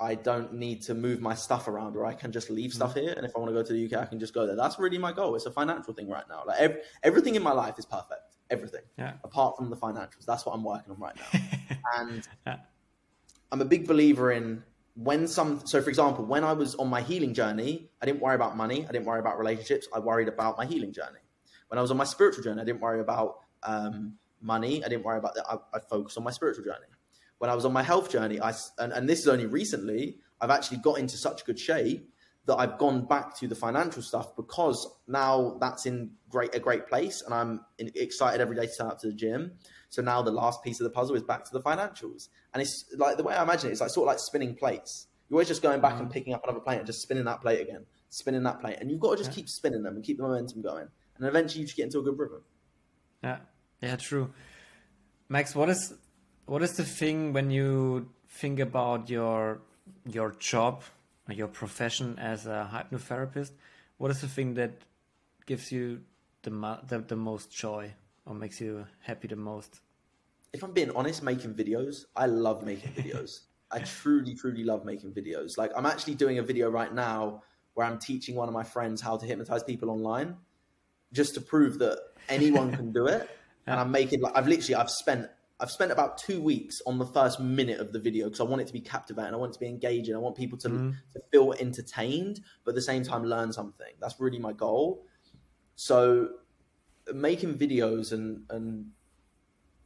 I 0.00 0.16
don't 0.16 0.54
need 0.54 0.82
to 0.82 0.94
move 0.94 1.20
my 1.20 1.34
stuff 1.34 1.68
around, 1.68 1.96
or 1.96 2.04
I 2.04 2.14
can 2.14 2.32
just 2.32 2.50
leave 2.50 2.72
stuff 2.72 2.94
here. 2.94 3.14
And 3.16 3.24
if 3.24 3.32
I 3.36 3.38
want 3.38 3.50
to 3.50 3.54
go 3.54 3.62
to 3.62 3.72
the 3.72 3.84
UK, 3.86 4.02
I 4.02 4.06
can 4.06 4.18
just 4.18 4.34
go 4.34 4.46
there. 4.46 4.56
That's 4.56 4.78
really 4.78 4.98
my 4.98 5.12
goal. 5.12 5.34
It's 5.36 5.46
a 5.46 5.50
financial 5.50 5.94
thing 5.94 6.08
right 6.08 6.24
now. 6.28 6.42
Like 6.46 6.58
ev- 6.60 6.78
everything 7.02 7.36
in 7.36 7.42
my 7.42 7.52
life 7.52 7.78
is 7.78 7.86
perfect. 7.86 8.36
Everything 8.50 8.82
Yeah. 8.98 9.12
apart 9.22 9.56
from 9.56 9.70
the 9.70 9.76
financials. 9.76 10.26
That's 10.26 10.44
what 10.44 10.52
I'm 10.54 10.64
working 10.64 10.92
on 10.92 10.98
right 11.00 11.14
now. 11.16 11.40
and 11.98 12.26
Yeah. 12.46 12.56
I'm 13.52 13.60
a 13.60 13.64
big 13.64 13.86
believer 13.86 14.32
in 14.32 14.64
when 14.96 15.28
some. 15.28 15.64
So, 15.64 15.80
for 15.80 15.88
example, 15.90 16.24
when 16.24 16.42
I 16.44 16.52
was 16.52 16.74
on 16.74 16.88
my 16.88 17.00
healing 17.00 17.32
journey, 17.32 17.88
I 18.02 18.06
didn't 18.06 18.20
worry 18.20 18.34
about 18.34 18.56
money. 18.56 18.84
I 18.88 18.92
didn't 18.92 19.06
worry 19.06 19.20
about 19.20 19.38
relationships. 19.38 19.86
I 19.94 20.00
worried 20.00 20.28
about 20.28 20.58
my 20.58 20.66
healing 20.66 20.92
journey. 20.92 21.20
When 21.68 21.78
I 21.78 21.82
was 21.82 21.90
on 21.92 21.96
my 21.96 22.04
spiritual 22.04 22.42
journey, 22.42 22.60
I 22.60 22.64
didn't 22.64 22.80
worry 22.80 23.00
about 23.00 23.38
um, 23.62 24.14
money. 24.40 24.84
I 24.84 24.88
didn't 24.88 25.04
worry 25.04 25.18
about 25.18 25.34
that. 25.36 25.46
I, 25.48 25.56
I 25.72 25.78
focused 25.80 26.18
on 26.18 26.24
my 26.24 26.30
spiritual 26.32 26.64
journey. 26.64 26.86
When 27.38 27.50
I 27.50 27.54
was 27.54 27.64
on 27.64 27.72
my 27.72 27.82
health 27.82 28.10
journey, 28.10 28.40
I 28.40 28.52
and, 28.78 28.92
and 28.92 29.08
this 29.08 29.20
is 29.20 29.28
only 29.28 29.46
recently, 29.46 30.18
I've 30.40 30.50
actually 30.50 30.78
got 30.78 30.98
into 30.98 31.16
such 31.16 31.44
good 31.44 31.58
shape 31.58 32.10
that 32.46 32.56
I've 32.56 32.76
gone 32.78 33.06
back 33.06 33.36
to 33.38 33.48
the 33.48 33.54
financial 33.54 34.02
stuff 34.02 34.36
because 34.36 34.86
now 35.08 35.56
that's 35.60 35.86
in 35.86 36.10
great 36.28 36.54
a 36.54 36.60
great 36.60 36.86
place, 36.86 37.22
and 37.22 37.34
I'm 37.34 37.60
in, 37.78 37.90
excited 37.94 38.40
every 38.40 38.56
day 38.56 38.66
to 38.66 38.72
turn 38.76 38.88
up 38.88 38.98
to 39.00 39.08
the 39.08 39.14
gym. 39.14 39.52
So 39.88 40.02
now 40.02 40.22
the 40.22 40.32
last 40.32 40.62
piece 40.62 40.80
of 40.80 40.84
the 40.84 40.90
puzzle 40.90 41.16
is 41.16 41.22
back 41.22 41.44
to 41.44 41.50
the 41.52 41.60
financials, 41.60 42.28
and 42.52 42.62
it's 42.62 42.84
like 42.96 43.16
the 43.16 43.22
way 43.22 43.34
I 43.34 43.42
imagine 43.42 43.70
it, 43.70 43.72
it's 43.72 43.80
like 43.80 43.90
sort 43.90 44.06
of 44.06 44.12
like 44.12 44.18
spinning 44.18 44.54
plates. 44.54 45.06
You're 45.28 45.36
always 45.36 45.48
just 45.48 45.62
going 45.62 45.80
back 45.80 45.92
and 45.92 46.02
mm-hmm. 46.02 46.10
picking 46.10 46.34
up 46.34 46.44
another 46.44 46.60
plate 46.60 46.78
and 46.78 46.86
just 46.86 47.00
spinning 47.00 47.24
that 47.24 47.40
plate 47.40 47.60
again, 47.60 47.86
spinning 48.10 48.42
that 48.42 48.60
plate, 48.60 48.76
and 48.80 48.90
you've 48.90 49.00
got 49.00 49.12
to 49.12 49.16
just 49.16 49.32
keep 49.32 49.48
spinning 49.48 49.82
them 49.82 49.94
and 49.94 50.04
keep 50.04 50.18
the 50.18 50.22
momentum 50.22 50.60
going, 50.60 50.88
and 51.16 51.26
eventually 51.26 51.60
you 51.60 51.66
just 51.66 51.76
get 51.76 51.84
into 51.84 51.98
a 51.98 52.02
good 52.02 52.18
rhythm. 52.18 52.42
Yeah, 53.22 53.38
yeah, 53.80 53.96
true. 53.96 54.32
Max, 55.30 55.54
what 55.54 55.70
is 55.70 55.94
what 56.46 56.62
is 56.62 56.76
the 56.76 56.84
thing 56.84 57.32
when 57.32 57.50
you 57.50 58.08
think 58.28 58.60
about 58.60 59.08
your 59.08 59.60
your 60.06 60.32
job, 60.38 60.82
your 61.30 61.48
profession 61.48 62.18
as 62.18 62.46
a 62.46 62.68
hypnotherapist, 62.72 63.52
what 63.98 64.10
is 64.10 64.20
the 64.20 64.28
thing 64.28 64.54
that 64.54 64.72
gives 65.46 65.72
you 65.72 66.00
the, 66.42 66.50
the, 66.88 66.98
the 66.98 67.16
most 67.16 67.50
joy 67.50 67.92
or 68.26 68.34
makes 68.34 68.60
you 68.60 68.86
happy 69.00 69.28
the 69.28 69.36
most? 69.36 69.80
If 70.52 70.62
I'm 70.62 70.72
being 70.72 70.90
honest, 70.90 71.22
making 71.22 71.54
videos. 71.54 72.04
I 72.14 72.26
love 72.26 72.64
making 72.64 72.92
videos. 72.92 73.40
I 73.70 73.80
truly, 73.80 74.34
truly 74.34 74.62
love 74.62 74.84
making 74.84 75.12
videos. 75.12 75.58
Like 75.58 75.72
I'm 75.76 75.86
actually 75.86 76.14
doing 76.14 76.38
a 76.38 76.42
video 76.42 76.70
right 76.70 76.92
now 76.92 77.42
where 77.74 77.86
I'm 77.86 77.98
teaching 77.98 78.36
one 78.36 78.48
of 78.48 78.54
my 78.54 78.62
friends 78.62 79.00
how 79.00 79.16
to 79.16 79.26
hypnotize 79.26 79.64
people 79.64 79.90
online, 79.90 80.36
just 81.12 81.34
to 81.34 81.40
prove 81.40 81.78
that 81.78 81.98
anyone 82.28 82.72
can 82.72 82.92
do 82.92 83.06
it. 83.06 83.28
And 83.66 83.80
I'm 83.80 83.90
making 83.90 84.20
like 84.20 84.36
I've 84.36 84.46
literally 84.46 84.74
I've 84.74 84.90
spent 84.90 85.26
I've 85.60 85.70
spent 85.70 85.92
about 85.92 86.18
two 86.18 86.42
weeks 86.42 86.82
on 86.86 86.98
the 86.98 87.06
first 87.06 87.38
minute 87.38 87.78
of 87.78 87.92
the 87.92 87.98
video 87.98 88.26
because 88.26 88.40
I 88.40 88.44
want 88.44 88.62
it 88.62 88.66
to 88.66 88.72
be 88.72 88.80
captivating. 88.80 89.34
I 89.34 89.36
want 89.36 89.50
it 89.50 89.54
to 89.54 89.60
be 89.60 89.68
engaging. 89.68 90.14
I 90.14 90.18
want 90.18 90.36
people 90.36 90.58
to, 90.58 90.68
mm. 90.68 90.94
to 91.12 91.20
feel 91.30 91.52
entertained, 91.52 92.40
but 92.64 92.72
at 92.72 92.74
the 92.74 92.82
same 92.82 93.04
time 93.04 93.24
learn 93.24 93.52
something. 93.52 93.94
That's 94.00 94.18
really 94.18 94.38
my 94.38 94.52
goal. 94.52 95.06
So 95.76 96.30
making 97.12 97.58
videos 97.58 98.12
and 98.12 98.44
and 98.50 98.86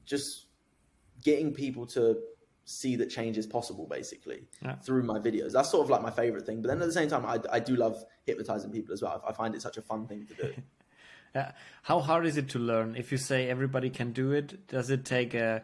just 0.04 0.46
getting 1.22 1.52
people 1.52 1.86
to 1.86 2.18
see 2.64 2.96
that 2.96 3.06
change 3.06 3.38
is 3.38 3.46
possible 3.46 3.86
basically 3.86 4.46
yeah. 4.62 4.76
through 4.76 5.02
my 5.02 5.18
videos 5.18 5.52
that's 5.52 5.70
sort 5.70 5.82
of 5.82 5.90
like 5.90 6.02
my 6.02 6.10
favorite 6.10 6.44
thing 6.44 6.60
but 6.60 6.68
then 6.68 6.80
at 6.80 6.86
the 6.86 6.92
same 6.92 7.08
time 7.08 7.24
i, 7.24 7.38
I 7.50 7.60
do 7.60 7.76
love 7.76 8.04
hypnotizing 8.26 8.70
people 8.70 8.92
as 8.92 9.02
well 9.02 9.22
i 9.26 9.32
find 9.32 9.54
it 9.54 9.62
such 9.62 9.78
a 9.78 9.82
fun 9.82 10.06
thing 10.06 10.26
to 10.26 10.34
do 10.34 10.52
yeah. 11.34 11.52
how 11.82 12.00
hard 12.00 12.26
is 12.26 12.36
it 12.36 12.48
to 12.48 12.58
learn 12.58 12.94
if 12.96 13.12
you 13.12 13.18
say 13.18 13.48
everybody 13.48 13.90
can 13.90 14.12
do 14.12 14.32
it 14.32 14.66
does 14.68 14.90
it 14.90 15.04
take 15.04 15.34
a 15.34 15.62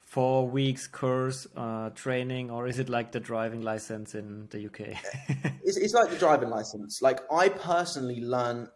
four 0.00 0.46
weeks 0.46 0.86
course 0.86 1.46
uh, 1.56 1.88
training 1.90 2.50
or 2.50 2.66
is 2.66 2.78
it 2.78 2.88
like 2.88 3.12
the 3.12 3.20
driving 3.20 3.62
license 3.62 4.14
in 4.14 4.46
the 4.50 4.66
uk 4.66 4.80
it's, 5.64 5.76
it's 5.76 5.94
like 5.94 6.10
the 6.10 6.18
driving 6.18 6.50
license 6.50 7.00
like 7.00 7.20
i 7.32 7.48
personally 7.48 8.20
learn 8.20 8.68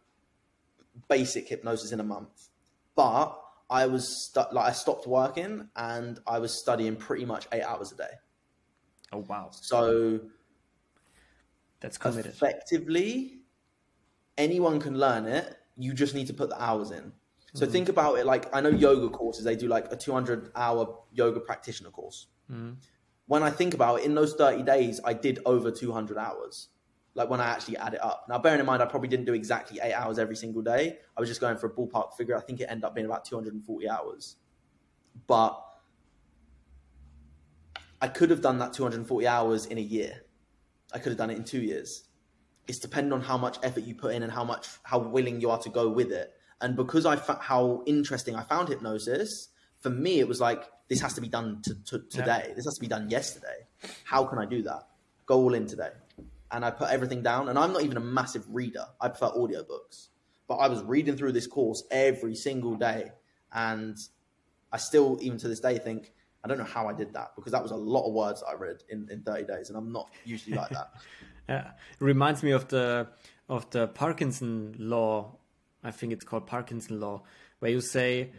basic 1.09 1.49
hypnosis 1.49 1.93
in 1.93 2.01
a 2.01 2.05
month 2.05 2.49
but 2.95 3.39
I 3.69 3.87
was 3.87 4.27
stu- 4.27 4.53
like 4.53 4.67
I 4.67 4.73
stopped 4.73 5.07
working 5.07 5.69
and 5.77 6.19
I 6.27 6.39
was 6.39 6.59
studying 6.59 6.97
pretty 6.97 7.25
much 7.25 7.47
eight 7.53 7.63
hours 7.63 7.93
a 7.93 7.97
day. 7.97 8.15
Oh 9.13 9.25
wow! 9.29 9.51
So 9.53 10.21
that's 11.81 11.99
committed. 11.99 12.33
Effectively, 12.33 13.39
anyone 14.39 14.81
can 14.81 14.99
learn 14.99 15.27
it. 15.27 15.57
You 15.77 15.95
just 15.95 16.15
need 16.15 16.27
to 16.29 16.35
put 16.35 16.49
the 16.49 16.63
hours 16.63 16.91
in. 16.91 17.13
So 17.55 17.67
mm. 17.67 17.71
think 17.71 17.89
about 17.89 18.19
it 18.19 18.27
like 18.27 18.55
I 18.55 18.61
know 18.61 18.71
yoga 18.71 19.09
courses. 19.09 19.45
They 19.45 19.57
do 19.57 19.69
like 19.69 19.91
a 19.93 19.97
200 19.97 20.51
hour 20.55 20.99
yoga 21.13 21.41
practitioner 21.41 21.91
course. 21.91 22.27
Mm. 22.51 22.77
When 23.27 23.43
I 23.43 23.51
think 23.51 23.75
about 23.75 24.01
it, 24.01 24.05
in 24.05 24.15
those 24.15 24.35
30 24.35 24.63
days, 24.63 25.01
I 25.05 25.13
did 25.13 25.41
over 25.45 25.71
200 25.71 26.17
hours 26.17 26.69
like 27.17 27.31
when 27.31 27.41
I 27.41 27.47
actually 27.47 27.79
add 27.79 27.95
it 27.95 28.05
up. 28.05 28.27
Now, 28.29 28.39
bearing 28.39 28.61
in 28.61 28.67
mind, 28.67 28.83
I 28.83 28.87
probably 28.87 29.09
didn't 29.09 29.25
do 29.25 29.33
exactly 29.33 29.81
eight 29.83 29.95
hours 29.95 30.19
every 30.19 30.37
single 30.37 30.61
day. 30.61 30.99
I 31.17 31.21
was 31.21 31.29
just 31.31 31.41
going 31.41 31.57
for 31.57 31.67
a 31.67 31.71
ballpark 31.71 32.15
figure. 32.15 32.37
I 32.37 32.41
think 32.41 32.61
it 32.61 32.67
ended 32.69 32.85
up 32.85 32.95
being 32.95 33.07
about 33.07 33.25
240 33.25 33.89
hours. 33.89 34.37
But 35.27 35.59
I 38.03 38.09
could 38.09 38.29
have 38.29 38.43
done 38.43 38.59
that 38.59 38.75
240 38.75 39.27
hours 39.27 39.65
in 39.65 39.79
a 39.79 39.81
year. 39.81 40.25
I 40.93 40.99
could 40.99 41.09
have 41.09 41.17
done 41.17 41.31
it 41.31 41.39
in 41.39 41.45
two 41.45 41.61
years. 41.61 42.06
It's 42.69 42.79
dependent 42.79 43.13
on 43.13 43.21
how 43.21 43.39
much 43.39 43.59
effort 43.63 43.85
you 43.85 43.95
put 43.95 44.15
in 44.15 44.23
and 44.23 44.33
how 44.33 44.45
much, 44.45 44.67
how 44.83 44.99
willing 44.99 45.41
you 45.41 45.51
are 45.51 45.59
to 45.59 45.69
go 45.69 45.89
with 45.89 46.11
it. 46.11 46.33
And 46.61 46.75
because 46.75 47.07
I 47.07 47.17
found 47.17 47.41
how 47.41 47.83
interesting 47.87 48.35
I 48.35 48.43
found 48.43 48.69
hypnosis, 48.69 49.49
for 49.81 49.91
me, 49.91 50.21
it 50.21 50.29
was 50.29 50.41
like, 50.41 50.65
this 50.89 51.01
has 51.01 51.15
to 51.15 51.21
be 51.21 51.29
done 51.29 51.61
to, 51.63 51.75
to, 51.85 51.99
today. 52.09 52.47
Yeah. 52.49 52.55
This 52.55 52.65
has 52.65 52.75
to 52.75 52.81
be 52.81 52.89
done 52.89 53.11
yesterday. 53.11 53.67
How 54.05 54.25
can 54.25 54.39
I 54.39 54.47
do 54.47 54.63
that? 54.63 54.89
Go 55.27 55.41
all 55.41 55.55
in 55.55 55.67
today 55.67 55.91
and 56.51 56.65
I 56.65 56.71
put 56.71 56.91
everything 56.91 57.23
down. 57.23 57.49
And 57.49 57.59
I'm 57.59 57.73
not 57.73 57.83
even 57.83 57.97
a 57.97 58.01
massive 58.01 58.45
reader. 58.49 58.87
I 59.01 59.09
prefer 59.09 59.29
audiobooks. 59.29 60.09
But 60.49 60.57
I 60.57 60.69
was 60.69 60.83
reading 60.85 61.17
through 61.17 61.33
this 61.33 61.47
course 61.47 61.83
every 61.91 62.35
single 62.35 62.77
day. 62.77 63.11
And 63.53 63.97
I 64.73 64.77
still, 64.77 65.19
even 65.21 65.39
to 65.39 65.49
this 65.49 65.61
day, 65.61 65.79
think, 65.79 66.13
I 66.45 66.49
don't 66.49 66.59
know 66.59 66.65
how 66.65 66.89
I 66.89 66.93
did 66.93 67.13
that 67.15 67.33
because 67.35 67.53
that 67.53 67.63
was 67.63 67.73
a 67.73 67.77
lot 67.77 68.07
of 68.07 68.13
words 68.13 68.45
I 68.49 68.55
read 68.55 68.85
in, 68.89 69.09
in 69.11 69.23
30 69.23 69.45
days. 69.45 69.69
And 69.69 69.77
I'm 69.77 69.93
not 69.93 70.11
usually 70.25 70.57
like 70.57 70.71
that. 70.71 70.93
yeah. 71.49 71.71
It 72.01 72.05
reminds 72.05 72.43
me 72.43 72.51
of 72.51 72.69
the, 72.69 73.09
of 73.49 73.71
the 73.71 73.89
Parkinson 73.89 74.75
law. 74.79 75.37
I 75.83 75.91
think 75.91 76.13
it's 76.13 76.25
called 76.25 76.47
Parkinson 76.47 77.01
law, 77.01 77.23
where 77.61 77.71
you 77.71 77.81
say, 77.81 78.31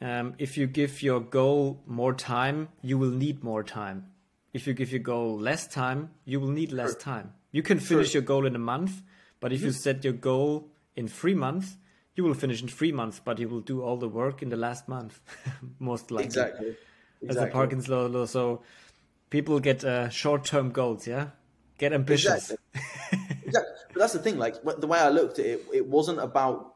um, 0.00 0.34
if 0.38 0.56
you 0.56 0.66
give 0.66 1.02
your 1.02 1.20
goal 1.20 1.82
more 1.86 2.14
time, 2.14 2.68
you 2.82 2.98
will 2.98 3.10
need 3.10 3.42
more 3.42 3.62
time. 3.62 4.06
If 4.52 4.66
you 4.66 4.74
give 4.74 4.90
your 4.90 5.00
goal 5.00 5.38
less 5.38 5.66
time, 5.66 6.10
you 6.24 6.40
will 6.40 6.50
need 6.50 6.72
less 6.72 6.94
time. 6.94 7.32
You 7.52 7.62
can 7.62 7.80
finish 7.80 8.14
your 8.14 8.22
goal 8.22 8.46
in 8.46 8.54
a 8.54 8.58
month, 8.58 9.02
but 9.40 9.52
if 9.52 9.60
mm-hmm. 9.60 9.66
you 9.66 9.72
set 9.72 10.04
your 10.04 10.12
goal 10.12 10.68
in 10.96 11.08
three 11.08 11.34
months, 11.34 11.76
you 12.14 12.24
will 12.24 12.34
finish 12.34 12.60
in 12.60 12.68
three 12.68 12.92
months, 12.92 13.20
but 13.24 13.38
you 13.38 13.48
will 13.48 13.60
do 13.60 13.82
all 13.82 13.96
the 13.96 14.08
work 14.08 14.42
in 14.42 14.48
the 14.48 14.56
last 14.56 14.88
month, 14.88 15.20
most 15.78 16.10
likely. 16.10 16.26
Exactly. 16.26 16.76
exactly. 17.22 17.28
As 17.28 17.36
a 17.36 17.46
Parkinson's 17.46 17.88
law, 17.88 18.26
so 18.26 18.62
people 19.30 19.60
get 19.60 19.84
uh, 19.84 20.08
short-term 20.08 20.70
goals. 20.70 21.06
Yeah, 21.06 21.28
get 21.78 21.92
ambitious. 21.92 22.50
Exactly. 22.50 23.38
exactly. 23.46 23.72
But 23.92 24.00
that's 24.00 24.12
the 24.12 24.18
thing. 24.18 24.38
Like 24.38 24.56
the 24.62 24.86
way 24.86 24.98
I 24.98 25.08
looked 25.08 25.38
at 25.38 25.46
it, 25.46 25.66
it 25.72 25.86
wasn't 25.86 26.20
about 26.20 26.74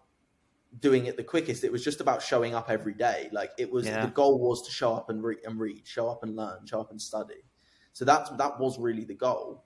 doing 0.78 1.06
it 1.06 1.16
the 1.16 1.24
quickest. 1.24 1.64
It 1.64 1.72
was 1.72 1.84
just 1.84 2.00
about 2.00 2.22
showing 2.22 2.54
up 2.54 2.70
every 2.70 2.94
day. 2.94 3.28
Like 3.32 3.50
it 3.58 3.70
was 3.70 3.86
yeah. 3.86 4.06
the 4.06 4.10
goal 4.10 4.38
was 4.38 4.62
to 4.62 4.72
show 4.72 4.94
up 4.94 5.10
and, 5.10 5.22
re- 5.22 5.36
and 5.44 5.60
read, 5.60 5.86
show 5.86 6.08
up 6.08 6.22
and 6.22 6.34
learn, 6.34 6.66
show 6.66 6.80
up 6.80 6.90
and 6.90 7.00
study. 7.00 7.44
So 7.92 8.06
that 8.06 8.38
that 8.38 8.58
was 8.58 8.78
really 8.78 9.04
the 9.04 9.14
goal 9.14 9.64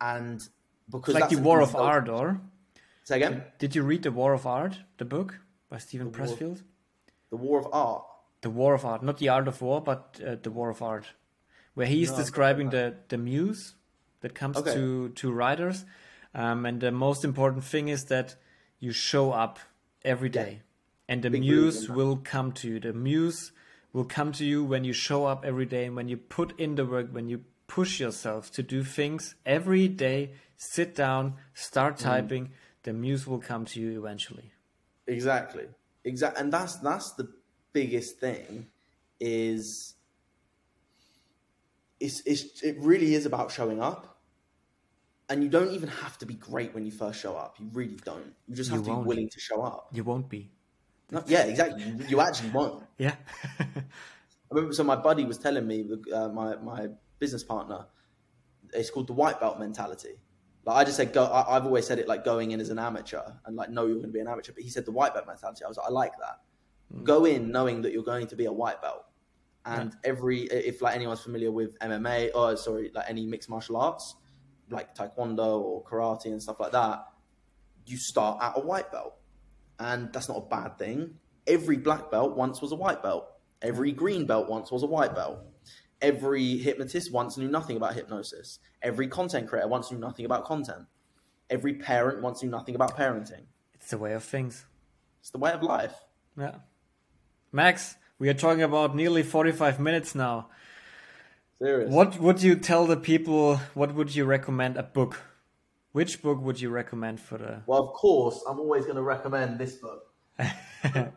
and 0.00 0.46
because 0.90 1.14
like 1.14 1.28
the 1.28 1.36
War 1.36 1.60
of 1.60 1.74
Art, 1.76 2.08
or 2.08 2.40
say 3.04 3.16
again, 3.16 3.44
did 3.58 3.74
you 3.74 3.82
read 3.82 4.02
the 4.02 4.12
War 4.12 4.32
of 4.32 4.46
Art, 4.46 4.78
the 4.96 5.04
book 5.04 5.40
by 5.68 5.78
Steven 5.78 6.10
the 6.10 6.18
Pressfield? 6.18 6.40
War, 6.40 7.30
the 7.30 7.36
War 7.36 7.58
of 7.58 7.68
Art. 7.72 8.04
The 8.40 8.50
War 8.50 8.74
of 8.74 8.84
Art, 8.84 9.02
not 9.02 9.18
the 9.18 9.28
Art 9.28 9.48
of 9.48 9.60
War, 9.60 9.80
but 9.80 10.20
uh, 10.24 10.36
the 10.40 10.50
War 10.50 10.70
of 10.70 10.80
Art, 10.80 11.06
where 11.78 11.86
he 11.86 12.02
is 12.02 12.10
no, 12.10 12.16
describing 12.16 12.70
the 12.70 12.96
the 13.08 13.16
muse 13.16 13.74
that 14.20 14.34
comes 14.34 14.56
okay. 14.56 14.74
to 14.74 15.10
to 15.10 15.30
writers, 15.30 15.84
um, 16.34 16.66
and 16.66 16.80
the 16.80 16.90
most 16.90 17.24
important 17.24 17.62
thing 17.62 17.86
is 17.86 18.06
that 18.06 18.34
you 18.80 18.90
show 18.90 19.30
up 19.30 19.60
every 20.04 20.28
day, 20.28 20.52
yeah. 20.52 21.12
and 21.12 21.22
the 21.22 21.30
Big 21.30 21.42
muse 21.42 21.88
will 21.88 22.16
come 22.16 22.50
to 22.50 22.66
you. 22.68 22.80
The 22.80 22.92
muse 22.92 23.52
will 23.92 24.04
come 24.04 24.32
to 24.32 24.44
you 24.44 24.64
when 24.64 24.82
you 24.82 24.92
show 24.92 25.26
up 25.26 25.44
every 25.44 25.66
day 25.66 25.84
and 25.86 25.94
when 25.94 26.08
you 26.08 26.16
put 26.16 26.58
in 26.58 26.74
the 26.74 26.84
work, 26.84 27.10
when 27.12 27.28
you 27.28 27.44
push 27.68 28.00
yourself 28.00 28.50
to 28.52 28.62
do 28.64 28.82
things 28.82 29.36
every 29.46 29.86
day. 29.86 30.32
Sit 30.56 30.96
down, 30.96 31.34
start 31.54 31.94
mm. 31.94 32.02
typing. 32.02 32.44
Mm. 32.46 32.52
The 32.82 32.92
muse 32.92 33.24
will 33.24 33.38
come 33.38 33.64
to 33.66 33.80
you 33.80 33.96
eventually. 34.00 34.50
Exactly, 35.06 35.66
exactly, 36.02 36.42
and 36.42 36.52
that's 36.52 36.74
that's 36.78 37.12
the 37.12 37.28
biggest 37.72 38.18
thing. 38.18 38.66
Is 39.20 39.94
it's, 42.00 42.20
it's 42.20 42.62
it 42.62 42.76
really 42.78 43.14
is 43.14 43.26
about 43.26 43.50
showing 43.50 43.82
up 43.82 44.18
and 45.28 45.42
you 45.42 45.48
don't 45.48 45.72
even 45.72 45.88
have 45.88 46.18
to 46.18 46.26
be 46.26 46.34
great 46.34 46.74
when 46.74 46.84
you 46.84 46.90
first 46.90 47.20
show 47.20 47.36
up. 47.36 47.56
You 47.58 47.68
really 47.72 47.98
don't. 48.04 48.34
You 48.46 48.54
just 48.54 48.70
have 48.70 48.80
you 48.80 48.94
to 48.94 49.00
be 49.00 49.06
willing 49.06 49.28
to 49.28 49.40
show 49.40 49.62
up. 49.62 49.88
You 49.92 50.04
won't 50.04 50.28
be. 50.28 50.50
No, 51.10 51.22
yeah, 51.26 51.44
exactly. 51.44 51.84
You, 51.84 51.98
you 52.08 52.20
actually 52.20 52.50
won't. 52.50 52.84
Yeah. 52.98 53.14
I 53.60 53.64
remember. 54.50 54.74
So 54.74 54.84
my 54.84 54.96
buddy 54.96 55.24
was 55.24 55.38
telling 55.38 55.66
me, 55.66 55.86
uh, 56.12 56.28
my 56.28 56.56
my 56.56 56.88
business 57.18 57.44
partner. 57.44 57.86
It's 58.72 58.90
called 58.90 59.06
the 59.06 59.14
white 59.14 59.40
belt 59.40 59.58
mentality. 59.58 60.20
Like 60.64 60.76
I 60.76 60.84
just 60.84 60.96
said, 60.96 61.12
go. 61.12 61.24
I, 61.24 61.54
have 61.54 61.64
always 61.64 61.86
said 61.86 61.98
it 61.98 62.08
like 62.08 62.24
going 62.24 62.50
in 62.50 62.60
as 62.60 62.68
an 62.68 62.78
amateur 62.78 63.22
and 63.46 63.56
like 63.56 63.70
know 63.70 63.86
you're 63.86 63.96
going 63.96 64.08
to 64.08 64.12
be 64.12 64.20
an 64.20 64.28
amateur. 64.28 64.52
But 64.52 64.62
he 64.62 64.68
said 64.68 64.84
the 64.84 64.92
white 64.92 65.14
belt 65.14 65.26
mentality. 65.26 65.64
I 65.64 65.68
was 65.68 65.78
like, 65.78 65.86
I 65.86 65.90
like 65.90 66.12
that. 66.18 66.40
Mm. 66.94 67.04
Go 67.04 67.24
in 67.24 67.50
knowing 67.50 67.82
that 67.82 67.92
you're 67.92 68.02
going 68.02 68.26
to 68.26 68.36
be 68.36 68.44
a 68.44 68.52
white 68.52 68.82
belt. 68.82 69.04
And 69.68 69.92
yeah. 69.92 70.10
every 70.10 70.42
if 70.44 70.80
like 70.80 70.94
anyone's 70.94 71.20
familiar 71.20 71.50
with 71.50 71.78
MMA 71.80 72.28
or 72.28 72.50
oh, 72.50 72.54
sorry, 72.54 72.90
like 72.94 73.04
any 73.08 73.26
mixed 73.26 73.50
martial 73.50 73.76
arts, 73.76 74.14
like 74.70 74.94
taekwondo 74.94 75.60
or 75.60 75.84
karate 75.84 76.26
and 76.26 76.42
stuff 76.42 76.58
like 76.60 76.72
that, 76.72 77.04
you 77.86 77.96
start 77.96 78.42
at 78.42 78.54
a 78.56 78.60
white 78.60 78.90
belt, 78.90 79.14
and 79.78 80.12
that's 80.12 80.28
not 80.28 80.38
a 80.38 80.48
bad 80.48 80.78
thing. 80.78 81.14
Every 81.46 81.76
black 81.76 82.10
belt 82.10 82.36
once 82.36 82.62
was 82.62 82.72
a 82.72 82.76
white 82.76 83.02
belt. 83.02 83.28
Every 83.60 83.92
green 83.92 84.26
belt 84.26 84.48
once 84.48 84.70
was 84.70 84.82
a 84.82 84.86
white 84.86 85.14
belt. 85.14 85.40
Every 86.00 86.58
hypnotist 86.58 87.12
once 87.12 87.36
knew 87.36 87.48
nothing 87.48 87.76
about 87.76 87.94
hypnosis. 87.94 88.60
Every 88.82 89.08
content 89.08 89.48
creator 89.48 89.68
once 89.68 89.90
knew 89.90 89.98
nothing 89.98 90.24
about 90.24 90.44
content. 90.44 90.86
Every 91.50 91.74
parent 91.74 92.22
once 92.22 92.42
knew 92.42 92.50
nothing 92.50 92.74
about 92.74 92.96
parenting. 92.96 93.46
It's 93.74 93.90
the 93.90 93.98
way 93.98 94.12
of 94.12 94.22
things. 94.22 94.66
It's 95.20 95.30
the 95.30 95.38
way 95.38 95.52
of 95.52 95.62
life. 95.62 95.94
Yeah. 96.38 96.56
Max, 97.50 97.96
we 98.18 98.28
are 98.28 98.34
talking 98.34 98.62
about 98.62 98.94
nearly 98.94 99.22
45 99.22 99.80
minutes 99.80 100.14
now. 100.14 100.48
Serious. 101.60 101.90
What 101.90 102.18
would 102.20 102.42
you 102.42 102.56
tell 102.56 102.86
the 102.86 102.96
people? 102.96 103.56
What 103.74 103.94
would 103.94 104.14
you 104.14 104.24
recommend 104.24 104.76
a 104.76 104.82
book? 104.82 105.20
Which 105.92 106.22
book 106.22 106.40
would 106.40 106.60
you 106.60 106.70
recommend 106.70 107.20
for 107.20 107.38
the? 107.38 107.62
Well, 107.66 107.82
of 107.82 107.94
course, 107.94 108.44
I'm 108.48 108.60
always 108.60 108.84
going 108.84 108.96
to 108.96 109.02
recommend 109.02 109.58
this 109.58 109.76
book. 109.76 110.12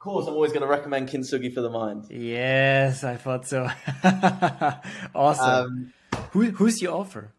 Of 0.00 0.04
course, 0.04 0.26
I'm 0.28 0.32
always 0.32 0.52
going 0.52 0.62
to 0.62 0.66
recommend 0.66 1.10
Kintsugi 1.10 1.52
for 1.52 1.60
the 1.60 1.68
mind. 1.68 2.06
Yes, 2.08 3.04
I 3.04 3.16
thought 3.16 3.46
so. 3.46 3.68
awesome. 5.14 5.92
Um, 6.14 6.20
Who, 6.30 6.44
who's 6.52 6.80
the 6.80 6.88
author? 6.88 7.34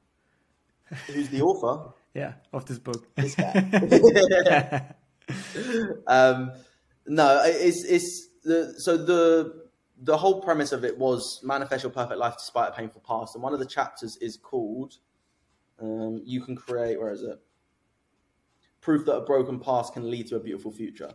Who's 1.08 1.30
the 1.30 1.42
author? 1.42 1.94
yeah, 2.14 2.34
of 2.54 2.66
this 2.66 2.78
book. 2.78 3.04
This 3.16 3.36
um, 6.06 6.52
no, 7.08 7.42
it's 7.46 7.84
it's 7.84 8.28
the 8.44 8.74
so 8.78 8.98
the 8.98 9.70
the 10.04 10.18
whole 10.18 10.42
premise 10.42 10.72
of 10.72 10.84
it 10.84 10.98
was 10.98 11.40
manifest 11.44 11.84
your 11.84 11.92
perfect 11.92 12.20
life 12.20 12.36
despite 12.38 12.70
a 12.70 12.72
painful 12.74 13.02
past, 13.08 13.36
and 13.36 13.44
one 13.44 13.54
of 13.54 13.60
the 13.60 13.66
chapters 13.66 14.18
is 14.18 14.38
called 14.38 14.96
um, 15.80 16.22
"You 16.26 16.42
Can 16.42 16.56
Create." 16.56 17.00
Where 17.00 17.12
is 17.12 17.22
it? 17.22 17.40
Proof 18.82 19.06
that 19.06 19.16
a 19.16 19.22
broken 19.22 19.60
past 19.60 19.94
can 19.94 20.10
lead 20.10 20.28
to 20.28 20.38
a 20.38 20.40
beautiful 20.40 20.72
future. 20.72 21.14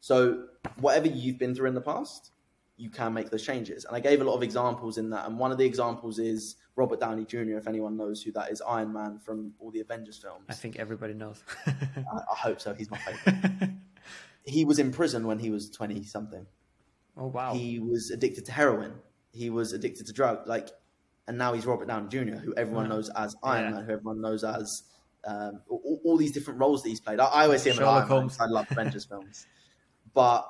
So 0.00 0.46
whatever 0.80 1.06
you've 1.06 1.38
been 1.38 1.54
through 1.54 1.68
in 1.68 1.74
the 1.74 1.80
past, 1.80 2.32
you 2.76 2.90
can 2.90 3.14
make 3.14 3.30
those 3.30 3.44
changes. 3.44 3.84
And 3.84 3.96
I 3.96 4.00
gave 4.00 4.20
a 4.20 4.24
lot 4.24 4.34
of 4.34 4.42
examples 4.42 4.98
in 4.98 5.10
that. 5.10 5.26
And 5.26 5.38
one 5.38 5.52
of 5.52 5.58
the 5.58 5.64
examples 5.64 6.18
is 6.18 6.56
Robert 6.76 7.00
Downey 7.00 7.24
Jr., 7.24 7.56
if 7.56 7.68
anyone 7.68 7.96
knows 7.96 8.22
who 8.22 8.32
that 8.32 8.50
is, 8.50 8.60
Iron 8.62 8.92
Man 8.92 9.18
from 9.18 9.52
all 9.58 9.70
the 9.70 9.80
Avengers 9.80 10.18
films. 10.18 10.44
I 10.48 10.54
think 10.54 10.78
everybody 10.78 11.14
knows. 11.14 11.42
I, 11.66 11.72
I, 12.06 12.36
hope 12.36 12.60
so. 12.60 12.74
He's 12.74 12.90
my 12.90 12.98
favorite. 13.24 13.70
he 14.44 14.64
was 14.64 14.78
in 14.78 14.90
prison 14.90 15.26
when 15.26 15.38
he 15.38 15.50
was 15.50 15.70
20 15.70 16.02
something. 16.04 16.46
Oh, 17.16 17.28
wow. 17.28 17.54
He 17.54 17.78
was 17.78 18.10
addicted 18.10 18.44
to 18.46 18.52
heroin. 18.52 18.94
He 19.32 19.50
was 19.50 19.72
addicted 19.72 20.06
to 20.06 20.12
drugs. 20.12 20.48
Like, 20.48 20.70
and 21.26 21.38
now 21.38 21.52
he's 21.52 21.66
Robert 21.66 21.88
Downey 21.88 22.08
Jr., 22.08 22.36
who 22.36 22.54
everyone 22.54 22.88
knows 22.88 23.10
as 23.10 23.36
Iron 23.42 23.64
yeah. 23.64 23.70
Man, 23.70 23.84
who 23.84 23.92
everyone 23.92 24.20
knows 24.20 24.44
as 24.44 24.82
um, 25.26 25.60
all, 25.68 26.00
all, 26.04 26.16
these 26.16 26.32
different 26.32 26.60
roles 26.60 26.82
that 26.82 26.90
he's 26.90 27.00
played. 27.00 27.20
I, 27.20 27.26
I 27.26 27.44
always 27.44 27.62
see 27.62 27.70
him 27.70 27.76
Sherlock 27.76 28.08
Holmes. 28.08 28.38
Man. 28.38 28.48
I 28.48 28.52
love 28.52 28.66
Avengers 28.70 29.04
films. 29.10 29.46
But 30.12 30.46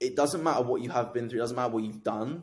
it 0.00 0.14
doesn't 0.14 0.42
matter 0.42 0.62
what 0.62 0.82
you 0.82 0.90
have 0.90 1.12
been 1.12 1.28
through. 1.28 1.38
It 1.38 1.42
doesn't 1.42 1.56
matter 1.56 1.72
what 1.72 1.84
you've 1.84 2.04
done. 2.04 2.42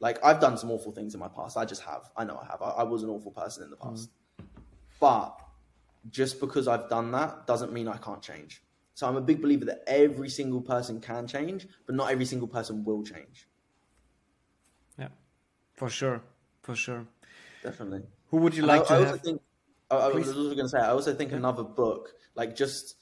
Like 0.00 0.24
I've 0.24 0.40
done 0.40 0.56
some 0.58 0.70
awful 0.70 0.92
things 0.92 1.14
in 1.14 1.20
my 1.20 1.28
past. 1.28 1.56
I 1.56 1.64
just 1.64 1.82
have. 1.82 2.10
I 2.16 2.24
know 2.24 2.38
I 2.40 2.46
have. 2.46 2.62
I, 2.62 2.70
I 2.70 2.82
was 2.84 3.02
an 3.02 3.10
awful 3.10 3.32
person 3.32 3.64
in 3.64 3.70
the 3.70 3.76
past. 3.76 4.10
Mm. 4.10 4.44
But 5.00 5.38
just 6.10 6.40
because 6.40 6.68
I've 6.68 6.88
done 6.88 7.12
that 7.12 7.46
doesn't 7.46 7.72
mean 7.72 7.88
I 7.88 7.96
can't 7.96 8.22
change. 8.22 8.62
So 8.94 9.08
I'm 9.08 9.16
a 9.16 9.20
big 9.20 9.42
believer 9.42 9.64
that 9.66 9.82
every 9.86 10.28
single 10.28 10.60
person 10.60 11.00
can 11.00 11.26
change, 11.26 11.66
but 11.86 11.94
not 11.94 12.10
every 12.10 12.24
single 12.24 12.48
person 12.48 12.84
will 12.84 13.02
change. 13.02 13.48
Yeah, 14.98 15.08
for 15.74 15.90
sure, 15.90 16.22
for 16.62 16.76
sure. 16.76 17.06
Definitely. 17.62 18.02
Who 18.28 18.38
would 18.38 18.54
you 18.54 18.64
like 18.64 18.82
I, 18.82 18.84
to 18.84 18.94
I 18.94 19.06
have? 19.06 19.20
Think, 19.20 19.40
I, 19.90 19.96
I 19.96 20.08
was 20.08 20.28
also 20.28 20.54
going 20.54 20.58
to 20.58 20.68
say. 20.68 20.78
I 20.78 20.90
also 20.90 21.12
think 21.14 21.32
yeah. 21.32 21.38
another 21.38 21.64
book, 21.64 22.12
like 22.36 22.54
just 22.54 22.96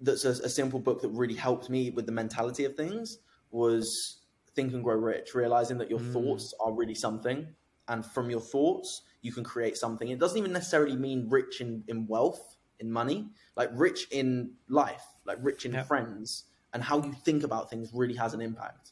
that's 0.00 0.24
a, 0.24 0.30
a, 0.30 0.48
simple 0.48 0.78
book 0.78 1.00
that 1.00 1.08
really 1.08 1.34
helped 1.34 1.70
me 1.70 1.90
with 1.90 2.06
the 2.06 2.12
mentality 2.12 2.64
of 2.64 2.74
things 2.76 3.18
was 3.50 4.18
Think 4.54 4.72
and 4.72 4.84
Grow 4.84 4.96
Rich, 4.96 5.34
realizing 5.34 5.78
that 5.78 5.88
your 5.88 6.00
mm. 6.00 6.12
thoughts 6.12 6.52
are 6.60 6.72
really 6.72 6.94
something. 6.94 7.46
And 7.88 8.04
from 8.04 8.30
your 8.30 8.40
thoughts, 8.40 9.02
you 9.22 9.32
can 9.32 9.44
create 9.44 9.76
something. 9.76 10.08
It 10.08 10.18
doesn't 10.18 10.36
even 10.36 10.52
necessarily 10.52 10.96
mean 10.96 11.28
rich 11.30 11.60
in, 11.60 11.84
in 11.88 12.06
wealth, 12.06 12.56
in 12.80 12.90
money, 12.90 13.28
like 13.56 13.70
rich 13.72 14.08
in 14.10 14.52
life, 14.68 15.04
like 15.24 15.38
rich 15.40 15.64
in 15.64 15.82
friends. 15.84 16.44
And 16.72 16.82
how 16.82 17.02
you 17.02 17.12
think 17.12 17.42
about 17.42 17.70
things 17.70 17.90
really 17.94 18.16
has 18.16 18.34
an 18.34 18.40
impact. 18.40 18.90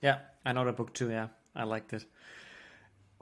Yeah, 0.00 0.18
I 0.44 0.52
know 0.52 0.64
the 0.64 0.72
book 0.72 0.94
too. 0.94 1.10
Yeah, 1.10 1.28
I 1.54 1.64
liked 1.64 1.92
it. 1.92 2.06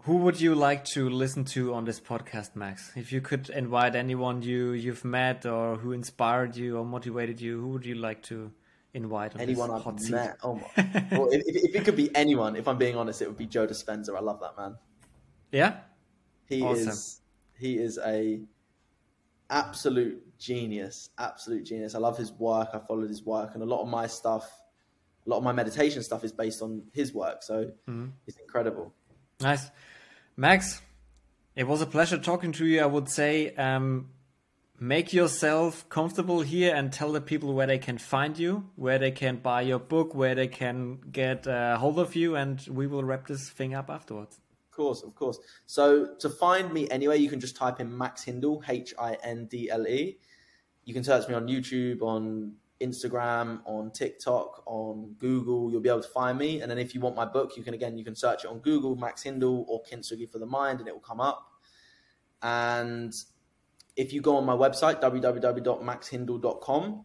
Who 0.03 0.19
would 0.19 0.41
you 0.41 0.55
like 0.55 0.85
to 0.87 1.11
listen 1.11 1.45
to 1.47 1.75
on 1.75 1.85
this 1.85 1.99
podcast, 1.99 2.55
Max? 2.55 2.93
If 2.95 3.13
you 3.13 3.21
could 3.21 3.51
invite 3.51 3.97
anyone 3.97 4.43
you 4.43 4.73
you've 4.73 5.05
met 5.05 5.45
or 5.45 5.77
who 5.77 5.93
inspired 5.93 6.57
you 6.57 6.79
or 6.79 6.85
motivated 6.85 7.41
you, 7.41 7.61
who 7.61 7.69
would 7.69 7.85
you 7.85 7.97
like 7.97 8.23
to 8.25 8.53
invite 8.95 9.35
on 9.35 9.41
anyone 9.41 9.71
I've 9.71 9.83
hot 9.83 10.01
met? 10.09 10.39
Oh 10.43 10.55
my! 10.55 10.63
well, 11.13 11.29
if, 11.31 11.43
if, 11.47 11.75
it 11.75 11.85
could 11.85 11.97
be 11.97 12.15
anyone, 12.15 12.55
if 12.57 12.69
I'm 12.69 12.79
being 12.79 12.97
honest, 12.97 13.21
it 13.23 13.27
would 13.27 13.37
be 13.37 13.47
Joe 13.47 13.67
Dispenza. 13.67 14.17
I 14.17 14.21
love 14.21 14.41
that 14.41 14.57
man. 14.57 14.77
Yeah, 15.51 15.79
he 16.47 16.63
awesome. 16.63 16.89
is. 16.89 17.21
He 17.59 17.79
is 17.79 17.99
a 17.99 18.41
absolute 19.51 20.39
genius. 20.39 21.11
Absolute 21.19 21.65
genius. 21.65 21.95
I 21.95 21.99
love 21.99 22.17
his 22.17 22.33
work. 22.33 22.71
I 22.73 22.79
followed 22.79 23.09
his 23.09 23.25
work, 23.25 23.51
and 23.55 23.63
a 23.63 23.67
lot 23.67 23.83
of 23.83 23.89
my 23.89 24.07
stuff, 24.07 24.49
a 25.27 25.31
lot 25.31 25.39
of 25.39 25.45
my 25.45 25.53
meditation 25.53 26.03
stuff 26.03 26.25
is 26.25 26.33
based 26.33 26.63
on 26.63 26.83
his 26.93 27.13
work. 27.13 27.43
So 27.43 27.65
mm-hmm. 27.89 28.07
it's 28.27 28.39
incredible. 28.39 28.93
Nice. 29.41 29.71
Max, 30.37 30.83
it 31.57 31.67
was 31.67 31.83
a 31.83 31.87
pleasure 31.87 32.19
talking 32.19 32.53
to 32.53 32.67
you. 32.67 32.81
I 32.81 32.87
would 32.87 33.09
say 33.09 33.55
um, 33.57 34.11
make 34.79 35.13
yourself 35.13 35.89
comfortable 35.89 36.41
here 36.43 36.75
and 36.75 36.93
tell 36.93 37.13
the 37.13 37.21
people 37.21 37.55
where 37.55 37.67
they 37.67 37.79
can 37.79 37.99
find 37.99 38.39
you, 38.39 38.69
where 38.77 38.99
they 38.99 39.11
can 39.11 39.37
buy 39.37 39.63
your 39.63 39.79
book, 39.79 40.15
where 40.15 40.35
they 40.35 40.49
can 40.49 40.99
get 41.11 41.47
a 41.47 41.77
hold 41.79 41.99
of 41.99 42.15
you, 42.15 42.37
and 42.37 42.65
we 42.69 42.87
will 42.87 43.03
wrap 43.03 43.27
this 43.27 43.51
thing 43.51 43.75
up 43.75 43.91
afterwards. 43.91 44.41
Course, 44.79 45.03
of 45.03 45.15
course. 45.17 45.41
So 45.67 46.15
to 46.21 46.31
find 46.31 46.73
me 46.73 46.89
anyway, 46.89 47.19
you 47.19 47.29
can 47.29 47.41
just 47.41 47.57
type 47.57 47.81
in 47.81 47.99
Max 47.99 48.23
Hindle, 48.23 48.63
H 48.69 48.95
I 48.97 49.17
N 49.25 49.47
D 49.47 49.69
L 49.69 49.89
E. 49.89 50.17
You 50.85 50.95
can 50.95 51.03
search 51.03 51.29
me 51.29 51.35
on 51.35 51.49
YouTube, 51.49 52.01
on 52.01 52.53
Instagram, 52.81 53.59
on 53.65 53.91
TikTok, 53.91 54.63
on 54.67 55.17
Google. 55.19 55.73
You'll 55.73 55.81
be 55.81 55.89
able 55.89 56.03
to 56.03 56.09
find 56.09 56.39
me. 56.39 56.61
And 56.61 56.71
then 56.71 56.79
if 56.79 56.95
you 56.95 57.01
want 57.01 57.17
my 57.17 57.25
book, 57.25 57.57
you 57.57 57.65
can 57.65 57.75
again 57.75 57.99
you 57.99 58.05
can 58.05 58.15
search 58.15 58.45
it 58.45 58.51
on 58.51 58.61
Google, 58.61 58.95
Max 58.95 59.25
Hindle 59.25 59.67
or 59.69 59.83
Kintsugi 59.83 60.31
for 60.31 60.39
the 60.39 60.47
Mind, 60.47 60.79
and 60.79 60.87
it 60.87 60.93
will 60.93 61.01
come 61.01 61.21
up. 61.21 61.45
And 62.43 63.13
if 63.97 64.13
you 64.13 64.21
go 64.21 64.37
on 64.37 64.45
my 64.45 64.55
website 64.55 65.03
www.maxhindle.com, 65.03 67.05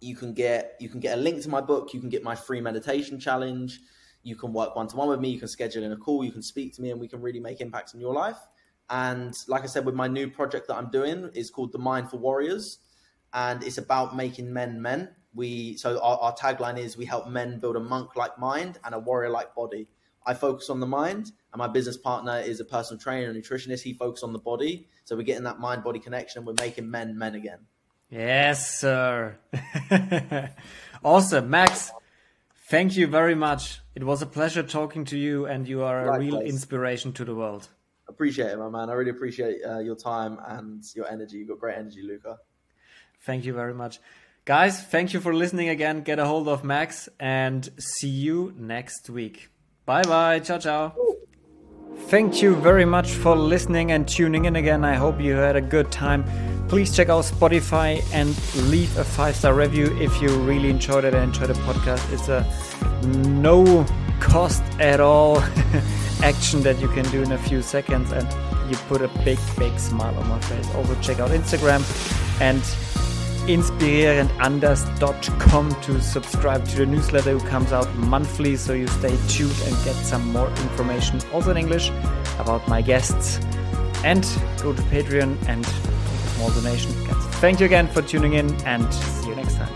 you 0.00 0.16
can 0.16 0.32
get 0.32 0.76
you 0.80 0.88
can 0.88 1.00
get 1.00 1.18
a 1.18 1.20
link 1.20 1.42
to 1.42 1.50
my 1.50 1.60
book. 1.60 1.92
You 1.92 2.00
can 2.00 2.08
get 2.08 2.22
my 2.22 2.34
free 2.34 2.62
meditation 2.62 3.20
challenge. 3.20 3.80
You 4.26 4.36
can 4.36 4.52
work 4.52 4.76
one 4.76 4.88
to 4.88 4.96
one 4.96 5.08
with 5.08 5.20
me. 5.20 5.30
You 5.30 5.38
can 5.38 5.48
schedule 5.48 5.84
in 5.84 5.92
a 5.92 5.96
call. 5.96 6.24
You 6.24 6.32
can 6.32 6.42
speak 6.42 6.74
to 6.74 6.82
me, 6.82 6.90
and 6.90 7.00
we 7.00 7.08
can 7.08 7.22
really 7.22 7.40
make 7.40 7.60
impacts 7.60 7.94
in 7.94 8.00
your 8.00 8.12
life. 8.12 8.38
And 8.90 9.34
like 9.48 9.62
I 9.62 9.66
said, 9.66 9.84
with 9.84 9.94
my 9.94 10.08
new 10.08 10.28
project 10.28 10.68
that 10.68 10.76
I'm 10.76 10.90
doing 10.90 11.30
is 11.34 11.50
called 11.50 11.72
the 11.72 11.78
Mindful 11.78 12.18
Warriors 12.18 12.78
and 13.36 13.62
it's 13.62 13.78
about 13.78 14.16
making 14.16 14.52
men 14.52 14.80
men. 14.80 15.10
We 15.34 15.76
so 15.76 16.00
our, 16.00 16.18
our 16.18 16.34
tagline 16.34 16.78
is 16.78 16.96
we 16.96 17.04
help 17.04 17.28
men 17.28 17.60
build 17.60 17.76
a 17.76 17.80
monk-like 17.80 18.38
mind 18.38 18.78
and 18.84 18.94
a 18.94 18.98
warrior-like 18.98 19.54
body. 19.54 19.88
I 20.26 20.34
focus 20.34 20.70
on 20.70 20.80
the 20.80 20.86
mind, 20.86 21.32
and 21.52 21.58
my 21.58 21.68
business 21.68 21.96
partner 21.96 22.40
is 22.40 22.58
a 22.58 22.64
personal 22.64 22.98
trainer 22.98 23.30
and 23.30 23.40
nutritionist. 23.40 23.82
He 23.82 23.92
focuses 23.92 24.24
on 24.24 24.32
the 24.32 24.40
body, 24.40 24.88
so 25.04 25.14
we're 25.14 25.22
getting 25.22 25.44
that 25.44 25.60
mind-body 25.60 26.00
connection. 26.00 26.40
And 26.40 26.46
we're 26.46 26.54
making 26.58 26.90
men 26.90 27.16
men 27.16 27.34
again. 27.34 27.58
Yes, 28.08 28.78
sir. 28.80 29.36
awesome, 31.04 31.50
Max. 31.50 31.92
Thank 32.68 32.96
you 32.96 33.06
very 33.06 33.36
much. 33.36 33.80
It 33.94 34.02
was 34.02 34.22
a 34.22 34.26
pleasure 34.26 34.62
talking 34.62 35.04
to 35.06 35.16
you, 35.16 35.46
and 35.46 35.68
you 35.68 35.82
are 35.82 36.02
a 36.02 36.10
Likewise. 36.10 36.18
real 36.18 36.40
inspiration 36.40 37.12
to 37.12 37.24
the 37.24 37.34
world. 37.34 37.68
Appreciate 38.08 38.50
it, 38.50 38.58
my 38.58 38.68
man. 38.68 38.90
I 38.90 38.94
really 38.94 39.10
appreciate 39.10 39.58
uh, 39.64 39.78
your 39.78 39.94
time 39.94 40.38
and 40.48 40.82
your 40.94 41.08
energy. 41.08 41.38
You've 41.38 41.48
got 41.48 41.60
great 41.60 41.78
energy, 41.78 42.02
Luca. 42.02 42.38
Thank 43.20 43.44
you 43.44 43.52
very 43.52 43.74
much. 43.74 44.00
Guys, 44.44 44.82
thank 44.82 45.12
you 45.12 45.20
for 45.20 45.34
listening 45.34 45.68
again. 45.68 46.02
Get 46.02 46.18
a 46.18 46.24
hold 46.24 46.48
of 46.48 46.64
Max 46.64 47.08
and 47.20 47.68
see 47.78 48.08
you 48.08 48.52
next 48.56 49.10
week. 49.10 49.48
Bye 49.84 50.02
bye. 50.02 50.40
Ciao, 50.40 50.58
ciao. 50.58 51.15
Thank 51.98 52.40
you 52.40 52.54
very 52.54 52.84
much 52.84 53.10
for 53.10 53.34
listening 53.34 53.90
and 53.90 54.06
tuning 54.06 54.44
in 54.44 54.56
again. 54.56 54.84
I 54.84 54.94
hope 54.94 55.20
you 55.20 55.32
had 55.32 55.56
a 55.56 55.60
good 55.60 55.90
time. 55.90 56.24
Please 56.68 56.94
check 56.94 57.08
out 57.08 57.24
Spotify 57.24 58.00
and 58.12 58.28
leave 58.70 58.96
a 58.96 59.04
five 59.04 59.34
star 59.34 59.54
review 59.54 59.86
if 60.00 60.22
you 60.22 60.28
really 60.28 60.70
enjoyed 60.70 61.04
it 61.04 61.14
and 61.14 61.24
enjoyed 61.24 61.48
the 61.48 61.54
podcast. 61.54 62.12
It's 62.12 62.28
a 62.28 62.46
no 63.28 63.84
cost 64.20 64.62
at 64.78 65.00
all 65.00 65.38
action 66.22 66.62
that 66.62 66.78
you 66.80 66.88
can 66.88 67.04
do 67.10 67.22
in 67.22 67.32
a 67.32 67.38
few 67.38 67.60
seconds 67.60 68.12
and 68.12 68.26
you 68.70 68.76
put 68.88 69.02
a 69.02 69.08
big, 69.24 69.38
big 69.58 69.76
smile 69.78 70.16
on 70.16 70.28
my 70.28 70.40
face. 70.40 70.72
Also, 70.76 70.94
check 71.00 71.18
out 71.18 71.30
Instagram 71.30 71.82
and 72.40 72.62
inspirierendanders.com 73.46 75.80
to 75.82 76.00
subscribe 76.00 76.64
to 76.66 76.76
the 76.76 76.86
newsletter 76.86 77.38
who 77.38 77.48
comes 77.48 77.72
out 77.72 77.92
monthly 77.96 78.56
so 78.56 78.72
you 78.72 78.88
stay 78.88 79.16
tuned 79.28 79.54
and 79.64 79.72
get 79.84 79.94
some 79.94 80.32
more 80.32 80.48
information 80.48 81.20
also 81.32 81.50
in 81.50 81.56
English 81.56 81.90
about 82.38 82.66
my 82.68 82.82
guests 82.82 83.40
and 84.04 84.22
go 84.62 84.72
to 84.72 84.82
Patreon 84.82 85.36
and 85.48 85.62
make 85.62 85.66
a 85.66 86.28
small 86.34 86.50
donation. 86.50 86.92
Thank 87.40 87.60
you 87.60 87.66
again 87.66 87.88
for 87.88 88.02
tuning 88.02 88.34
in 88.34 88.54
and 88.62 88.92
see 88.92 89.28
you 89.28 89.36
next 89.36 89.56
time. 89.56 89.75